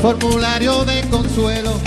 Formulario 0.05 0.85
de 0.85 1.01
consuelo, 1.09 1.79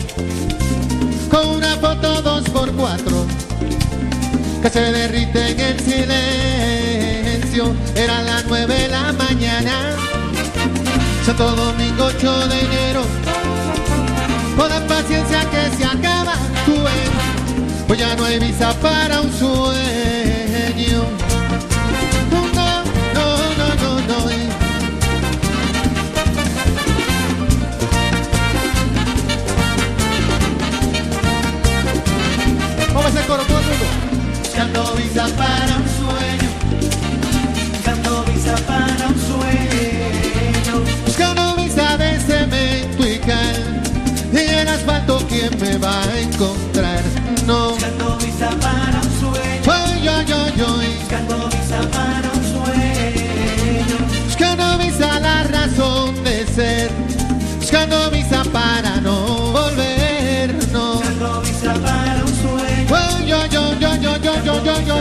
con 1.31 1.47
una 1.51 1.77
foto 1.77 2.21
dos 2.21 2.43
por 2.51 2.73
cuatro, 2.73 3.25
que 4.61 4.69
se 4.69 4.81
derrite 4.81 5.53
en 5.53 5.61
el 5.61 5.79
silencio. 5.79 7.73
Era 7.95 8.21
las 8.23 8.45
nueve 8.47 8.77
de 8.77 8.89
la 8.89 9.13
mañana, 9.13 9.93
Santo 11.25 11.55
Domingo 11.55 12.07
8 12.07 12.49
de 12.49 12.61
enero, 12.61 13.03
con 14.57 14.69
la 14.69 14.85
paciencia 14.89 15.49
que 15.53 15.77
se 15.77 15.85
acaba, 15.85 16.35
ves, 16.67 17.11
pues 17.87 18.01
ya 18.01 18.17
no 18.17 18.25
hay 18.25 18.41
visa 18.41 18.73
para 18.81 19.21
un 19.21 19.33
sueño. 19.33 21.28
Coro 33.29 33.43
todo 33.45 33.59
el 33.59 33.67
mundo. 33.67 33.87
Buscando 34.43 34.95
visa 34.95 35.27
para 35.37 35.73
un 35.77 35.87
sueño. 36.01 36.51
Buscando 37.73 38.25
visa 38.25 38.57
para 38.67 39.07
un 39.07 39.19
sueño. 39.31 40.75
Buscando 41.05 41.57
visa 41.57 41.97
de 41.99 42.19
cemento 42.21 43.07
y 43.07 43.19
cal. 43.19 43.83
Y 44.33 44.39
en 44.61 44.69
asfalto, 44.69 45.23
¿quién 45.29 45.51
me 45.61 45.77
va 45.77 46.03
a 46.03 46.21
encontrar? 46.21 46.88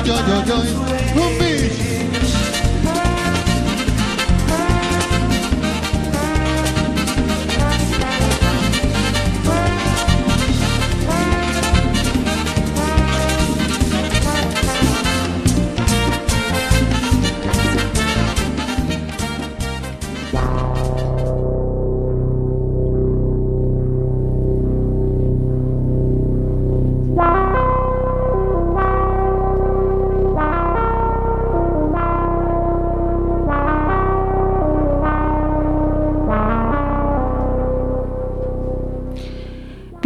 joy, 0.08 0.46
joy, 0.46 0.46
joy. 0.46 1.47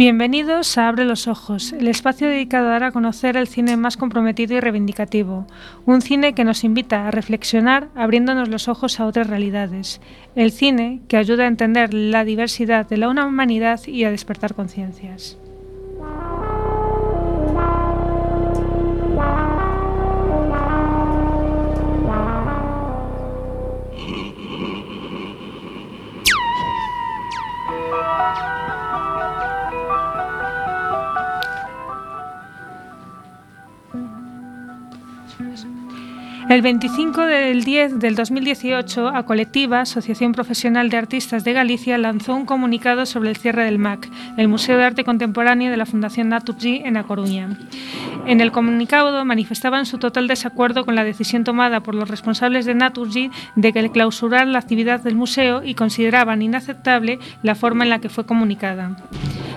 Bienvenidos 0.04 0.78
a 0.78 0.88
Abre 0.88 1.04
los 1.04 1.28
Ojos, 1.28 1.72
el 1.72 1.86
espacio 1.86 2.26
dedicado 2.26 2.66
a 2.66 2.70
dar 2.72 2.82
a 2.82 2.90
conocer 2.90 3.36
el 3.36 3.46
cine 3.46 3.76
más 3.76 3.96
comprometido 3.96 4.56
y 4.56 4.58
reivindicativo. 4.58 5.46
Un 5.86 6.02
cine 6.02 6.34
que 6.34 6.42
nos 6.42 6.64
invita 6.64 7.06
a 7.06 7.12
reflexionar 7.12 7.88
abriéndonos 7.94 8.48
los 8.48 8.66
ojos 8.66 8.98
a 8.98 9.06
otras 9.06 9.28
realidades. 9.28 10.00
El 10.34 10.50
cine 10.50 11.02
que 11.06 11.18
ayuda 11.18 11.44
a 11.44 11.46
entender 11.46 11.94
la 11.94 12.24
diversidad 12.24 12.88
de 12.88 12.96
la 12.96 13.10
humanidad 13.10 13.80
y 13.86 14.02
a 14.02 14.10
despertar 14.10 14.56
conciencias. 14.56 15.38
El 36.52 36.60
25 36.60 37.22
del 37.22 37.64
10 37.64 37.98
del 37.98 38.14
2018, 38.14 39.08
a 39.08 39.22
Colectiva, 39.22 39.80
Asociación 39.80 40.32
Profesional 40.32 40.90
de 40.90 40.98
Artistas 40.98 41.44
de 41.44 41.54
Galicia, 41.54 41.96
lanzó 41.96 42.34
un 42.34 42.44
comunicado 42.44 43.06
sobre 43.06 43.30
el 43.30 43.38
cierre 43.38 43.64
del 43.64 43.78
MAC, 43.78 44.06
el 44.36 44.48
Museo 44.48 44.76
de 44.76 44.84
Arte 44.84 45.02
Contemporáneo 45.02 45.70
de 45.70 45.78
la 45.78 45.86
Fundación 45.86 46.28
Naturgy 46.28 46.82
en 46.84 46.98
A 46.98 47.04
Coruña. 47.04 47.58
En 48.24 48.40
el 48.40 48.52
comunicado 48.52 49.24
manifestaban 49.24 49.84
su 49.84 49.98
total 49.98 50.28
desacuerdo 50.28 50.84
con 50.84 50.94
la 50.94 51.02
decisión 51.02 51.42
tomada 51.42 51.82
por 51.82 51.94
los 51.94 52.08
responsables 52.08 52.66
de 52.66 52.74
Naturgy 52.74 53.30
de 53.56 53.72
que 53.72 53.90
clausurar 53.90 54.46
la 54.46 54.60
actividad 54.60 55.00
del 55.00 55.16
museo 55.16 55.62
y 55.64 55.74
consideraban 55.74 56.40
inaceptable 56.40 57.18
la 57.42 57.56
forma 57.56 57.82
en 57.82 57.90
la 57.90 57.98
que 57.98 58.08
fue 58.08 58.24
comunicada. 58.24 58.96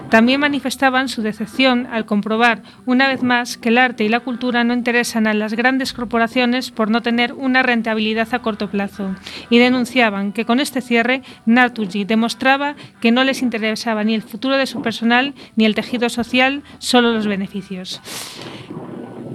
También 0.09 0.39
manifestaban 0.39 1.09
su 1.09 1.21
decepción 1.21 1.87
al 1.91 2.05
comprobar, 2.05 2.61
una 2.85 3.07
vez 3.07 3.23
más, 3.23 3.57
que 3.57 3.69
el 3.69 3.77
arte 3.77 4.03
y 4.03 4.09
la 4.09 4.19
cultura 4.19 4.63
no 4.63 4.73
interesan 4.73 5.27
a 5.27 5.33
las 5.33 5.53
grandes 5.53 5.93
corporaciones 5.93 6.71
por 6.71 6.89
no 6.89 7.01
tener 7.01 7.33
una 7.33 7.63
rentabilidad 7.63 8.27
a 8.31 8.39
corto 8.39 8.69
plazo, 8.69 9.15
y 9.49 9.57
denunciaban 9.57 10.31
que 10.31 10.45
con 10.45 10.59
este 10.59 10.81
cierre 10.81 11.21
Naturgy 11.45 12.05
demostraba 12.05 12.75
que 13.01 13.11
no 13.11 13.23
les 13.23 13.41
interesaba 13.41 14.03
ni 14.03 14.13
el 14.13 14.21
futuro 14.21 14.57
de 14.57 14.67
su 14.67 14.81
personal 14.81 15.33
ni 15.55 15.65
el 15.65 15.75
tejido 15.75 16.09
social, 16.09 16.63
solo 16.77 17.11
los 17.11 17.27
beneficios. 17.27 18.01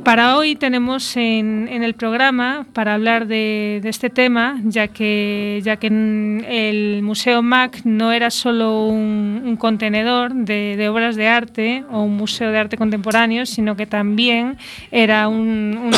Para 0.04 0.36
hoy 0.38 0.56
tenemos 0.56 1.14
en, 1.16 1.68
en 1.70 1.82
el 1.82 1.92
programa 1.92 2.66
para 2.72 2.94
hablar 2.94 3.26
de, 3.26 3.82
este 3.84 4.08
tema, 4.08 4.58
ya 4.64 4.88
que, 4.88 5.60
ya 5.62 5.76
que 5.76 5.88
en 5.88 6.44
el 6.48 7.02
Museo 7.02 7.42
MAC 7.42 7.84
no 7.84 8.10
era 8.10 8.30
solo 8.30 8.86
un, 8.86 9.56
contenedor 9.58 10.32
de, 10.32 10.88
obras 10.88 11.16
de 11.16 11.28
arte 11.28 11.84
o 11.90 12.02
un 12.02 12.16
museo 12.16 12.50
de 12.50 12.58
arte 12.58 12.78
contemporáneo, 12.78 13.44
sino 13.44 13.76
que 13.76 13.84
también 13.84 14.56
era 14.90 15.28
un- 15.28 15.90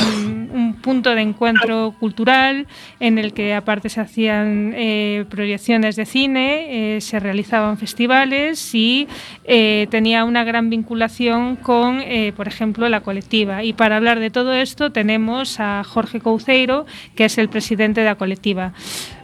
un 0.53 0.72
punto 0.83 1.15
de 1.15 1.23
encuentro 1.23 1.95
cultural 1.99 2.67
en 3.01 3.19
el 3.19 3.33
que 3.33 3.55
aparte 3.55 3.89
se 3.89 4.01
hacían 4.01 4.75
eh, 4.77 5.25
proyecciones 5.31 5.97
de 5.97 6.05
cine, 6.05 6.97
eh, 6.97 7.01
se 7.01 7.21
realizaban 7.21 7.79
festivales 7.79 8.75
y 8.75 9.09
eh, 9.45 9.87
tenía 9.91 10.25
una 10.25 10.45
gran 10.45 10.69
vinculación 10.69 11.57
con, 11.57 12.03
por 12.37 12.49
ejemplo, 12.49 12.89
la 12.89 13.01
colectiva. 13.01 13.65
Y 13.65 13.73
para 13.73 13.97
hablar 13.97 14.19
de 14.19 14.31
todo 14.31 14.53
esto 14.53 14.93
tenemos 14.93 15.61
a 15.61 15.83
Jorge 15.85 16.21
Couceiro, 16.21 16.85
que 17.17 17.25
es 17.25 17.39
el 17.39 17.49
presidente 17.49 18.01
de 18.01 18.07
la 18.07 18.17
colectiva. 18.17 18.73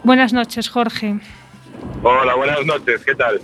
Buenas 0.05 0.33
noches, 0.33 0.69
Jorge. 0.69 1.17
Hola, 2.03 2.35
buenas 2.35 2.65
noches, 2.65 3.05
¿qué 3.05 3.15
tal? 3.15 3.41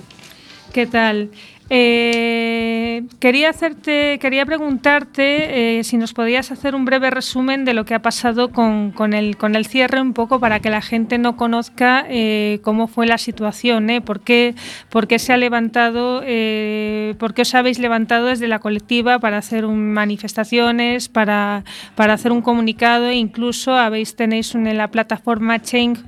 ¿Qué 0.72 0.86
tal? 0.86 1.30
Eh, 1.70 3.04
quería 3.20 3.48
hacerte, 3.50 4.18
quería 4.20 4.44
preguntarte 4.44 5.78
eh, 5.78 5.84
si 5.84 5.96
nos 5.96 6.12
podías 6.12 6.52
hacer 6.52 6.74
un 6.74 6.84
breve 6.84 7.10
resumen 7.10 7.64
de 7.64 7.72
lo 7.72 7.84
que 7.84 7.94
ha 7.94 8.02
pasado 8.02 8.50
con, 8.50 8.90
con 8.92 9.14
el, 9.14 9.36
con 9.38 9.56
el 9.56 9.66
cierre, 9.66 10.00
un 10.00 10.12
poco 10.12 10.40
para 10.40 10.60
que 10.60 10.68
la 10.70 10.82
gente 10.82 11.16
no 11.18 11.36
conozca 11.36 12.04
eh, 12.08 12.60
cómo 12.62 12.86
fue 12.86 13.06
la 13.06 13.16
situación, 13.18 13.88
¿eh? 13.88 14.00
¿Por, 14.02 14.20
qué, 14.20 14.54
por 14.90 15.06
qué 15.08 15.18
se 15.18 15.32
ha 15.32 15.36
levantado, 15.38 16.22
eh, 16.24 17.14
por 17.18 17.32
qué 17.32 17.42
os 17.42 17.54
habéis 17.54 17.78
levantado 17.78 18.26
desde 18.26 18.46
la 18.46 18.58
colectiva 18.58 19.18
para 19.18 19.38
hacer 19.38 19.64
un- 19.64 19.92
manifestaciones, 19.94 21.08
para, 21.08 21.64
para 21.94 22.12
hacer 22.12 22.30
un 22.30 22.42
comunicado 22.42 23.06
e 23.06 23.14
incluso 23.14 23.74
habéis 23.74 24.16
tenéis 24.16 24.54
en 24.54 24.76
la 24.76 24.88
plataforma 24.88 25.60
change.org 25.62 26.04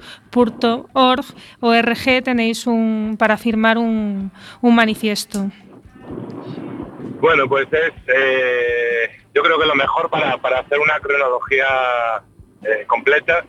ORG 1.61 2.23
tenéis 2.23 2.67
un 2.67 3.17
para 3.19 3.37
firmar 3.37 3.79
un, 3.79 4.31
un 4.61 4.75
manifiesto. 4.75 5.47
Bueno, 7.21 7.49
pues 7.49 7.67
es, 7.73 7.93
eh, 8.15 9.11
yo 9.35 9.43
creo 9.43 9.59
que 9.59 9.67
lo 9.67 9.75
mejor 9.75 10.11
para, 10.11 10.37
para 10.39 10.61
hacer 10.61 10.79
una 10.79 10.99
cronología 11.01 12.23
eh, 12.63 12.85
completa, 12.87 13.45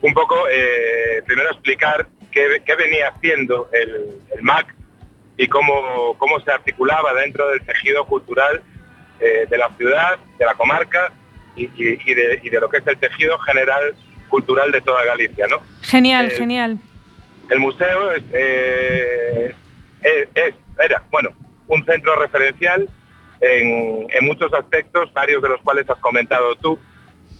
un 0.00 0.14
poco, 0.14 0.36
eh, 0.50 1.22
primero 1.26 1.50
explicar 1.50 2.06
qué, 2.30 2.62
qué 2.64 2.74
venía 2.76 3.08
haciendo 3.08 3.68
el, 3.72 4.18
el 4.34 4.42
MAC 4.42 4.74
y 5.36 5.48
cómo, 5.48 6.14
cómo 6.18 6.40
se 6.40 6.50
articulaba 6.52 7.12
dentro 7.14 7.48
del 7.50 7.62
tejido 7.64 8.04
cultural 8.06 8.62
de 9.20 9.56
la 9.56 9.68
ciudad, 9.76 10.18
de 10.36 10.44
la 10.44 10.54
comarca 10.54 11.12
y- 11.54 11.70
y 11.76 12.14
de, 12.14 12.40
y 12.42 12.50
de 12.50 12.60
lo 12.60 12.68
que 12.68 12.78
es 12.78 12.86
el 12.88 12.98
tejido 12.98 13.38
general 13.38 13.94
cultural 14.36 14.72
de 14.72 14.80
toda 14.80 15.04
Galicia, 15.04 15.46
¿no? 15.46 15.58
Genial, 15.82 16.30
genial. 16.30 16.78
El 17.50 17.58
museo 17.60 18.12
es, 18.12 18.22
eh, 18.32 19.54
es- 20.02 20.28
es- 20.34 20.54
era, 20.82 21.02
bueno, 21.10 21.28
un 21.68 21.84
centro 21.84 22.16
referencial 22.16 22.88
en, 23.42 24.06
en 24.10 24.24
muchos 24.24 24.50
aspectos, 24.54 25.12
varios 25.12 25.42
de 25.42 25.50
los 25.50 25.60
cuales 25.60 25.88
has 25.90 25.98
comentado 25.98 26.56
tú, 26.56 26.78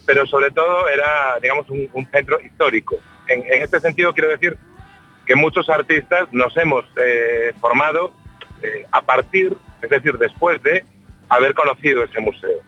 pero 0.05 0.27
sobre 0.27 0.51
todo 0.51 0.87
era, 0.91 1.39
digamos, 1.41 1.69
un, 1.71 1.89
un 1.95 2.07
centro 2.11 2.39
histórico. 2.41 2.97
En, 3.27 3.41
en 3.51 3.63
este 3.63 3.81
sentido 3.81 4.13
quiero 4.13 4.29
decir 4.29 4.59
que 5.25 5.35
muchos 5.35 5.71
artistas 5.71 6.29
nos 6.31 6.55
hemos 6.59 6.85
eh, 7.03 7.55
formado 7.59 8.13
eh, 8.63 8.85
a 8.93 9.01
partir, 9.01 9.57
es 9.81 9.89
decir, 9.89 10.19
después 10.19 10.63
de 10.63 10.85
haber 11.31 11.55
conocido 11.55 12.05
ese 12.05 12.21
museo. 12.21 12.61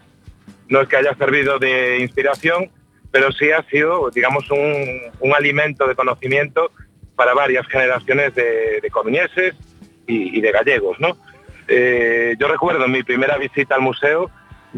No 0.69 0.81
es 0.81 0.89
que 0.89 0.97
haya 0.97 1.15
servido 1.17 1.59
de 1.59 1.99
inspiración, 1.99 2.71
pero 3.15 3.31
sí 3.31 3.53
ha 3.53 3.63
sido, 3.71 4.11
digamos, 4.11 4.51
un, 4.51 5.01
un 5.21 5.33
alimento 5.37 5.87
de 5.87 5.95
conocimiento 5.95 6.73
para 7.15 7.33
varias 7.33 7.65
generaciones 7.69 8.35
de, 8.35 8.81
de 8.83 8.91
coruñeses 8.91 9.55
y, 10.09 10.37
y 10.37 10.41
de 10.41 10.51
gallegos, 10.51 10.99
¿no? 10.99 11.17
Eh, 11.69 12.35
yo 12.41 12.49
recuerdo 12.49 12.89
mi 12.89 13.05
primera 13.05 13.39
visita 13.39 13.77
al 13.77 13.83
museo 13.83 14.33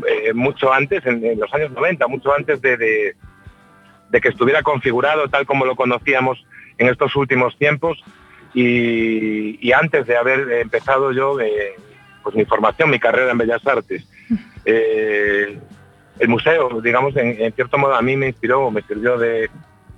eh, 0.06 0.34
mucho 0.34 0.70
antes, 0.70 1.06
en, 1.06 1.24
en 1.24 1.40
los 1.40 1.50
años 1.54 1.70
90, 1.70 2.06
mucho 2.08 2.30
antes 2.34 2.60
de, 2.60 2.76
de- 2.76 3.16
de 4.10 4.20
que 4.20 4.28
estuviera 4.28 4.62
configurado 4.62 5.28
tal 5.28 5.46
como 5.46 5.64
lo 5.64 5.74
conocíamos 5.74 6.44
en 6.76 6.88
estos 6.88 7.16
últimos 7.16 7.56
tiempos 7.56 8.04
y, 8.54 9.58
y 9.66 9.72
antes 9.72 10.06
de 10.06 10.16
haber 10.18 10.52
empezado 10.60 11.10
yo 11.12 11.40
eh, 11.40 11.74
pues 12.22 12.36
mi 12.36 12.44
formación, 12.44 12.90
mi 12.90 12.98
carrera 13.00 13.32
en 13.32 13.38
Bellas 13.38 13.66
Artes. 13.66 14.06
El 16.18 16.28
museo, 16.28 16.80
digamos, 16.80 17.16
en, 17.16 17.40
en 17.40 17.52
cierto 17.52 17.78
modo 17.78 17.94
a 17.94 18.02
mí 18.02 18.16
me 18.16 18.28
inspiró, 18.28 18.70
me 18.70 18.82
sirvió 18.82 19.18
de, 19.18 19.50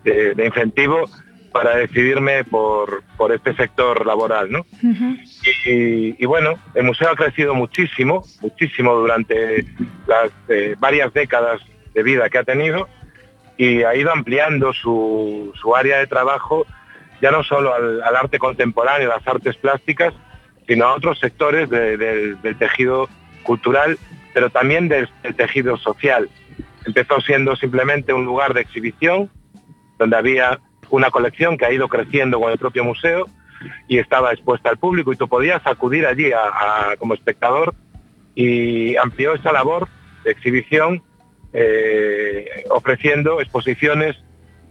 de- 0.05 0.35
de 0.35 0.47
incentivo 0.47 1.09
para 1.53 1.77
decidirme 1.77 2.45
por, 2.45 3.03
por 3.17 3.33
este 3.33 3.55
sector 3.55 4.05
laboral, 4.07 4.51
¿no? 4.51 4.67
Y, 5.67 6.23
y 6.23 6.27
bueno, 6.27 6.55
el 6.75 6.85
museo 6.85 7.11
ha 7.11 7.17
crecido 7.17 7.55
muchísimo, 7.55 8.25
muchísimo 8.41 8.95
durante 8.95 9.65
las 10.07 10.31
eh, 10.49 10.75
varias 10.79 11.13
décadas 11.15 11.61
de 11.95 12.03
vida 12.03 12.29
que 12.29 12.39
ha 12.39 12.45
tenido 12.45 12.89
y 13.57 13.83
ha 13.83 13.95
ido 13.97 14.13
ampliando 14.13 14.73
su, 14.73 15.53
su 15.61 15.75
área 15.75 15.99
de 15.99 16.07
trabajo 16.07 16.67
ya 17.21 17.31
no 17.33 17.43
solo 17.43 17.75
al, 17.75 18.03
al 18.03 18.15
arte 18.17 18.39
contemporáneo, 18.39 19.09
las 19.09 19.27
artes 19.27 19.57
plásticas, 19.57 20.15
sino 20.69 20.85
a 20.87 20.95
otros 20.95 21.19
sectores 21.19 21.69
de- 21.71 21.97
del- 21.97 22.41
del 22.43 22.57
tejido 22.57 23.09
cultural, 23.43 23.99
pero 24.39 24.51
también 24.51 24.87
del, 24.87 25.09
del 25.25 25.35
tejido 25.35 25.77
social. 25.79 26.31
Empezó 26.87 27.21
siendo 27.21 27.57
simplemente 27.57 28.13
un 28.13 28.25
lugar 28.25 28.55
de 28.55 28.61
exhibición, 28.61 29.29
donde 29.99 30.17
había 30.17 30.61
una 30.91 31.11
colección 31.11 31.59
que 31.59 31.67
ha 31.67 31.73
ido 31.73 31.89
creciendo 31.89 32.39
con 32.39 32.53
el 32.53 32.57
propio 32.57 32.85
museo 32.85 33.27
y 33.89 33.99
estaba 33.99 34.33
expuesta 34.33 34.71
al 34.71 34.77
público 34.79 35.13
y 35.13 35.17
tú 35.17 35.27
podías 35.27 35.61
acudir 35.67 36.07
allí 36.07 36.31
a- 36.31 36.95
como 37.01 37.15
espectador 37.15 37.75
y 38.37 38.95
amplió 38.95 39.35
esa 39.35 39.51
labor 39.51 39.89
de 40.23 40.31
exhibición 40.31 41.03
eh, 41.53 42.63
ofreciendo 42.71 43.41
exposiciones 43.41 44.15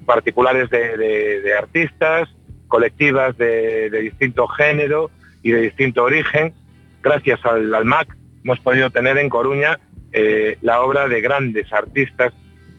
particulares 0.05 0.69
de 0.69 1.53
artistas, 1.57 2.29
colectivas 2.69 3.37
de, 3.37 3.89
de 3.89 3.99
distinto 3.99 4.47
género 4.47 5.11
y 5.43 5.51
de 5.51 5.59
distinto 5.59 6.05
origen. 6.05 6.53
Gracias 7.03 7.45
al, 7.45 7.75
al 7.75 7.83
MAC 7.83 8.15
hemos 8.47 8.59
podido 8.61 8.89
tener 8.89 9.17
en 9.17 9.27
Coruña 9.27 9.77
eh, 10.13 10.57
la 10.61 10.79
obra 10.81 11.09
de 11.09 11.19
grandes 11.19 11.71
artistas, 11.73 12.31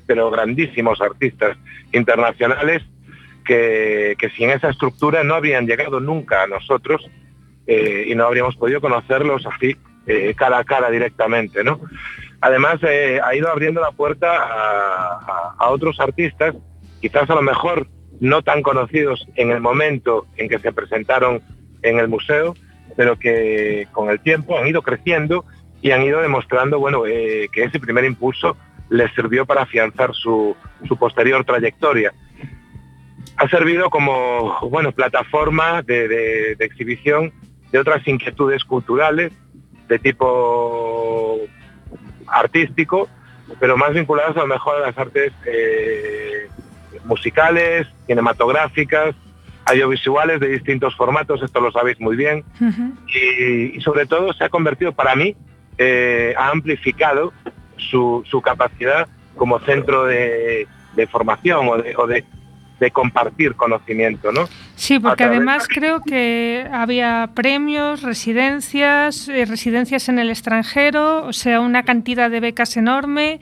pero 0.06 0.30
grandísimos 0.30 0.98
artistas 1.02 1.58
internacionales 1.92 2.82
que, 3.44 4.16
que 4.18 4.30
sin 4.30 4.48
esa 4.48 4.70
estructura 4.70 5.22
no 5.24 5.34
habrían 5.34 5.66
llegado 5.66 6.00
nunca 6.00 6.44
a 6.44 6.46
nosotros 6.46 7.06
eh, 7.66 8.06
y 8.08 8.14
no 8.14 8.24
habríamos 8.24 8.56
podido 8.56 8.80
conocerlos 8.80 9.44
así 9.44 9.76
eh, 10.06 10.32
cara 10.34 10.56
a 10.58 10.64
cara 10.64 10.90
directamente, 10.90 11.62
¿no? 11.62 11.80
Además, 12.40 12.78
ha 12.82 13.34
ido 13.34 13.50
abriendo 13.50 13.80
la 13.82 13.90
puerta 13.90 14.28
a- 14.36 15.54
a 15.58 15.68
otros 15.68 16.00
artistas, 16.00 16.54
quizás 17.02 17.28
a 17.28 17.34
lo 17.34 17.42
mejor 17.42 17.88
no 18.20 18.40
tan 18.42 18.62
conocidos 18.62 19.26
en 19.34 19.50
el 19.50 19.60
momento 19.60 20.26
en 20.38 20.48
que 20.48 20.58
se 20.60 20.72
presentaron 20.72 21.42
en 21.82 21.98
el 21.98 22.08
museo, 22.08 22.54
pero 22.96 23.18
que 23.18 23.86
con 23.92 24.08
el 24.08 24.18
tiempo 24.20 24.56
han 24.58 24.66
ido 24.66 24.80
creciendo 24.82 25.44
y 25.82 25.90
han 25.92 26.02
ido 26.02 26.20
demostrando, 26.20 26.78
bueno, 26.78 27.06
eh, 27.06 27.48
que 27.52 27.64
ese 27.64 27.78
primer 27.78 28.04
impulso 28.04 28.56
les 28.90 29.12
sirvió 29.14 29.46
para 29.46 29.62
afianzar 29.62 30.14
su, 30.14 30.56
su 30.86 30.96
posterior 30.96 31.44
trayectoria. 31.44 32.12
Ha 33.36 33.48
servido 33.48 33.88
como, 33.90 34.58
bueno, 34.70 34.90
plataforma 34.92 35.82
de, 35.82 36.08
de- 36.08 36.54
de 36.56 36.64
exhibición 36.64 37.32
de 37.70 37.78
otras 37.78 38.06
inquietudes 38.08 38.64
culturales 38.64 39.30
de 39.88 39.98
tipo 39.98 41.38
artístico, 42.26 43.08
pero 43.60 43.76
más 43.76 43.94
vinculadas 43.94 44.36
a 44.36 44.40
lo 44.40 44.46
mejor 44.46 44.76
a 44.76 44.86
las 44.86 44.98
artes 44.98 45.32
eh, 45.46 46.48
musicales, 47.04 47.86
cinematográficas, 48.06 49.14
audiovisuales 49.66 50.40
de 50.40 50.48
distintos 50.48 50.96
formatos, 50.96 51.42
esto 51.42 51.60
lo 51.60 51.70
sabéis 51.70 52.00
muy 52.00 52.16
bien, 52.16 52.42
y, 53.14 53.76
y 53.76 53.80
sobre 53.82 54.06
todo 54.06 54.32
se 54.32 54.44
ha 54.44 54.48
convertido 54.48 54.92
para 54.92 55.14
mí, 55.14 55.36
eh, 55.78 56.34
ha 56.36 56.50
amplificado 56.50 57.32
su, 57.76 58.24
su 58.28 58.40
capacidad 58.42 59.08
como 59.36 59.60
centro 59.60 60.04
de, 60.04 60.66
de 60.96 61.06
formación 61.06 61.68
o 61.68 61.76
de, 61.78 61.94
o 61.96 62.06
de- 62.06 62.24
de 62.80 62.92
compartir 62.92 63.54
conocimiento, 63.56 64.30
¿no? 64.30 64.48
Sí, 64.76 65.00
porque 65.00 65.24
además 65.24 65.66
creo 65.66 66.00
que 66.00 66.64
había 66.72 67.28
premios, 67.34 68.02
residencias, 68.02 69.28
eh, 69.28 69.44
residencias 69.46 70.08
en 70.08 70.20
el 70.20 70.30
extranjero, 70.30 71.24
o 71.26 71.32
sea, 71.32 71.60
una 71.60 71.82
cantidad 71.82 72.30
de 72.30 72.38
becas 72.38 72.76
enorme. 72.76 73.40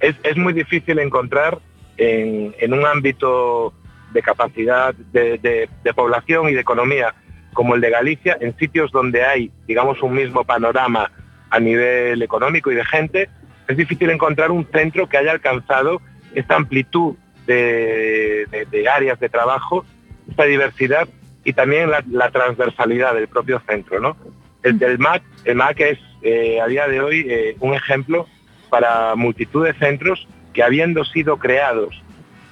Es, 0.00 0.16
es 0.24 0.36
muy 0.36 0.52
difícil 0.52 0.98
encontrar 0.98 1.60
en, 1.96 2.52
en 2.58 2.72
un 2.74 2.84
ámbito 2.86 3.72
de 4.12 4.20
capacidad 4.20 4.92
de, 4.94 5.38
de- 5.38 5.68
de 5.84 5.94
población 5.94 6.48
y 6.48 6.54
de 6.54 6.60
economía 6.60 7.14
como 7.52 7.74
el 7.74 7.80
de 7.80 7.90
Galicia, 7.90 8.36
en 8.40 8.56
sitios 8.56 8.90
donde 8.92 9.24
hay, 9.24 9.50
digamos, 9.66 10.02
un 10.02 10.14
mismo 10.14 10.44
panorama 10.44 11.10
a 11.50 11.60
nivel 11.60 12.22
económico 12.22 12.70
y 12.72 12.74
de 12.74 12.84
gente, 12.84 13.28
es 13.68 13.76
difícil 13.76 14.10
encontrar 14.10 14.50
un 14.50 14.66
centro 14.72 15.08
que 15.08 15.18
haya 15.18 15.32
alcanzado 15.32 16.00
esta 16.34 16.56
amplitud 16.56 17.14
de, 17.46 18.46
áreas 18.90 19.18
de 19.20 19.28
trabajo, 19.28 19.84
esta 20.30 20.44
diversidad 20.44 21.08
y 21.44 21.52
también 21.52 21.90
la, 21.90 22.02
la 22.10 22.30
transversalidad 22.30 23.14
del 23.14 23.28
propio 23.28 23.60
centro. 23.68 24.00
¿no? 24.00 24.16
El 24.62 24.78
del 24.78 24.98
MAC, 24.98 25.22
el 25.44 25.56
MAC 25.56 25.80
es 25.80 25.98
eh, 26.22 26.60
a 26.60 26.66
día 26.66 26.86
de 26.88 27.00
hoy 27.00 27.26
eh, 27.28 27.56
un 27.60 27.74
ejemplo 27.74 28.26
para 28.70 29.14
multitud 29.16 29.64
de 29.64 29.74
centros 29.74 30.26
que 30.54 30.62
habiendo 30.62 31.04
sido 31.04 31.36
creados 31.38 32.00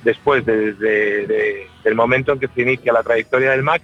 después 0.04 0.44
de- 0.44 0.72
de- 0.74 1.26
de- 1.26 1.66
del 1.84 1.94
momento 1.94 2.32
en 2.32 2.40
que 2.40 2.48
se 2.48 2.62
inicia 2.62 2.92
la 2.92 3.02
trayectoria 3.02 3.52
del 3.52 3.62
MAC, 3.62 3.82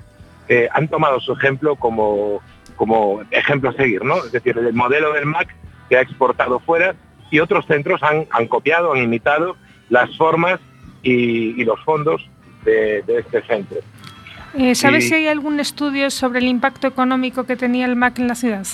eh, 0.49 0.69
han 0.73 0.89
tomado 0.89 1.21
su 1.21 1.33
ejemplo 1.33 1.77
como, 1.77 2.41
como 2.77 3.23
ejemplo 3.31 3.71
a 3.71 3.73
seguir, 3.75 4.05
¿no? 4.05 4.17
Es 4.25 4.33
decir, 4.33 4.57
el 4.57 4.73
modelo 4.73 5.13
del 5.13 5.27
MAC 5.27 5.55
que 5.89 5.97
ha 5.97 6.01
exportado 6.01 6.59
fuera 6.61 6.95
y 7.31 7.41
otros 7.41 7.67
centros 7.67 8.03
han, 8.03 8.27
han 8.31 8.47
copiado, 8.47 8.93
han 8.93 9.03
imitado 9.03 9.57
las 9.89 10.17
formas 10.17 10.61
y, 11.03 11.61
y 11.61 11.65
los 11.65 11.83
fondos 11.85 12.29
de, 12.65 13.03
de 13.03 13.19
este 13.21 13.43
centro. 13.43 13.79
Eh, 14.59 14.75
¿Sabes 14.75 15.09
si 15.09 15.15
hay 15.15 15.29
algún 15.29 15.61
estudio 15.61 16.11
sobre 16.11 16.39
el 16.39 16.47
impacto 16.47 16.87
económico 16.87 17.45
que 17.45 17.57
tenía 17.57 17.85
el 17.85 17.95
MAC 17.97 18.19
en 18.21 18.29
la 18.29 18.35
ciudad? 18.35 18.67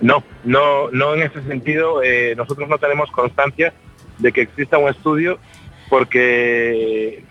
No, 0.00 0.24
no, 0.44 0.90
no 0.90 1.14
en 1.14 1.22
ese 1.22 1.42
sentido. 1.42 2.02
eh, 2.02 2.34
nosotros 2.36 2.68
no 2.68 2.78
tenemos 2.78 3.10
constancia 3.10 3.72
de 4.18 4.32
que 4.32 4.42
exista 4.42 4.78
un 4.78 4.88
estudio 4.88 5.38
porque 5.90 7.22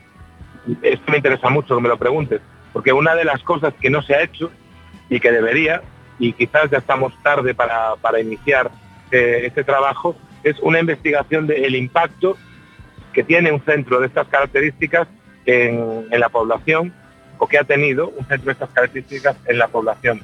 esto 0.82 1.12
me 1.12 1.18
interesa 1.18 1.50
mucho 1.50 1.76
que 1.76 1.82
me 1.82 1.90
lo 1.90 1.98
preguntes, 1.98 2.42
porque 2.74 2.92
una 2.92 3.16
de 3.16 3.24
las 3.24 3.42
cosas 3.44 3.74
que 3.80 3.90
no 3.90 4.02
se 4.02 4.16
ha 4.16 4.24
hecho 4.24 4.52
y 5.10 5.20
que 5.20 5.32
debería, 5.32 5.82
y 6.20 6.34
quizás 6.34 6.70
ya 6.72 6.80
estamos 6.80 7.14
tarde 7.24 7.54
para, 7.54 7.96
para 7.98 8.20
iniciar 8.20 8.72
eh, 9.12 9.44
este 9.46 9.64
trabajo, 9.64 10.16
es 10.44 10.60
una 10.60 10.80
investigación 10.80 11.48
del 11.48 11.76
impacto 11.76 12.36
que 13.14 13.24
tiene 13.24 13.52
un 13.52 13.64
centro 13.64 14.00
de 14.00 14.08
estas 14.08 14.28
características 14.28 15.08
en, 15.46 16.08
en 16.12 16.20
la 16.20 16.30
población 16.30 16.94
o 17.38 17.48
que 17.48 17.58
ha 17.58 17.64
tenido 17.64 18.10
un 18.10 18.26
centro 18.26 18.48
de 18.48 18.54
estas 18.54 18.70
características 18.72 19.38
en 19.46 19.60
la 19.60 19.68
población. 19.68 20.22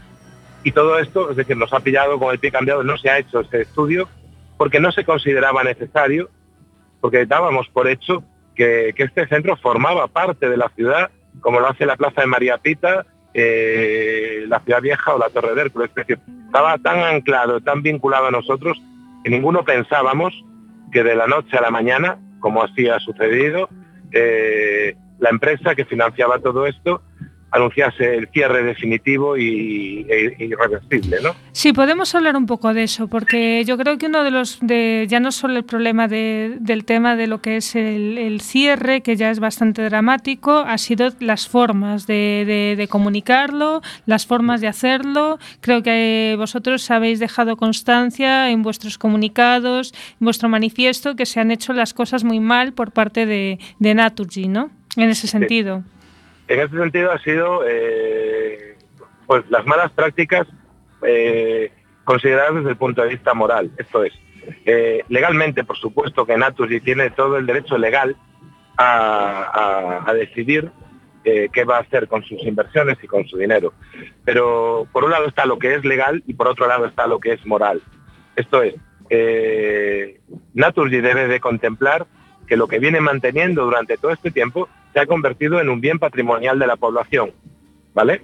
Y 0.64 0.72
todo 0.72 1.00
esto, 1.00 1.30
es 1.30 1.38
decir, 1.38 1.56
nos 1.56 1.72
ha 1.74 1.80
pillado 1.80 2.20
con 2.20 2.32
el 2.32 2.40
pie 2.40 2.52
cambiado, 2.52 2.84
no 2.84 2.98
se 2.98 3.10
ha 3.10 3.20
hecho 3.20 3.42
ese 3.42 3.62
estudio 3.62 4.10
porque 4.58 4.80
no 4.80 4.92
se 4.92 5.06
consideraba 5.06 5.64
necesario, 5.64 6.30
porque 7.00 7.26
dábamos 7.26 7.70
por 7.70 7.88
hecho 7.88 8.24
que, 8.56 8.94
que 8.96 9.04
este 9.04 9.26
centro 9.28 9.56
formaba 9.56 10.08
parte 10.08 10.50
de 10.50 10.58
la 10.58 10.68
ciudad, 10.70 11.12
como 11.42 11.60
lo 11.60 11.68
hace 11.68 11.86
la 11.86 11.96
Plaza 11.96 12.22
de 12.22 12.28
María 12.28 12.58
Pita, 12.58 13.06
eh, 13.34 14.46
la 14.48 14.60
Ciudad 14.62 14.82
Vieja 14.82 15.14
o 15.14 15.20
la 15.20 15.30
Torre 15.30 15.56
de 15.56 15.62
Hércules. 15.62 15.90
Es 15.90 15.96
decir, 15.96 16.20
estaba 16.46 16.78
tan 16.78 17.00
anclado, 17.00 17.62
tan 17.62 17.82
vinculado 17.82 18.28
a 18.28 18.32
nosotros, 18.32 18.82
que 19.24 19.30
ninguno 19.30 19.64
pensábamos 19.64 20.34
que 20.92 21.04
de 21.04 21.16
la 21.16 21.28
noche 21.28 21.58
a 21.58 21.62
la 21.62 21.72
mañana, 21.72 22.18
como 22.40 22.64
así 22.64 22.90
ha 22.90 23.00
sucedido, 23.00 23.70
eh, 24.12 24.96
la 25.20 25.30
empresa 25.30 25.76
que 25.76 25.86
financiaba 25.86 26.40
todo 26.40 26.66
esto 26.66 27.02
anunciase 27.52 28.16
el 28.16 28.28
cierre 28.30 28.64
definitivo 28.64 29.38
y, 29.38 30.06
e- 30.10 30.36
irreversible, 30.40 31.18
¿no? 31.24 31.32
Sí, 31.52 31.74
podemos 31.74 32.14
hablar 32.16 32.36
un 32.36 32.46
poco 32.46 32.74
de 32.74 32.84
eso, 32.84 33.08
porque 33.08 33.64
yo 33.66 33.78
creo 33.78 33.98
que 33.98 34.06
uno 34.06 34.24
de 34.24 34.32
los, 34.32 34.60
de, 34.62 35.06
ya 35.10 35.20
no 35.20 35.32
solo 35.32 35.58
el 35.58 35.64
problema 35.64 36.08
de- 36.08 36.58
del 36.60 36.86
tema 36.86 37.16
de 37.16 37.28
lo 37.28 37.42
que 37.42 37.58
es 37.58 37.76
el, 37.76 38.18
el 38.18 38.42
cierre, 38.42 39.02
que 39.02 39.16
ya 39.16 39.32
es 39.32 39.40
bastante 39.40 39.82
dramático, 39.84 40.52
ha 40.60 40.78
sido 40.78 41.10
las 41.20 41.48
formas 41.48 42.08
de, 42.08 42.44
de- 42.46 42.76
de 42.78 42.88
comunicarlo, 42.88 43.82
las 44.06 44.26
formas 44.26 44.62
de 44.62 44.68
hacerlo. 44.68 45.40
Creo 45.62 45.82
que 45.84 46.36
vosotros 46.38 46.90
habéis 46.92 47.20
dejado 47.20 47.58
constancia 47.58 48.50
en 48.52 48.62
vuestros 48.64 48.98
comunicados, 48.98 49.94
en 50.20 50.26
vuestro 50.26 50.50
manifiesto, 50.50 51.16
que 51.16 51.26
se 51.26 51.40
han 51.40 51.52
hecho 51.52 51.74
las 51.74 51.94
cosas 51.94 52.24
muy 52.24 52.40
mal 52.40 52.74
por 52.74 52.92
parte 52.92 53.26
de, 53.26 53.60
de 53.80 53.94
Naturgy, 53.96 54.48
¿no? 54.48 54.70
En 54.96 55.10
ese 55.10 55.28
sentido. 55.28 55.84
En 56.50 56.60
ese 56.60 56.78
sentido 56.78 57.12
ha 57.12 57.20
sido 57.20 57.62
eh, 57.66 58.76
pues 59.26 59.50
las 59.50 59.66
malas 59.66 59.92
prácticas 59.92 60.48
eh, 61.04 61.72
consideradas 62.04 62.56
desde 62.56 62.72
el 62.72 62.78
punto 62.78 63.02
de 63.02 63.10
vista 63.10 63.34
moral. 63.34 63.72
Esto 63.78 64.04
es, 64.04 64.14
eh, 64.66 65.04
legalmente, 65.08 65.64
por 65.64 65.78
supuesto 65.78 66.26
que 66.26 66.36
Naturgy 66.36 66.82
tiene 66.82 67.12
todo 67.12 67.38
el 67.38 67.46
derecho 67.46 67.78
legal 67.78 68.18
a, 68.78 70.12
decidir 70.14 70.72
qué 71.24 71.64
va 71.64 71.78
a 71.78 71.82
hacer 71.82 72.08
con 72.08 72.24
sus 72.24 72.42
inversiones 72.44 72.98
y 73.04 73.08
con 73.08 73.26
su 73.28 73.38
dinero. 73.38 73.74
Pero 74.26 74.88
por 74.92 75.06
un 75.06 75.12
lado 75.12 75.28
está 75.28 75.46
lo 75.46 75.60
que 75.60 75.76
es 75.76 75.86
legal 75.86 76.24
y 76.26 76.34
por 76.34 76.48
otro 76.48 76.68
lado 76.68 76.86
está 76.86 77.06
lo 77.06 77.20
que 77.20 77.34
es 77.34 77.46
moral. 77.46 77.82
Esto 78.36 78.64
es, 78.64 78.74
eh, 79.10 80.20
Naturgy 80.54 81.02
debe 81.02 81.28
de 81.28 81.40
contemplar 81.40 82.06
que 82.48 82.58
lo 82.58 82.68
que 82.68 82.80
viene 82.80 83.02
manteniendo 83.02 83.66
durante 83.66 83.98
todo 83.98 84.12
este 84.12 84.32
tiempo 84.32 84.70
se 84.94 85.00
ha 85.00 85.06
convertido 85.06 85.60
en 85.60 85.70
un 85.70 85.82
bien 85.82 86.00
patrimonial 86.00 86.60
de 86.60 86.68
la 86.68 86.76
población, 86.76 87.32
¿vale? 87.94 88.22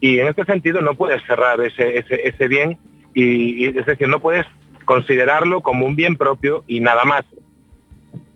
Y 0.00 0.18
en 0.20 0.28
este 0.28 0.44
sentido 0.44 0.80
no 0.80 0.94
puedes 0.94 1.22
cerrar 1.24 1.60
ese, 1.60 2.04
ese, 2.08 2.48
bien 2.48 2.78
y, 3.14 3.66
es 3.66 3.86
decir, 3.86 4.08
no 4.08 4.20
puedes 4.20 4.46
considerarlo 4.84 5.60
como 5.60 5.86
un 5.86 5.96
bien 5.96 6.16
propio 6.16 6.64
y 6.66 6.80
nada 6.80 7.04
más 7.04 7.24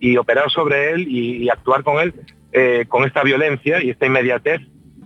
y 0.00 0.16
operar 0.16 0.50
sobre 0.50 0.90
él 0.90 1.06
y, 1.08 1.48
actuar 1.48 1.84
con 1.84 2.00
él 2.00 2.12
eh, 2.52 2.84
con 2.88 3.04
esta 3.04 3.22
violencia 3.22 3.82
y 3.82 3.90
esta 3.90 4.06
inmediatez 4.06 4.60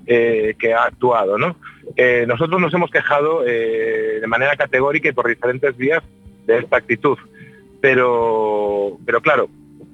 eh, 0.07 0.55
que 0.59 0.73
ha 0.73 0.85
actuado, 0.85 1.39
¿no? 1.39 1.57
Eh, 1.95 2.25
nosotros 2.27 2.61
nos 2.61 2.73
hemos 2.75 2.91
quejado 2.91 3.43
de 3.43 4.25
manera 4.27 4.57
categórica 4.57 5.09
y 5.09 5.12
por 5.12 5.29
diferentes 5.29 5.77
vías 5.77 6.03
de 6.47 6.59
esta 6.59 6.79
actitud, 6.79 7.19
pero, 7.81 8.99
pero 9.05 9.21
claro, 9.21 9.49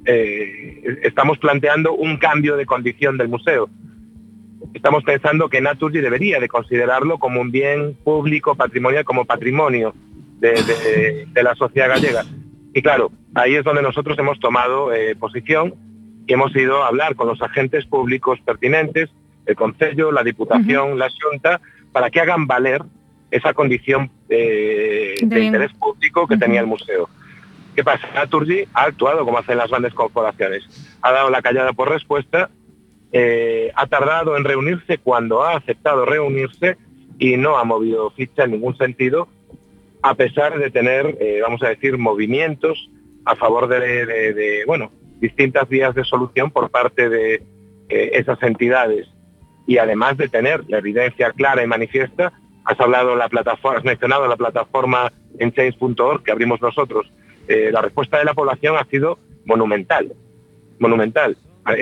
eh, 0.04 0.98
estamos 1.02 1.38
planteando 1.38 1.94
un 1.94 2.16
cambio 2.16 2.56
de 2.56 2.66
condición 2.66 3.16
del 3.18 3.28
museo. 3.28 3.68
Estamos 4.74 5.04
pensando 5.04 5.48
que 5.48 5.60
Naturgy 5.60 6.00
debería 6.00 6.40
de 6.40 6.48
considerarlo 6.48 7.18
como 7.18 7.40
un 7.40 7.50
bien 7.50 7.94
público, 8.04 8.54
patrimonial, 8.54 9.04
como 9.04 9.24
patrimonio 9.24 9.94
de, 10.38 10.50
de- 10.52 11.26
de 11.32 11.42
la 11.42 11.54
sociedad 11.54 11.88
gallega. 11.88 12.24
Y 12.74 12.80
claro, 12.82 13.12
ahí 13.34 13.54
es 13.54 13.64
donde 13.64 13.82
nosotros 13.82 14.18
hemos 14.18 14.40
tomado 14.40 14.92
eh, 14.92 15.14
posición 15.16 15.74
y 16.26 16.32
hemos 16.32 16.54
ido 16.56 16.82
a 16.82 16.88
hablar 16.88 17.14
con 17.16 17.26
los 17.28 17.42
agentes 17.42 17.84
públicos 17.86 18.38
pertinentes, 18.44 19.10
el 19.46 19.56
Concello, 19.56 20.10
la 20.12 20.22
Diputación, 20.22 20.98
la 20.98 21.08
Junta, 21.10 21.60
para 21.92 22.10
que 22.10 22.20
hagan 22.20 22.46
valer 22.46 22.80
esa 23.30 23.52
condición 23.54 24.10
eh, 24.28 25.14
de 25.20 25.26
interés 25.46 25.72
público 25.74 26.26
que 26.26 26.36
tenía 26.36 26.60
el 26.60 26.66
museo. 26.66 27.08
¿Qué 27.74 27.82
pasa? 27.82 28.08
Naturgy 28.14 28.64
ha 28.74 28.84
actuado 28.84 29.24
como 29.24 29.38
hacen 29.38 29.58
las 29.58 29.70
grandes 29.70 29.94
corporaciones. 29.94 30.64
Ha 31.00 31.12
dado 31.12 31.30
la 31.30 31.42
callada 31.42 31.72
por 31.72 31.88
respuesta, 31.88 32.50
eh, 33.12 33.72
ha 33.74 33.86
tardado 33.86 34.36
en 34.36 34.44
reunirse 34.44 34.98
cuando 34.98 35.42
ha 35.42 35.56
aceptado 35.56 36.04
reunirse 36.04 36.76
y 37.18 37.36
no 37.36 37.58
ha 37.58 37.64
movido 37.64 38.10
ficha 38.10 38.44
en 38.44 38.52
ningún 38.52 38.76
sentido 38.76 39.28
a 40.02 40.14
pesar 40.14 40.58
de 40.58 40.70
tener, 40.70 41.16
eh, 41.20 41.40
vamos 41.42 41.62
a 41.62 41.68
decir, 41.68 41.96
movimientos 41.96 42.90
a 43.24 43.36
favor 43.36 43.68
de, 43.68 44.64
bueno, 44.66 44.90
distintas 45.20 45.68
vías 45.68 45.94
de 45.94 46.04
solución 46.04 46.50
por 46.50 46.70
parte 46.70 47.08
de 47.08 47.34
eh, 47.88 48.10
esas 48.14 48.42
entidades. 48.42 49.08
Y 49.66 49.78
además 49.78 50.16
de 50.16 50.28
tener 50.28 50.64
la 50.68 50.78
evidencia 50.78 51.30
clara 51.30 51.62
y 51.62 51.68
manifiesta, 51.68 52.32
has 52.64 52.80
hablado 52.80 53.14
la 53.14 53.28
plataforma, 53.28 53.78
has 53.78 53.84
mencionado 53.84 54.26
la 54.26 54.36
plataforma 54.36 55.12
en 55.38 55.52
change.org 55.52 56.24
que 56.24 56.32
abrimos 56.32 56.60
nosotros. 56.60 57.10
Eh, 57.52 57.70
la 57.72 57.82
respuesta 57.82 58.18
de 58.18 58.24
la 58.24 58.34
población 58.34 58.76
ha 58.76 58.84
sido 58.86 59.18
monumental, 59.44 60.12
monumental. 60.78 61.36
Eh, 61.68 61.74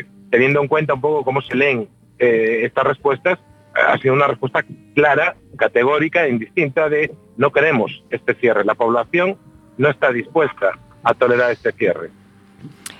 eh, 0.00 0.04
teniendo 0.30 0.60
en 0.60 0.68
cuenta 0.68 0.94
un 0.94 1.00
poco 1.00 1.24
cómo 1.24 1.40
se 1.40 1.54
leen 1.56 1.88
estas 2.18 2.84
respuestas, 2.86 3.38
ha 3.74 3.96
sido 3.98 4.12
una 4.12 4.26
respuesta 4.26 4.62
clara, 4.94 5.36
categórica 5.56 6.26
e 6.26 6.30
indistinta 6.30 6.88
de 6.90 7.10
no 7.38 7.50
queremos 7.50 8.04
este 8.10 8.34
cierre. 8.34 8.64
La 8.64 8.74
población 8.74 9.36
no 9.78 9.88
está 9.88 10.12
dispuesta 10.12 10.78
a 11.02 11.14
tolerar 11.14 11.50
este 11.52 11.72
cierre. 11.72 12.10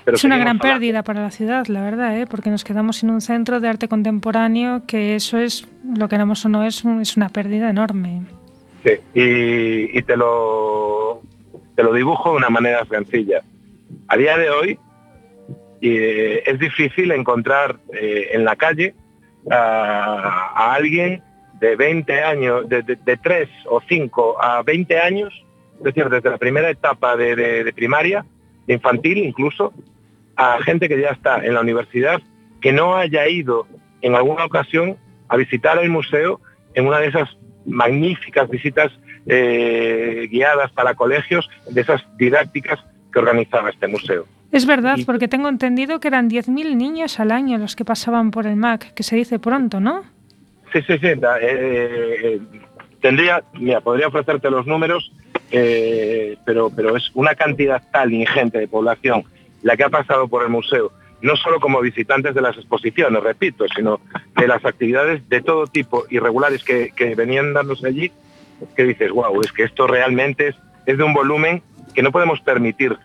Pero 0.03 0.17
es 0.17 0.23
una 0.23 0.37
gran 0.37 0.57
hablando. 0.57 0.63
pérdida 0.79 1.03
para 1.03 1.21
la 1.21 1.29
ciudad, 1.29 1.67
la 1.67 1.83
verdad, 1.83 2.19
¿eh? 2.19 2.25
porque 2.25 2.49
nos 2.49 2.63
quedamos 2.63 2.95
sin 2.97 3.11
un 3.11 3.21
centro 3.21 3.59
de 3.59 3.67
arte 3.69 3.87
contemporáneo 3.87 4.81
que 4.87 5.13
eso 5.15 5.37
es, 5.37 5.67
lo 5.95 6.09
queramos 6.09 6.43
o 6.45 6.49
no, 6.49 6.63
es, 6.65 6.83
un- 6.83 7.01
es 7.01 7.15
una 7.15 7.29
pérdida 7.29 7.69
enorme. 7.69 8.23
Sí, 8.83 8.93
y, 9.13 9.95
y 9.99 10.01
te 10.01 10.17
lo 10.17 11.21
te 11.75 11.83
lo 11.83 11.93
dibujo 11.93 12.31
de 12.31 12.37
una 12.37 12.49
manera 12.49 12.85
sencilla. 12.85 13.41
A 14.07 14.17
día 14.17 14.37
de 14.37 14.49
hoy 14.49 14.79
eh, 15.81 16.43
es 16.45 16.59
difícil 16.59 17.11
encontrar 17.11 17.77
eh, 17.93 18.29
en 18.33 18.45
la 18.45 18.55
calle 18.55 18.93
a, 19.49 20.73
alguien 20.73 21.23
de 21.59 21.75
20 21.75 22.23
años, 22.23 22.67
de, 22.69 22.81
de, 22.81 22.95
de 22.95 23.17
3 23.17 23.49
o 23.69 23.81
5 23.87 24.41
a 24.41 24.63
20 24.63 24.99
años, 24.99 25.33
es 25.77 25.83
decir, 25.83 26.09
desde 26.09 26.29
la 26.29 26.37
primera 26.37 26.69
etapa 26.69 27.15
de- 27.15 27.35
de 27.63 27.73
primaria, 27.73 28.25
de 28.67 28.73
infantil 28.75 29.17
incluso, 29.19 29.73
a 30.35 30.59
gente 30.63 30.87
que 30.87 30.99
ya 30.99 31.09
está 31.09 31.43
en 31.45 31.53
la 31.53 31.61
universidad, 31.61 32.21
que 32.61 32.71
no 32.71 32.95
haya 32.95 33.27
ido 33.27 33.67
en 34.01 34.15
alguna 34.15 34.45
ocasión 34.45 34.97
a 35.27 35.37
visitar 35.37 35.77
el 35.79 35.89
museo 35.89 36.39
en 36.73 36.87
una 36.87 36.99
de 36.99 37.07
esas 37.07 37.29
magníficas 37.65 38.49
visitas 38.49 38.91
eh, 39.25 40.27
guiadas 40.29 40.71
para 40.71 40.95
colegios, 40.95 41.49
de 41.69 41.81
esas 41.81 42.01
didácticas 42.17 42.79
que 43.11 43.19
organizaba 43.19 43.69
este 43.69 43.87
museo. 43.87 44.25
Es 44.51 44.65
verdad, 44.65 44.97
porque 45.05 45.29
tengo 45.29 45.47
entendido 45.47 45.99
que 45.99 46.09
eran 46.09 46.29
10.000 46.29 46.75
niños 46.75 47.19
al 47.19 47.31
año 47.31 47.57
los 47.57 47.75
que 47.75 47.85
pasaban 47.85 48.31
por 48.31 48.47
el 48.47 48.57
MAC, 48.57 48.93
que 48.93 49.03
se 49.03 49.15
dice 49.15 49.39
pronto, 49.39 49.79
¿no? 49.79 50.03
Sí, 50.73 50.81
sí, 50.85 50.97
sí. 50.99 51.07
eh, 51.07 51.19
eh, 51.41 52.41
tendría, 52.99 53.43
mira, 53.53 53.79
podría 53.79 54.07
ofrecerte 54.07 54.49
los 54.49 54.67
números, 54.67 55.11
eh, 55.51 56.37
pero, 56.45 56.69
pero 56.69 56.97
es 56.97 57.11
una 57.13 57.35
cantidad 57.35 57.81
tal 57.91 58.13
ingente 58.13 58.59
de 58.59 58.67
población 58.67 59.23
la 59.63 59.77
que 59.77 59.83
ha 59.83 59.89
pasado 59.89 60.27
por 60.27 60.43
el 60.43 60.49
museo, 60.49 60.91
no 61.21 61.35
solo 61.35 61.59
como 61.59 61.79
visitantes 61.81 62.33
de 62.33 62.41
las 62.41 62.57
exposiciones, 62.57 63.23
repito, 63.23 63.65
sino 63.73 64.01
de 64.35 64.47
las 64.47 64.65
actividades 64.65 65.27
de 65.29 65.41
todo 65.41 65.67
tipo 65.67 66.05
irregulares 66.09 66.63
que, 66.63 66.91
que 66.95 67.15
venían 67.15 67.53
dándose 67.53 67.87
allí, 67.87 68.11
que 68.75 68.83
dices, 68.83 69.11
wow, 69.11 69.39
es 69.41 69.51
que 69.51 69.63
esto 69.63 69.87
realmente 69.87 70.49
es, 70.49 70.55
es 70.85 70.97
de 70.97 71.03
un 71.03 71.13
volumen 71.13 71.61
que 71.93 72.01
no 72.01 72.11
podemos 72.11 72.39
permitir 72.41 72.97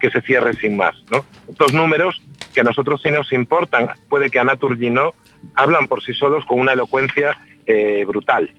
que 0.00 0.10
se 0.10 0.20
cierre 0.22 0.54
sin 0.54 0.76
más. 0.76 0.94
¿no? 1.10 1.24
Estos 1.48 1.72
números 1.72 2.20
que 2.54 2.60
a 2.60 2.64
nosotros 2.64 3.00
sí 3.02 3.10
nos 3.10 3.32
importan, 3.32 3.90
puede 4.08 4.30
que 4.30 4.38
a 4.38 4.44
Naturgy 4.44 4.90
no, 4.90 5.12
hablan 5.54 5.88
por 5.88 6.02
sí 6.02 6.12
solos 6.14 6.44
con 6.46 6.60
una 6.60 6.72
elocuencia 6.72 7.36
eh, 7.66 8.04
brutal, 8.06 8.50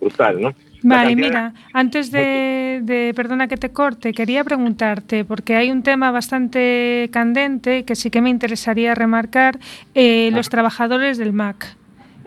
brutal, 0.00 0.40
¿no? 0.40 0.54
Vale, 0.82 1.16
mira, 1.16 1.54
antes 1.72 2.12
de, 2.12 2.78
de- 2.82 3.12
perdona 3.14 3.48
que 3.48 3.56
te 3.56 3.70
corte, 3.70 4.12
quería 4.12 4.44
preguntarte, 4.44 5.24
porque 5.24 5.56
hay 5.56 5.72
un 5.72 5.82
tema 5.82 6.12
bastante 6.12 7.08
candente 7.12 7.84
que 7.84 7.96
sí 7.96 8.10
que 8.10 8.20
me 8.20 8.30
interesaría 8.30 8.94
remarcar, 8.94 9.58
eh, 9.94 10.30
los 10.32 10.48
trabajadores 10.48 11.18
del 11.18 11.32
MAC. 11.32 11.76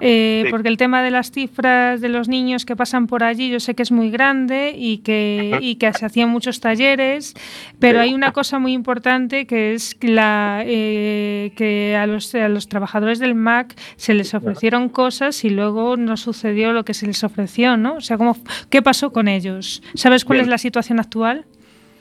Eh, 0.02 0.42
Sí. 0.46 0.52
Porque 0.52 0.68
el 0.68 0.78
tema 0.78 1.04
de 1.04 1.12
las 1.12 1.32
cifras 1.32 2.02
de 2.02 2.10
los 2.10 2.28
niños 2.28 2.66
que 2.66 2.76
pasan 2.76 3.06
por 3.08 3.24
allí 3.24 3.50
yo 3.52 3.60
sé 3.60 3.76
que 3.76 3.84
es 3.84 3.92
muy 3.92 4.10
grande 4.10 4.74
y 4.76 4.98
que, 5.00 5.60
y 5.62 5.76
que 5.76 5.94
se 5.94 6.06
hacían 6.06 6.30
muchos 6.30 6.60
talleres, 6.60 7.34
pero 7.80 8.00
hay 8.00 8.14
una 8.14 8.32
cosa 8.32 8.58
muy 8.60 8.74
importante 8.74 9.46
que 9.46 9.74
es 9.74 9.96
la, 10.02 10.64
eh, 10.66 11.52
que 11.56 11.96
a 11.96 12.08
los, 12.08 12.34
a 12.36 12.50
los 12.50 12.68
trabajadores 12.68 13.20
del 13.20 13.36
MAC 13.36 13.76
se 13.96 14.14
les 14.14 14.34
ofrecieron 14.34 14.90
cosas 14.90 15.44
y 15.46 15.50
luego 15.52 15.96
no 15.98 16.18
sucedió 16.18 16.74
lo 16.74 16.84
que 16.84 16.94
se 16.96 17.06
les 17.06 17.24
ofreció, 17.24 17.78
¿no? 17.78 17.96
O 17.96 18.02
sea, 18.02 18.18
¿cómo, 18.18 18.36
¿qué 18.70 18.82
pasó 18.82 19.12
con 19.14 19.28
ellos? 19.28 19.84
¿Sabes 19.94 20.26
cuál 20.26 20.38
Bien. 20.38 20.46
es 20.46 20.50
la 20.50 20.58
situación 20.58 21.00
actual? 21.00 21.46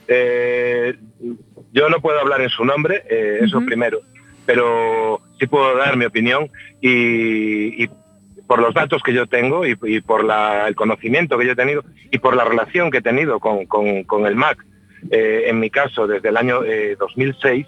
Eh, 0.09 0.97
yo 1.73 1.89
no 1.89 2.01
puedo 2.01 2.19
hablar 2.19 2.41
en 2.41 2.49
su 2.49 2.65
nombre, 2.65 3.05
eh, 3.11 3.41
eso 3.43 3.61
primero, 3.61 4.01
pero 4.47 5.21
sí 5.41 5.47
puedo 5.49 5.77
dar 5.77 5.97
mi 5.97 6.05
opinión 6.05 6.49
y, 6.81 7.89
por 8.47 8.61
los 8.61 8.75
datos 8.75 9.01
que 9.03 9.13
yo 9.13 9.27
tengo 9.27 9.65
y, 9.65 9.75
por 10.01 10.25
la- 10.25 10.67
el 10.69 10.75
conocimiento 10.75 11.39
que 11.39 11.47
yo 11.47 11.53
he 11.53 11.57
tenido 11.57 11.85
y 12.11 12.19
por 12.19 12.35
la 12.37 12.45
relación 12.45 12.91
que 12.91 12.99
he 12.99 13.03
tenido 13.03 13.39
con, 13.41 14.27
el 14.27 14.35
MAC, 14.37 14.65
eh, 15.11 15.45
en 15.47 15.61
mi 15.61 15.71
caso 15.71 16.07
desde 16.07 16.29
el 16.29 16.37
año 16.37 16.65
eh, 16.65 16.97
2006, 16.99 17.67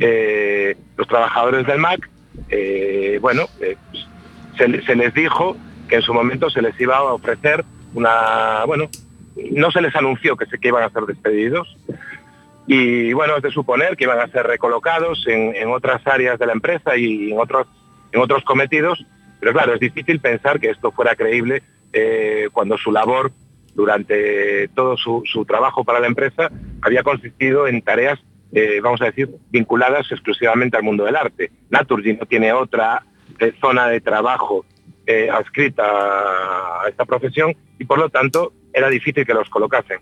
eh, 0.00 0.76
los 0.96 1.08
trabajadores 1.08 1.66
del 1.66 1.78
MAC, 1.78 2.08
eh, 2.50 3.18
bueno, 3.20 3.46
se, 4.56 4.82
se 4.82 4.94
les 4.96 5.14
dijo 5.14 5.56
que 5.88 5.96
en 5.96 6.02
su 6.02 6.12
momento 6.12 6.50
se 6.50 6.60
les 6.62 6.78
iba 6.80 6.96
a 6.96 7.04
ofrecer 7.14 7.64
una, 7.94 8.64
bueno, 8.66 8.88
no 9.50 9.70
se 9.70 9.80
les 9.80 9.96
anunció 9.96 10.36
que, 10.36 10.44
se, 10.46 10.58
que 10.58 10.68
iban 10.68 10.82
a 10.84 10.90
ser 10.90 11.04
despedidos 11.04 11.74
y 12.70 13.14
bueno, 13.14 13.34
es 13.38 13.42
de 13.42 13.50
suponer 13.50 13.96
que 13.96 14.04
iban 14.04 14.20
a 14.20 14.28
ser 14.28 14.46
recolocados 14.46 15.24
en, 15.26 15.70
otras 15.70 16.06
áreas 16.06 16.38
de 16.38 16.44
la 16.44 16.52
empresa 16.52 16.98
y 16.98 17.32
en 17.32 17.40
otros, 17.40 17.66
en 18.12 18.20
otros 18.20 18.44
cometidos, 18.44 19.06
pero 19.40 19.54
claro, 19.54 19.72
es 19.72 19.80
difícil 19.80 20.20
pensar 20.20 20.60
que 20.60 20.68
esto 20.68 20.92
fuera 20.92 21.16
creíble 21.16 21.62
eh, 21.94 22.50
cuando 22.52 22.76
su 22.76 22.92
labor 22.92 23.32
durante 23.74 24.68
todo 24.68 24.98
su, 24.98 25.22
su 25.24 25.46
trabajo 25.46 25.82
para 25.82 25.98
la 25.98 26.08
empresa 26.08 26.50
había 26.82 27.02
consistido 27.02 27.66
en 27.66 27.80
tareas, 27.80 28.18
eh, 28.52 28.80
vamos 28.82 29.00
a 29.00 29.06
decir, 29.06 29.30
vinculadas 29.48 30.12
exclusivamente 30.12 30.76
al 30.76 30.82
mundo 30.82 31.06
del 31.06 31.16
arte. 31.16 31.50
Naturgy 31.70 32.18
no 32.18 32.26
tiene 32.26 32.52
otra 32.52 33.02
eh, 33.38 33.54
zona 33.62 33.88
de 33.88 34.02
trabajo 34.02 34.66
adscrita 35.32 35.84
a 36.82 36.86
esta 36.86 37.06
profesión 37.06 37.56
y 37.78 37.86
por 37.86 37.98
lo 37.98 38.10
tanto 38.10 38.52
era 38.74 38.90
difícil 38.90 39.24
que 39.24 39.32
los 39.32 39.48
colocasen. 39.48 40.00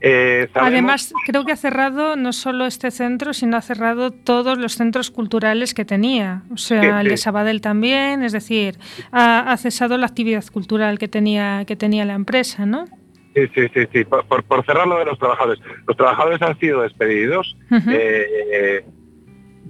Eh, 0.00 0.48
Además, 0.54 1.12
creo 1.26 1.44
que 1.44 1.52
ha 1.52 1.56
cerrado 1.56 2.16
no 2.16 2.32
solo 2.32 2.66
este 2.66 2.90
centro, 2.90 3.32
sino 3.34 3.56
ha 3.56 3.60
cerrado 3.60 4.10
todos 4.10 4.56
los 4.58 4.74
centros 4.74 5.10
culturales 5.10 5.74
que 5.74 5.84
tenía. 5.84 6.42
O 6.52 6.56
sea, 6.56 6.80
Sí, 6.80 6.86
el 6.86 7.08
de. 7.08 7.16
Sabadell 7.16 7.60
también, 7.60 8.22
es 8.22 8.32
decir, 8.32 8.78
ha, 9.12 9.52
ha 9.52 9.56
cesado 9.56 9.98
la 9.98 10.06
actividad 10.06 10.44
cultural 10.52 10.98
que 10.98 11.08
tenía, 11.08 11.64
que 11.66 11.76
tenía 11.76 12.04
la 12.04 12.14
empresa, 12.14 12.64
¿no? 12.66 12.86
Sí, 13.34 13.42
sí, 13.54 13.68
sí, 13.74 13.80
sí. 13.92 14.04
Por, 14.04 14.24
por, 14.26 14.42
por 14.44 14.64
cerrar 14.64 14.86
lo 14.86 14.98
de 14.98 15.04
los 15.04 15.18
trabajadores. 15.18 15.60
Los 15.86 15.96
trabajadores 15.96 16.42
han 16.42 16.58
sido 16.58 16.82
despedidos. 16.82 17.56
Eh, 17.70 18.26
eh, 18.52 18.84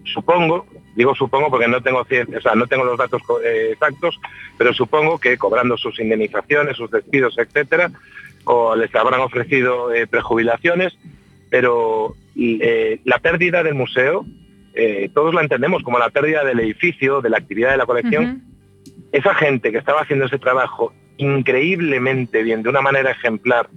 supongo, 0.05 0.67
digo 1.01 1.15
supongo 1.15 1.51
porque 1.51 1.69
no 1.69 1.81
tengo 1.83 2.05
cien- 2.05 2.37
o 2.37 2.41
sea, 2.41 2.55
no 2.55 2.67
tengo 2.67 2.85
los 2.85 2.97
datos 2.99 3.21
eh, 3.45 3.71
exactos, 3.73 4.19
pero 4.59 4.73
supongo 4.73 5.19
que 5.19 5.37
cobrando 5.37 5.77
sus 5.77 5.99
indemnizaciones, 5.99 6.77
sus 6.77 6.91
despidos, 6.91 7.37
etcétera, 7.39 7.91
o 8.45 8.75
les 8.77 8.95
habrán 8.95 9.21
ofrecido 9.21 9.93
eh, 9.93 10.07
prejubilaciones, 10.07 10.97
pero 11.51 12.15
eh, 12.37 13.01
la 13.05 13.19
pérdida 13.19 13.63
del 13.63 13.75
museo, 13.75 14.25
eh, 14.75 15.09
todos 15.15 15.35
la 15.35 15.43
entendemos 15.43 15.83
como 15.83 15.99
la 15.99 16.11
pérdida 16.11 16.45
del 16.45 16.61
edificio, 16.61 17.21
de 17.21 17.31
la 17.31 17.39
actividad 17.39 17.71
de 17.73 17.77
la 17.79 17.87
colección, 17.87 18.25
esa 19.13 19.35
gente 19.35 19.73
que 19.73 19.79
estaba 19.79 20.03
haciendo 20.03 20.27
ese 20.27 20.39
trabajo 20.39 20.93
increíblemente 21.17 22.43
bien, 22.43 22.63
de 22.63 22.69
una 22.69 22.81
manera 22.81 23.11
ejemplar, 23.11 23.69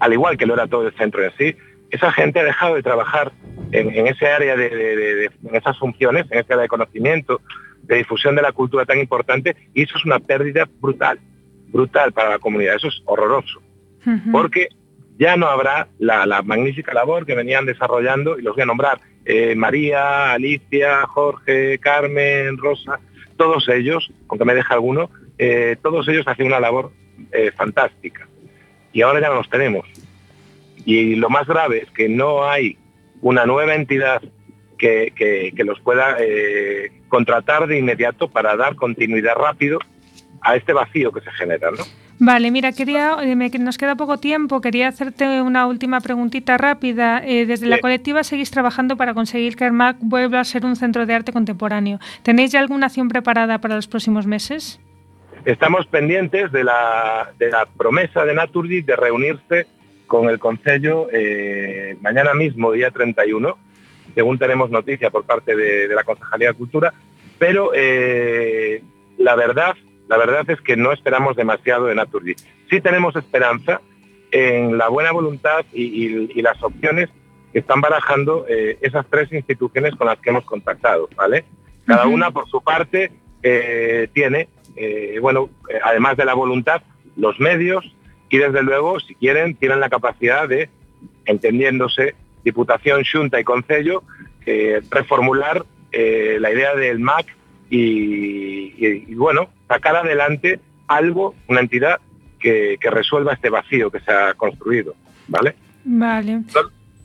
al 0.00 0.12
igual 0.12 0.36
que 0.36 0.46
lo 0.46 0.54
era 0.54 0.66
todo 0.66 0.86
el 0.86 0.94
centro 0.94 1.22
en 1.24 1.32
sí, 1.38 1.56
esa 1.90 2.12
gente 2.12 2.40
ha 2.40 2.44
dejado 2.44 2.74
de 2.74 2.82
trabajar 2.82 3.32
en, 3.72 3.90
en 3.94 4.06
ese 4.06 4.26
área 4.26 4.56
de, 4.56 4.68
de- 4.68 4.96
de- 4.96 5.14
de- 5.16 5.30
en 5.48 5.56
esas 5.56 5.78
funciones, 5.78 6.26
en 6.30 6.38
ese 6.40 6.52
área 6.52 6.62
de 6.62 6.68
conocimiento, 6.68 7.40
de 7.82 7.96
difusión 7.96 8.34
de 8.36 8.42
la 8.42 8.52
cultura 8.52 8.84
tan 8.84 8.98
importante, 8.98 9.56
y 9.74 9.82
eso 9.82 9.96
es 9.98 10.04
una 10.04 10.18
pérdida 10.18 10.68
brutal, 10.80 11.18
brutal 11.68 12.12
para 12.12 12.30
la 12.30 12.38
comunidad, 12.38 12.74
eso 12.76 12.88
es 12.88 13.02
horroroso, 13.04 13.60
porque 14.32 14.68
ya 15.18 15.36
no 15.36 15.46
habrá 15.46 15.88
la, 15.98 16.26
la 16.26 16.42
magnífica 16.42 16.92
labor 16.92 17.24
que 17.26 17.34
venían 17.34 17.64
desarrollando, 17.66 18.38
y 18.38 18.42
los 18.42 18.54
voy 18.54 18.62
a 18.62 18.66
nombrar, 18.66 19.00
eh, 19.24 19.54
María, 19.56 20.32
Alicia, 20.32 21.06
Jorge, 21.06 21.78
Carmen, 21.78 22.58
Rosa, 22.58 23.00
todos 23.36 23.68
ellos, 23.68 24.10
aunque 24.28 24.44
me 24.44 24.54
deje 24.54 24.72
alguno, 24.72 25.10
eh, 25.38 25.76
todos 25.82 26.06
ellos 26.08 26.26
hacen 26.28 26.46
una 26.46 26.60
labor 26.60 26.92
eh, 27.32 27.50
fantástica. 27.56 28.26
Y 28.92 29.02
ahora 29.02 29.20
ya 29.20 29.28
no 29.28 29.34
los 29.36 29.50
tenemos. 29.50 29.86
Y 30.86 31.16
lo 31.16 31.28
más 31.28 31.46
grave 31.46 31.82
es 31.82 31.90
que 31.90 32.08
no 32.08 32.48
hay 32.48 32.78
una 33.20 33.44
nueva 33.44 33.74
entidad 33.74 34.22
que, 34.78 35.12
que- 35.14 35.52
que 35.54 35.64
los 35.64 35.78
pueda 35.80 36.16
eh, 36.20 36.92
contratar 37.08 37.66
de 37.66 37.78
inmediato 37.78 38.28
para 38.28 38.56
dar 38.56 38.76
continuidad 38.76 39.34
rápido 39.34 39.78
a 40.42 40.54
este 40.56 40.72
vacío 40.72 41.10
que 41.12 41.20
se 41.22 41.30
genera. 41.32 41.70
¿no? 41.72 41.82
Vale, 42.18 42.50
mira, 42.50 42.72
quería, 42.72 43.16
eh, 43.22 43.34
me- 43.36 43.48
nos 43.50 43.78
queda 43.78 43.96
poco 43.96 44.18
tiempo, 44.18 44.60
quería 44.60 44.88
hacerte 44.88 45.42
una 45.42 45.66
última 45.66 46.00
preguntita 46.00 46.56
rápida. 46.56 47.20
Eh, 47.26 47.46
desde 47.46 47.66
la 47.66 47.76
Sí. 47.76 47.82
colectiva 47.82 48.22
seguís 48.22 48.50
trabajando 48.50 48.96
para 48.96 49.12
conseguir 49.12 49.56
que 49.56 49.64
el 49.66 49.72
MAC 49.72 49.96
vuelva 50.00 50.40
a 50.40 50.44
ser 50.44 50.64
un 50.64 50.76
centro 50.76 51.04
de 51.04 51.14
arte 51.14 51.32
contemporáneo. 51.32 51.98
¿Tenéis 52.22 52.52
ya 52.52 52.60
alguna 52.60 52.86
acción 52.86 53.08
preparada 53.08 53.58
para 53.60 53.74
los 53.76 53.88
próximos 53.88 54.26
meses? 54.26 54.78
Estamos 55.44 55.86
pendientes 55.86 56.52
de 56.52 56.64
la, 56.64 57.32
de 57.38 57.50
la 57.50 57.66
promesa 57.76 58.24
de 58.24 58.34
Naturgy 58.34 58.82
de 58.82 58.96
reunirse 58.96 59.66
con 60.06 60.28
el 60.28 60.38
Concello 60.38 61.08
eh, 61.12 61.96
mañana 62.00 62.34
mismo, 62.34 62.72
día 62.72 62.90
31, 62.90 63.56
según 64.14 64.38
tenemos 64.38 64.70
noticia 64.70 65.10
por 65.10 65.24
parte 65.24 65.56
de, 65.56 65.88
de 65.88 65.94
la 65.94 66.04
Concejalía 66.04 66.48
de 66.48 66.54
Cultura, 66.54 66.94
pero 67.38 67.72
eh, 67.74 68.82
la 69.18 69.34
verdad, 69.36 69.74
la 70.08 70.16
verdad 70.16 70.48
es 70.50 70.60
que 70.60 70.76
no 70.76 70.92
esperamos 70.92 71.36
demasiado 71.36 71.86
de 71.86 71.94
Naturgy. 71.94 72.34
Sí 72.70 72.80
tenemos 72.80 73.14
esperanza 73.16 73.80
en 74.30 74.78
la 74.78 74.88
buena 74.88 75.12
voluntad 75.12 75.64
y, 75.72 75.84
y- 76.06 76.30
y 76.34 76.42
las 76.42 76.62
opciones 76.62 77.08
que 77.52 77.58
están 77.60 77.80
barajando 77.80 78.44
eh, 78.48 78.78
esas 78.80 79.06
tres 79.10 79.32
instituciones 79.32 79.94
con 79.96 80.06
las 80.06 80.18
que 80.18 80.30
hemos 80.30 80.44
contactado, 80.44 81.08
¿vale? 81.16 81.44
Cada 81.86 82.06
una 82.06 82.30
por 82.32 82.48
su 82.48 82.60
parte 82.62 83.12
eh, 83.42 84.08
tiene, 84.12 84.48
bueno, 85.20 85.48
además 85.84 86.16
de 86.16 86.24
la 86.24 86.34
voluntad, 86.34 86.82
los 87.16 87.38
medios 87.38 87.84
y 88.30 88.38
desde 88.38 88.62
luego, 88.62 88.98
si 89.00 89.14
quieren, 89.14 89.54
tienen 89.54 89.80
la 89.80 89.88
capacidad 89.88 90.48
de, 90.48 90.68
entendiéndose, 91.26 92.14
Diputación, 92.44 93.02
Junta 93.10 93.40
y 93.40 93.44
Concello, 93.44 94.02
eh, 94.46 94.80
reformular 94.90 95.64
eh, 95.92 96.38
la 96.40 96.52
idea 96.52 96.74
del 96.74 96.98
MAC 97.00 97.26
y, 97.70 97.78
y- 98.86 99.04
y, 99.08 99.14
bueno, 99.14 99.48
sacar 99.68 99.96
adelante 99.96 100.60
algo, 100.86 101.34
una 101.48 101.60
entidad 101.60 101.98
que, 102.38 102.76
que 102.80 102.90
resuelva 102.90 103.32
este 103.32 103.50
vacío 103.50 103.90
que 103.90 104.00
se 104.00 104.12
ha 104.12 104.34
construido, 104.34 104.94
¿vale? 105.26 105.56
Vale. 105.84 106.42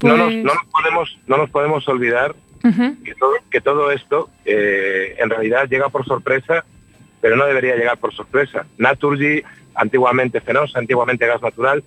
No, 0.04 0.18
nos, 0.18 0.28
Pues- 0.34 0.44
no 0.44 0.54
nos 0.54 0.66
podemos, 0.72 1.20
no 1.28 1.38
nos 1.38 1.50
podemos 1.50 1.88
olvidar 1.88 2.36
Ujú. 2.64 3.04
que 3.04 3.16
todo, 3.16 3.34
que 3.50 3.62
todo 3.62 3.92
esto 3.92 4.30
eh, 4.46 5.16
en 5.20 5.30
realidad 5.30 5.68
llega 5.70 5.90
por 5.90 6.06
sorpresa, 6.06 6.66
pero 7.22 7.36
no 7.36 7.46
debería 7.46 7.76
llegar 7.76 7.98
por 7.98 8.14
sorpresa. 8.14 8.66
Naturgy, 8.78 9.44
antiguamente 9.76 10.42
Fenosa, 10.42 10.80
antiguamente 10.80 11.28
Gas 11.28 11.42
Natural, 11.42 11.84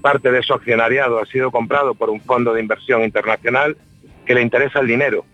parte 0.00 0.30
de 0.30 0.42
su 0.42 0.54
accionariado 0.54 1.18
ha 1.18 1.26
sido 1.26 1.50
comprado 1.50 1.94
por 1.94 2.10
un 2.10 2.20
fondo 2.20 2.54
de 2.54 2.60
inversión 2.60 3.02
internacional 3.02 3.76
que 4.24 4.34
le 4.34 4.42
interesa 4.42 4.80
el 4.80 4.86
dinero 4.86 5.24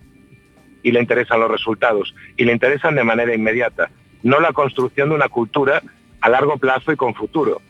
y 0.82 0.92
le 0.92 1.00
interesan 1.00 1.40
los 1.40 1.50
resultados 1.50 2.14
y 2.36 2.44
le 2.44 2.52
interesan 2.52 2.94
de 2.94 3.04
manera 3.04 3.34
inmediata, 3.34 3.90
no 4.22 4.40
la 4.40 4.52
construcción 4.52 5.10
de 5.10 5.14
una 5.14 5.28
cultura 5.28 5.82
a 6.20 6.28
largo 6.28 6.56
plazo 6.56 6.92
y 6.92 6.96
con 6.96 7.14
futuro. 7.14 7.60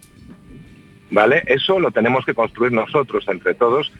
¿Vale? 1.11 1.43
Eso 1.47 1.79
lo 1.79 1.91
tenemos 1.91 2.25
que 2.25 2.35
construir 2.35 2.73
nosotros 2.73 3.25
entre 3.29 3.55
todos 3.55 3.93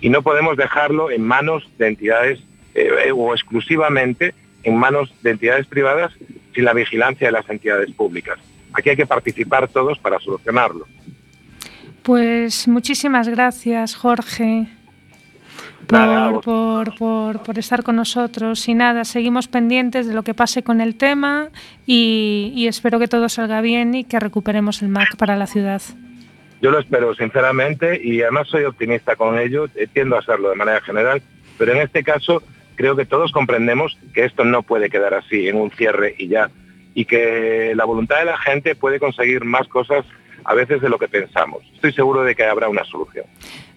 y 0.00 0.10
no 0.10 0.22
podemos 0.22 0.56
dejarlo 0.56 1.10
en 1.10 1.22
manos 1.22 1.68
de 1.78 1.88
entidades 1.88 2.40
eh, 2.74 3.10
o 3.14 3.32
exclusivamente 3.32 4.34
en 4.62 4.76
manos 4.76 5.12
de 5.22 5.30
entidades 5.30 5.66
privadas 5.66 6.12
sin 6.54 6.64
la 6.64 6.72
vigilancia 6.72 7.28
de 7.28 7.32
las 7.32 7.48
entidades 7.48 7.90
públicas. 7.92 8.38
Aquí 8.72 8.90
hay 8.90 8.96
que 8.96 9.06
participar 9.06 9.68
todos 9.68 9.98
para 9.98 10.18
solucionarlo. 10.18 10.86
Pues 12.02 12.66
muchísimas 12.66 13.28
gracias, 13.28 13.94
Jorge, 13.94 14.66
por, 15.86 16.40
por, 16.40 16.96
por, 16.96 17.42
por 17.42 17.58
estar 17.58 17.82
con 17.82 17.96
nosotros. 17.96 18.66
Y 18.68 18.74
nada, 18.74 19.04
seguimos 19.04 19.46
pendientes 19.46 20.06
de 20.06 20.14
lo 20.14 20.22
que 20.22 20.34
pase 20.34 20.62
con 20.62 20.80
el 20.80 20.96
tema 20.96 21.50
y, 21.86 22.52
y 22.56 22.66
espero 22.66 22.98
que 22.98 23.08
todo 23.08 23.28
salga 23.28 23.60
bien 23.60 23.94
y 23.94 24.04
que 24.04 24.18
recuperemos 24.18 24.82
el 24.82 24.88
MAC 24.88 25.16
para 25.16 25.36
la 25.36 25.46
ciudad. 25.46 25.82
Yo 26.60 26.70
lo 26.70 26.78
espero 26.78 27.14
sinceramente 27.14 28.00
y 28.02 28.22
además 28.22 28.48
soy 28.48 28.64
optimista 28.64 29.16
con 29.16 29.38
ello, 29.38 29.66
eh, 29.74 29.88
tiendo 29.92 30.16
a 30.16 30.22
serlo 30.22 30.50
de 30.50 30.56
manera 30.56 30.80
general, 30.80 31.20
pero 31.58 31.72
en 31.72 31.82
este 31.82 32.04
caso 32.04 32.42
creo 32.82 32.96
que 32.96 33.06
todos 33.06 33.30
comprendemos 33.30 33.96
que 34.12 34.24
esto 34.24 34.44
no 34.44 34.64
puede 34.64 34.90
quedar 34.90 35.14
así, 35.14 35.46
en 35.46 35.54
un 35.56 35.70
cierre 35.70 36.16
y 36.18 36.26
ya, 36.26 36.50
y 36.94 37.04
que 37.04 37.74
la 37.76 37.84
voluntad 37.84 38.18
de 38.18 38.24
la 38.24 38.36
gente 38.36 38.74
puede 38.74 38.98
conseguir 38.98 39.44
más 39.44 39.68
cosas 39.68 40.04
a 40.44 40.52
veces 40.54 40.82
de 40.82 40.88
lo 40.88 40.98
que 40.98 41.06
pensamos. 41.06 41.62
Estoy 41.74 41.92
seguro 41.92 42.24
de 42.24 42.34
que 42.34 42.42
habrá 42.42 42.68
una 42.68 42.82
solución. 42.82 43.24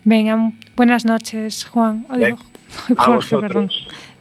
Venga, 0.05 0.51
buenas 0.75 1.05
noches, 1.05 1.65
Juan. 1.65 2.07
O 2.09 2.17
digo, 2.17 2.39
A 2.97 3.03
Jorge, 3.03 3.35
vosotros. 3.35 3.41
perdón. 3.43 3.69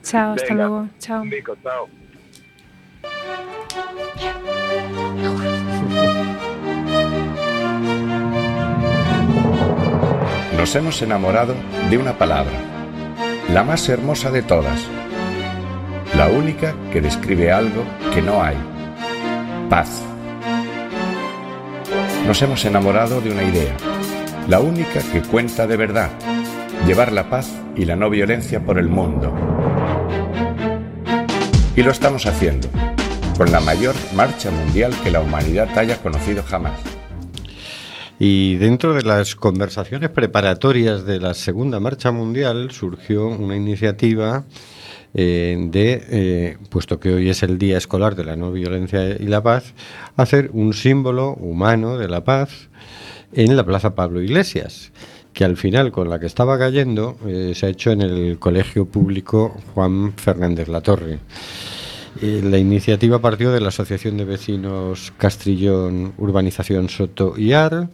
Chao, 0.03 0.35
hasta 0.35 0.53
luego. 0.53 0.89
Chao. 0.99 1.23
Un 1.23 1.31
bico, 1.31 1.57
chao. 1.63 1.89
Nos 10.59 10.77
hemos 10.77 11.01
enamorado 11.01 11.55
de 11.89 11.97
una 11.97 12.13
palabra, 12.19 12.53
la 13.53 13.63
más 13.63 13.89
hermosa 13.89 14.31
de 14.31 14.43
todas, 14.43 14.81
la 16.17 16.29
única 16.29 16.75
que 16.93 17.01
describe 17.01 17.53
algo 17.53 17.85
que 18.13 18.23
no 18.23 18.43
hay, 18.43 18.57
paz. 19.69 20.03
Nos 22.27 22.41
hemos 22.43 22.65
enamorado 22.65 23.21
de 23.21 23.31
una 23.31 23.43
idea, 23.43 23.77
la 24.49 24.61
única 24.61 25.01
que 25.13 25.23
cuenta 25.23 25.67
de 25.67 25.77
verdad, 25.77 26.11
llevar 26.87 27.13
la 27.13 27.29
paz 27.29 27.51
y 27.77 27.85
la 27.85 27.97
no 27.97 28.11
violencia 28.11 28.61
por 28.65 28.79
el 28.79 28.89
mundo. 28.89 29.35
Y 31.77 31.83
lo 31.83 31.91
estamos 31.91 32.27
haciendo, 32.27 32.69
con 33.37 33.53
la 33.53 33.61
mayor 33.61 33.95
marcha 34.15 34.51
mundial 34.51 34.95
que 35.03 35.11
la 35.11 35.21
humanidad 35.21 35.77
haya 35.77 36.01
conocido 36.03 36.43
jamás. 36.43 36.94
Y 38.27 38.57
dentro 38.57 38.95
de 38.95 39.03
las 39.03 39.37
conversaciones 39.37 40.09
preparatorias 40.09 41.05
de 41.05 41.21
la 41.21 41.35
Segunda 41.35 41.79
Marcha 41.79 42.11
Mundial 42.11 42.71
surgió 42.71 43.27
una 43.27 43.55
iniciativa 43.55 44.45
eh, 45.13 45.59
de, 45.69 46.03
eh, 46.09 46.57
puesto 46.71 46.99
que 46.99 47.13
hoy 47.13 47.29
es 47.29 47.43
el 47.43 47.59
Día 47.59 47.77
Escolar 47.77 48.15
de 48.15 48.25
la 48.25 48.35
No 48.35 48.51
Violencia 48.51 49.11
y 49.11 49.27
la 49.27 49.43
Paz, 49.43 49.75
hacer 50.17 50.49
un 50.55 50.73
símbolo 50.73 51.35
humano 51.35 51.99
de 51.99 52.09
la 52.09 52.25
paz 52.25 52.71
en 53.35 53.59
la 53.59 53.67
Plaza 53.67 53.95
Pablo 53.95 54.23
Iglesias, 54.23 54.91
que 55.35 55.45
al 55.45 55.59
final 55.59 55.93
con 55.93 56.09
la 56.09 56.19
que 56.19 56.25
estaba 56.25 56.59
cayendo 56.59 57.19
eh, 57.27 57.53
se 57.55 57.67
ha 57.67 57.69
hecho 57.69 57.91
en 57.91 58.01
el 58.01 58.39
Colegio 58.39 58.87
Público 58.87 59.55
Juan 59.75 60.15
Fernández 60.17 60.69
Latorre. 60.69 61.19
Eh, 62.21 62.41
La 62.45 62.59
iniciativa 62.59 63.19
partió 63.21 63.51
de 63.51 63.61
la 63.61 63.69
Asociación 63.69 64.17
de 64.17 64.25
Vecinos 64.25 65.13
Castrillón 65.19 66.15
Urbanización 66.17 66.89
Soto 66.89 67.35
y 67.37 67.53
Ar, 67.53 67.89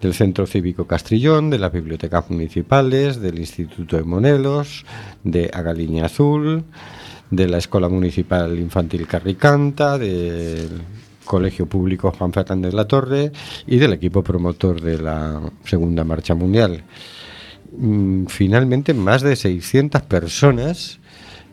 del 0.00 0.14
Centro 0.14 0.46
Cívico 0.46 0.86
Castrillón, 0.86 1.50
de 1.50 1.58
las 1.58 1.72
bibliotecas 1.72 2.30
municipales, 2.30 3.20
del 3.20 3.38
Instituto 3.38 3.96
de 3.96 4.04
Monelos, 4.04 4.84
de 5.24 5.50
Agaliña 5.52 6.06
Azul, 6.06 6.64
de 7.30 7.48
la 7.48 7.58
Escuela 7.58 7.88
Municipal 7.88 8.58
Infantil 8.58 9.06
Carricanta, 9.06 9.98
del 9.98 10.82
Colegio 11.24 11.66
Público 11.66 12.12
Juan 12.16 12.32
Fernández 12.32 12.74
La 12.74 12.86
Torre 12.86 13.32
y 13.66 13.78
del 13.78 13.94
equipo 13.94 14.22
promotor 14.22 14.80
de 14.80 14.98
la 14.98 15.40
Segunda 15.64 16.04
Marcha 16.04 16.34
Mundial. 16.34 16.84
Mm, 17.76 18.26
Finalmente, 18.26 18.94
más 18.94 19.22
de 19.22 19.34
600 19.34 20.02
personas 20.02 21.00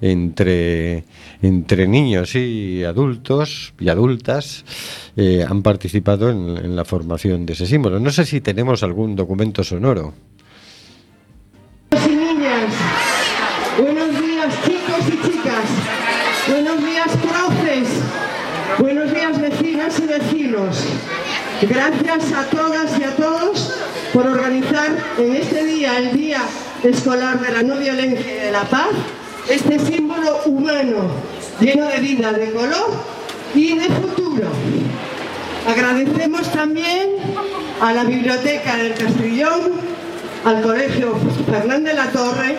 entre, 0.01 1.05
entre 1.41 1.87
niños 1.87 2.35
y 2.35 2.83
adultos 2.83 3.73
y 3.79 3.89
adultas 3.89 4.65
eh, 5.15 5.45
han 5.47 5.61
participado 5.61 6.29
en, 6.29 6.75
la 6.75 6.83
formación 6.83 7.45
de 7.45 7.53
ese 7.53 7.67
símbolo. 7.67 7.99
No 7.99 8.11
sé 8.11 8.25
si 8.25 8.41
tenemos 8.41 8.83
algún 8.83 9.15
documento 9.15 9.63
sonoro. 9.63 10.13
y 11.91 12.09
niñas, 12.09 12.73
buenos 13.77 14.09
días 14.19 14.53
chicos 14.65 15.07
y 15.07 15.31
chicas, 15.31 15.65
buenos 16.47 16.85
días 16.85 17.09
profes, 17.17 17.87
buenos 18.79 19.13
días 19.13 19.39
vecinas 19.39 19.99
y 19.99 20.07
vecinos. 20.07 20.85
Gracias 21.61 22.33
a 22.33 22.49
todas 22.49 22.99
y 22.99 23.03
a 23.03 23.15
todos 23.15 23.71
por 24.13 24.25
organizar 24.25 24.97
en 25.19 25.35
este 25.35 25.63
día, 25.65 25.99
el 25.99 26.17
Día 26.17 26.41
Escolar 26.83 27.39
de 27.39 27.51
la 27.51 27.61
No 27.61 27.77
Violencia 27.77 28.31
y 28.31 28.45
de 28.45 28.51
la 28.51 28.63
Paz, 28.63 28.89
este 29.49 29.79
símbolo 29.79 30.41
humano 30.45 31.09
lleno 31.59 31.85
de 31.87 31.99
vida, 31.99 32.31
de 32.31 32.51
color 32.51 32.91
y 33.53 33.77
de 33.77 33.85
futuro. 33.85 34.47
Agradecemos 35.67 36.51
también 36.51 37.09
a 37.79 37.93
la 37.93 38.03
Biblioteca 38.03 38.77
del 38.77 38.93
Castrillón, 38.93 39.71
al 40.45 40.61
Colegio 40.61 41.15
Fernández 41.49 41.95
La 41.95 42.11
Torre, 42.11 42.57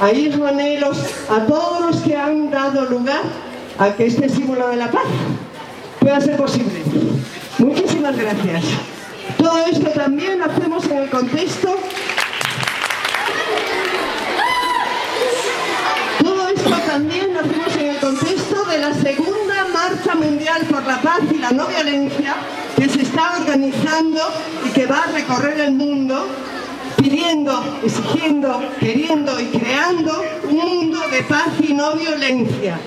a 0.00 0.12
Isma 0.12 0.52
Nelos, 0.52 0.98
a 1.28 1.46
todos 1.46 1.80
los 1.80 1.96
que 2.02 2.16
han 2.16 2.50
dado 2.50 2.86
lugar 2.86 3.22
a 3.78 3.92
que 3.94 4.06
este 4.06 4.28
símbolo 4.28 4.68
de 4.68 4.76
la 4.76 4.90
paz 4.90 5.04
pueda 6.00 6.20
ser 6.20 6.36
posible. 6.36 6.82
Muchísimas 7.58 8.16
gracias. 8.16 8.64
Todo 9.38 9.58
esto 9.66 9.90
también 9.90 10.38
lo 10.38 10.46
hacemos 10.46 10.84
en 10.86 10.98
el 10.98 11.10
contexto 11.10 11.76
Todo 16.22 16.48
esto 16.48 16.76
también 17.00 17.32
lo 17.32 17.40
hacemos 17.40 17.76
en 17.76 17.86
el 17.86 17.96
contexto 17.96 18.62
de 18.66 18.78
la 18.78 18.92
segunda 18.92 19.66
marcha 19.72 20.14
mundial 20.14 20.66
por 20.68 20.86
la 20.86 21.00
paz 21.00 21.20
y 21.32 21.38
la 21.38 21.50
no 21.50 21.66
violencia 21.66 22.34
que 22.76 22.90
se 22.90 23.00
está 23.00 23.38
organizando 23.38 24.20
y 24.66 24.68
que 24.68 24.84
va 24.84 25.04
a 25.04 25.06
recorrer 25.06 25.60
el 25.60 25.72
mundo 25.72 26.26
pidiendo, 26.98 27.78
exigiendo, 27.82 28.62
queriendo 28.78 29.40
y 29.40 29.46
creando 29.46 30.22
un 30.42 30.56
mundo 30.56 31.00
de 31.10 31.22
paz 31.22 31.48
y 31.66 31.72
no 31.72 31.94
violencia, 31.94 32.78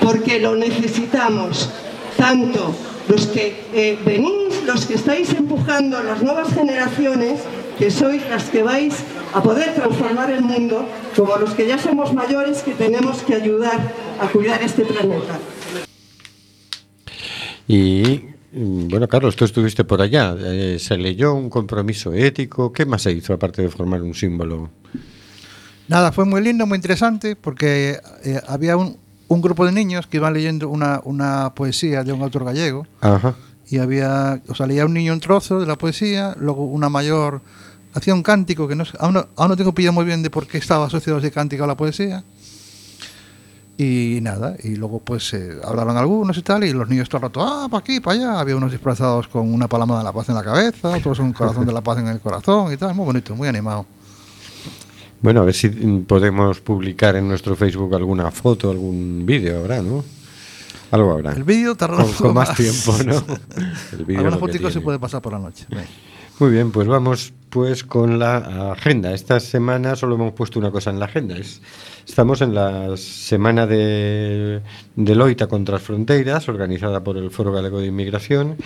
porque 0.00 0.38
lo 0.38 0.54
necesitamos, 0.54 1.68
tanto 2.16 2.72
los 3.08 3.26
que 3.26 3.64
eh, 3.74 3.98
venís, 4.06 4.62
los 4.64 4.86
que 4.86 4.94
estáis 4.94 5.30
empujando 5.30 6.00
las 6.04 6.22
nuevas 6.22 6.54
generaciones, 6.54 7.40
que 7.76 7.90
sois 7.90 8.22
las 8.30 8.44
que 8.44 8.62
vais 8.62 8.94
a 9.36 9.42
poder 9.42 9.74
transformar 9.74 10.30
el 10.30 10.40
mundo, 10.40 10.88
como 11.14 11.36
los 11.36 11.52
que 11.52 11.66
ya 11.66 11.76
somos 11.76 12.14
mayores 12.14 12.62
que 12.62 12.72
tenemos 12.72 13.18
que 13.18 13.34
ayudar 13.34 13.92
a 14.18 14.28
cuidar 14.28 14.62
este 14.62 14.82
planeta. 14.86 15.38
Y 17.68 18.22
bueno, 18.52 19.06
Carlos, 19.06 19.36
tú 19.36 19.44
estuviste 19.44 19.84
por 19.84 20.00
allá. 20.00 20.34
Eh, 20.38 20.78
¿Se 20.80 20.96
leyó 20.96 21.34
un 21.34 21.50
compromiso 21.50 22.14
ético? 22.14 22.72
¿Qué 22.72 22.86
más 22.86 23.02
se 23.02 23.12
hizo 23.12 23.34
aparte 23.34 23.60
de 23.60 23.68
formar 23.68 24.00
un 24.00 24.14
símbolo? 24.14 24.70
Nada, 25.86 26.12
fue 26.12 26.24
muy 26.24 26.40
lindo, 26.40 26.64
muy 26.64 26.76
interesante, 26.76 27.36
porque 27.36 27.98
eh, 28.24 28.40
había 28.48 28.78
un, 28.78 28.96
un 29.28 29.42
grupo 29.42 29.66
de 29.66 29.72
niños 29.72 30.06
que 30.06 30.16
iban 30.16 30.32
leyendo 30.32 30.70
una, 30.70 31.02
una 31.04 31.52
poesía 31.54 32.04
de 32.04 32.12
un 32.14 32.22
autor 32.22 32.46
gallego. 32.46 32.86
Ajá. 33.02 33.36
Y 33.68 33.78
había, 33.78 34.40
o 34.48 34.54
sea, 34.54 34.66
leía 34.66 34.86
un 34.86 34.94
niño 34.94 35.12
un 35.12 35.20
trozo 35.20 35.60
de 35.60 35.66
la 35.66 35.76
poesía, 35.76 36.34
luego 36.40 36.64
una 36.64 36.88
mayor 36.88 37.42
hacía 37.96 38.14
un 38.14 38.22
cántico 38.22 38.68
que 38.68 38.76
no, 38.76 38.84
aún, 38.98 39.14
no, 39.14 39.26
aún 39.36 39.48
no 39.48 39.56
tengo 39.56 39.72
pillado 39.72 39.94
muy 39.94 40.04
bien 40.04 40.22
de 40.22 40.30
por 40.30 40.46
qué 40.46 40.58
estaba 40.58 40.86
asociado 40.86 41.18
ese 41.18 41.30
cántico 41.30 41.64
a 41.64 41.66
la 41.66 41.76
poesía. 41.76 42.22
Y 43.78 44.20
nada, 44.22 44.56
y 44.62 44.76
luego 44.76 45.00
pues 45.00 45.34
eh, 45.34 45.58
hablaban 45.62 45.96
algunos 45.98 46.38
y 46.38 46.42
tal, 46.42 46.64
y 46.64 46.72
los 46.72 46.88
niños 46.88 47.08
todo 47.08 47.18
el 47.18 47.22
rato, 47.24 47.42
ah, 47.42 47.68
para 47.70 47.80
aquí, 47.80 48.00
para 48.00 48.16
allá. 48.16 48.40
Había 48.40 48.56
unos 48.56 48.72
disfrazados 48.72 49.28
con 49.28 49.52
una 49.52 49.68
palama 49.68 49.98
de 49.98 50.04
la 50.04 50.12
paz 50.12 50.28
en 50.30 50.34
la 50.34 50.42
cabeza, 50.42 50.96
otros 50.96 51.18
un 51.18 51.32
corazón 51.32 51.66
de 51.66 51.72
la 51.72 51.82
paz 51.82 51.98
en 51.98 52.08
el 52.08 52.20
corazón 52.20 52.72
y 52.72 52.76
tal, 52.76 52.94
muy 52.94 53.04
bonito, 53.04 53.34
muy 53.34 53.48
animado. 53.48 53.84
Bueno, 55.20 55.42
a 55.42 55.44
ver 55.44 55.54
si 55.54 55.68
podemos 55.68 56.60
publicar 56.60 57.16
en 57.16 57.28
nuestro 57.28 57.56
Facebook 57.56 57.94
alguna 57.94 58.30
foto, 58.30 58.70
algún 58.70 59.24
vídeo, 59.26 59.58
habrá, 59.58 59.82
¿no? 59.82 60.04
Algo 60.90 61.12
habrá. 61.12 61.32
El 61.32 61.44
vídeo 61.44 61.74
tardará 61.74 62.04
con, 62.04 62.12
con 62.12 62.34
más 62.34 62.48
más. 62.48 62.56
tiempo, 62.56 62.94
¿no? 63.04 63.22
El 63.92 64.04
vídeo 64.04 64.20
Algunas 64.20 64.40
fotitos 64.40 64.72
se 64.72 64.80
puede 64.80 64.98
pasar 64.98 65.20
por 65.20 65.32
la 65.32 65.38
noche. 65.38 65.66
Muy 66.38 66.50
bien, 66.50 66.70
pues 66.70 66.86
vamos 66.86 67.32
pues 67.48 67.82
con 67.82 68.18
la 68.18 68.72
agenda. 68.72 69.14
Esta 69.14 69.40
semana 69.40 69.96
solo 69.96 70.16
hemos 70.16 70.34
puesto 70.34 70.58
una 70.58 70.70
cosa 70.70 70.90
en 70.90 71.00
la 71.00 71.06
agenda. 71.06 71.34
Es, 71.34 71.62
estamos 72.06 72.42
en 72.42 72.54
la 72.54 72.94
semana 72.98 73.66
de, 73.66 74.60
de 74.96 75.14
Loita 75.14 75.46
contra 75.46 75.76
las 75.76 75.82
Fronteiras, 75.82 76.46
organizada 76.50 77.02
por 77.02 77.16
el 77.16 77.30
Foro 77.30 77.52
Galego 77.52 77.80
de 77.80 77.86
Inmigración, 77.86 78.56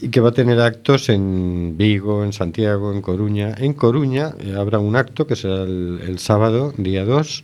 y 0.00 0.10
que 0.10 0.20
va 0.20 0.28
a 0.28 0.32
tener 0.32 0.60
actos 0.60 1.08
en 1.08 1.76
Vigo, 1.76 2.22
en 2.22 2.32
Santiago, 2.32 2.92
en 2.92 3.02
Coruña. 3.02 3.56
En 3.58 3.72
Coruña 3.72 4.36
eh, 4.38 4.54
habrá 4.56 4.78
un 4.78 4.94
acto 4.94 5.26
que 5.26 5.34
será 5.34 5.64
el, 5.64 5.98
el 6.06 6.20
sábado, 6.20 6.72
día 6.76 7.04
2, 7.04 7.42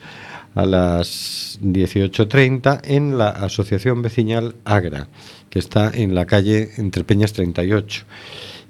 a 0.55 0.66
las 0.66 1.59
18.30 1.62 2.82
en 2.84 3.18
la 3.18 3.30
Asociación 3.30 4.03
Vecinal 4.03 4.55
Agra, 4.64 5.09
que 5.51 5.59
está 5.59 5.90
en 5.93 6.14
la 6.14 6.26
calle 6.26 6.70
Entre 6.76 7.03
Peñas 7.03 7.32
38. 7.32 8.05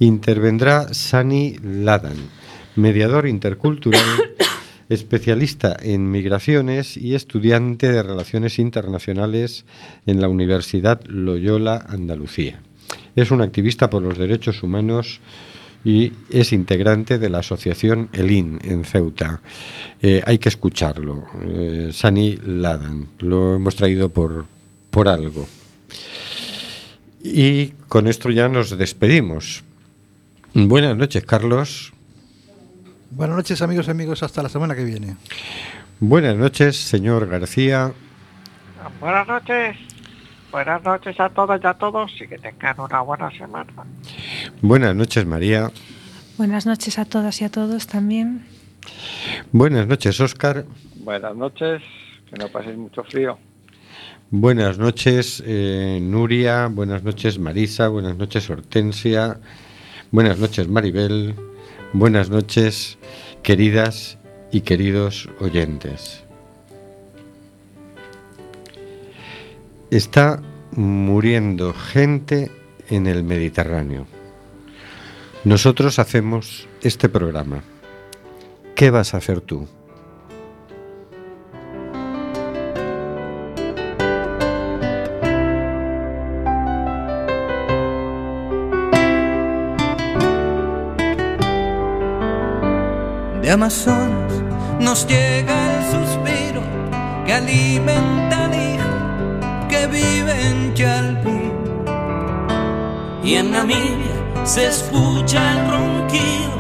Intervendrá 0.03 0.93
Sani 0.93 1.59
Ladan, 1.63 2.17
mediador 2.75 3.29
intercultural, 3.29 4.03
especialista 4.89 5.77
en 5.81 6.11
migraciones 6.11 6.97
y 6.97 7.15
estudiante 7.15 7.93
de 7.93 8.03
Relaciones 8.03 8.59
Internacionales 8.59 9.65
en 10.05 10.21
la 10.21 10.27
Universidad 10.27 11.01
Loyola 11.07 11.87
Andalucía. 11.89 12.61
Es 13.15 13.31
un 13.31 13.43
activista 13.43 13.91
por 13.91 14.03
los 14.03 14.19
derechos 14.19 14.65
humanos 14.65 15.21
y 15.85 16.13
es 16.31 16.53
integrante 16.53 17.21
de 17.21 17.31
la 17.31 17.39
asociación 17.39 18.09
ELIN 18.13 18.59
en 18.65 18.83
Ceuta. 18.83 19.41
Eh, 20.03 20.21
hay 20.27 20.39
que 20.39 20.49
escucharlo. 20.49 21.29
Eh, 21.45 21.91
Sani 21.93 22.41
Ladan. 22.45 23.07
Lo 23.21 23.55
hemos 23.55 23.77
traído 23.77 24.09
por, 24.09 24.47
por 24.91 25.07
algo. 25.07 25.47
Y 27.23 27.69
con 27.87 28.09
esto 28.09 28.31
ya 28.31 28.49
nos 28.49 28.77
despedimos. 28.77 29.63
Buenas 30.55 30.97
noches, 30.97 31.25
Carlos. 31.25 31.93
Buenas 33.11 33.37
noches, 33.37 33.63
amigos 33.63 33.89
y 33.89 33.91
amigos, 33.91 34.23
hasta 34.23 34.43
la 34.43 34.49
semana 34.49 34.75
que 34.75 34.85
viene. 34.85 35.17
Buenas 36.01 36.37
noches, 36.37 36.77
señor 36.77 37.27
García. 37.27 37.93
Buenas 39.01 39.27
noches. 39.29 39.77
Buenas 40.51 40.83
noches 40.85 41.19
a 41.19 41.31
todas 41.31 41.63
y 41.63 41.67
a 41.67 41.75
todos 41.75 42.13
y 42.21 42.27
que 42.29 42.37
tengan 42.37 42.79
una 42.79 43.01
buena 43.01 43.31
semana. 43.31 43.73
Buenas 44.61 44.95
noches, 44.95 45.25
María. 45.25 45.71
Buenas 46.37 46.67
noches 46.67 46.99
a 46.99 47.07
todas 47.07 47.41
y 47.41 47.45
a 47.45 47.51
todos 47.51 47.87
también. 47.87 48.45
Buenas 49.53 49.87
noches, 49.87 50.21
Óscar. 50.21 50.67
Buenas 50.97 51.35
noches, 51.35 51.83
que 52.29 52.37
no 52.39 52.49
paséis 52.49 52.77
mucho 52.77 53.03
frío. 53.05 53.39
Buenas 54.31 54.79
noches, 54.79 55.43
eh, 55.47 55.99
Nuria. 56.03 56.67
Buenas 56.67 57.03
noches, 57.03 57.39
Marisa. 57.39 57.89
Buenas 57.89 58.17
noches, 58.17 58.49
Hortensia. 58.51 59.39
Buenas 60.13 60.39
noches, 60.39 60.69
Maribel. 60.69 61.35
Buenas 61.95 62.29
noches, 62.29 62.99
queridas 63.43 64.19
y 64.51 64.61
queridos 64.61 65.31
oyentes. 65.41 66.23
Está 69.91 70.43
muriendo 70.73 71.73
gente 71.73 72.51
en 72.91 73.07
el 73.07 73.25
Mediterráneo. 73.25 74.07
Nosotros 75.45 75.99
hacemos 75.99 76.69
este 76.83 77.09
programa. 77.09 77.63
¿Qué 78.75 78.91
vas 78.91 79.15
a 79.15 79.17
hacer 79.17 79.41
tú? 79.41 79.67
Amazonas 93.63 94.33
nos 94.81 95.07
llega 95.07 95.55
el 95.73 95.85
suspiro 95.93 96.63
que 97.25 97.33
alimenta 97.33 98.47
al 98.47 98.55
hijo 98.57 99.69
que 99.69 99.87
vive 99.87 100.49
en 100.49 100.75
Chalpín. 100.75 101.53
Y 103.23 103.35
en 103.37 103.53
Namibia 103.53 104.17
se 104.43 104.67
escucha 104.67 105.53
el 105.53 105.71
ronquido 105.71 106.59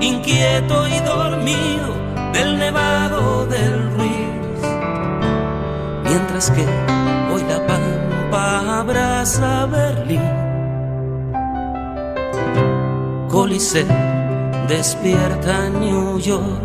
inquieto 0.00 0.88
y 0.88 0.98
dormido 0.98 1.94
del 2.32 2.58
nevado 2.58 3.46
del 3.46 3.92
Ruiz. 3.92 4.60
Mientras 6.02 6.50
que 6.50 6.66
hoy 7.32 7.44
la 7.48 7.64
pampa 7.64 8.80
abraza 8.80 9.66
Berlín. 9.66 10.28
Coliseo 13.28 14.09
despierta 14.70 15.68
New 15.68 16.20
York. 16.20 16.62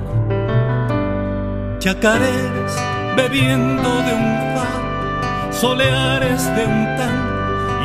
Chacareras 1.79 2.73
bebiendo 3.17 3.89
de 4.07 4.13
un 4.21 4.29
far, 4.53 5.51
soleares 5.51 6.43
de 6.55 6.63
un 6.65 6.85
tan 6.97 7.17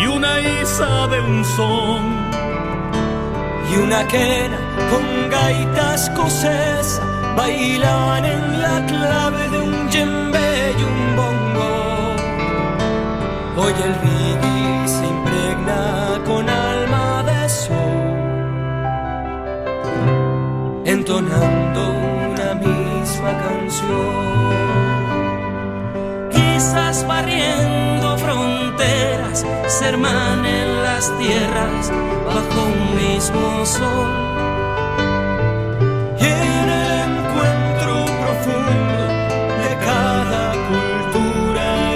y 0.03 0.07
una 0.07 0.33
isa 0.63 1.09
de 1.09 1.21
un 1.23 1.43
son. 1.57 2.05
y 3.71 3.77
una 3.87 4.07
quena 4.09 4.59
con 4.91 5.05
gaitas 5.31 6.09
escocesa 6.09 7.03
bailaban 7.37 8.25
en 8.25 8.61
la 8.61 8.77
clave 8.91 9.43
de 9.49 9.59
un 9.69 9.89
djembe 9.89 10.51
y 10.81 10.83
un 10.93 11.01
bongo. 11.19 11.73
Hoy 13.57 13.75
el 13.87 13.95
reggae 14.05 14.50
entonando 21.11 21.91
una 21.91 22.55
misma 22.55 23.33
canción. 23.39 23.91
Quizás 26.31 27.05
barriendo 27.07 28.17
fronteras, 28.17 29.45
se 29.67 29.89
hermanen 29.89 30.83
las 30.85 31.13
tierras 31.19 31.91
bajo 32.27 32.63
un 32.63 32.97
mismo 32.97 33.67
sol 33.67 34.30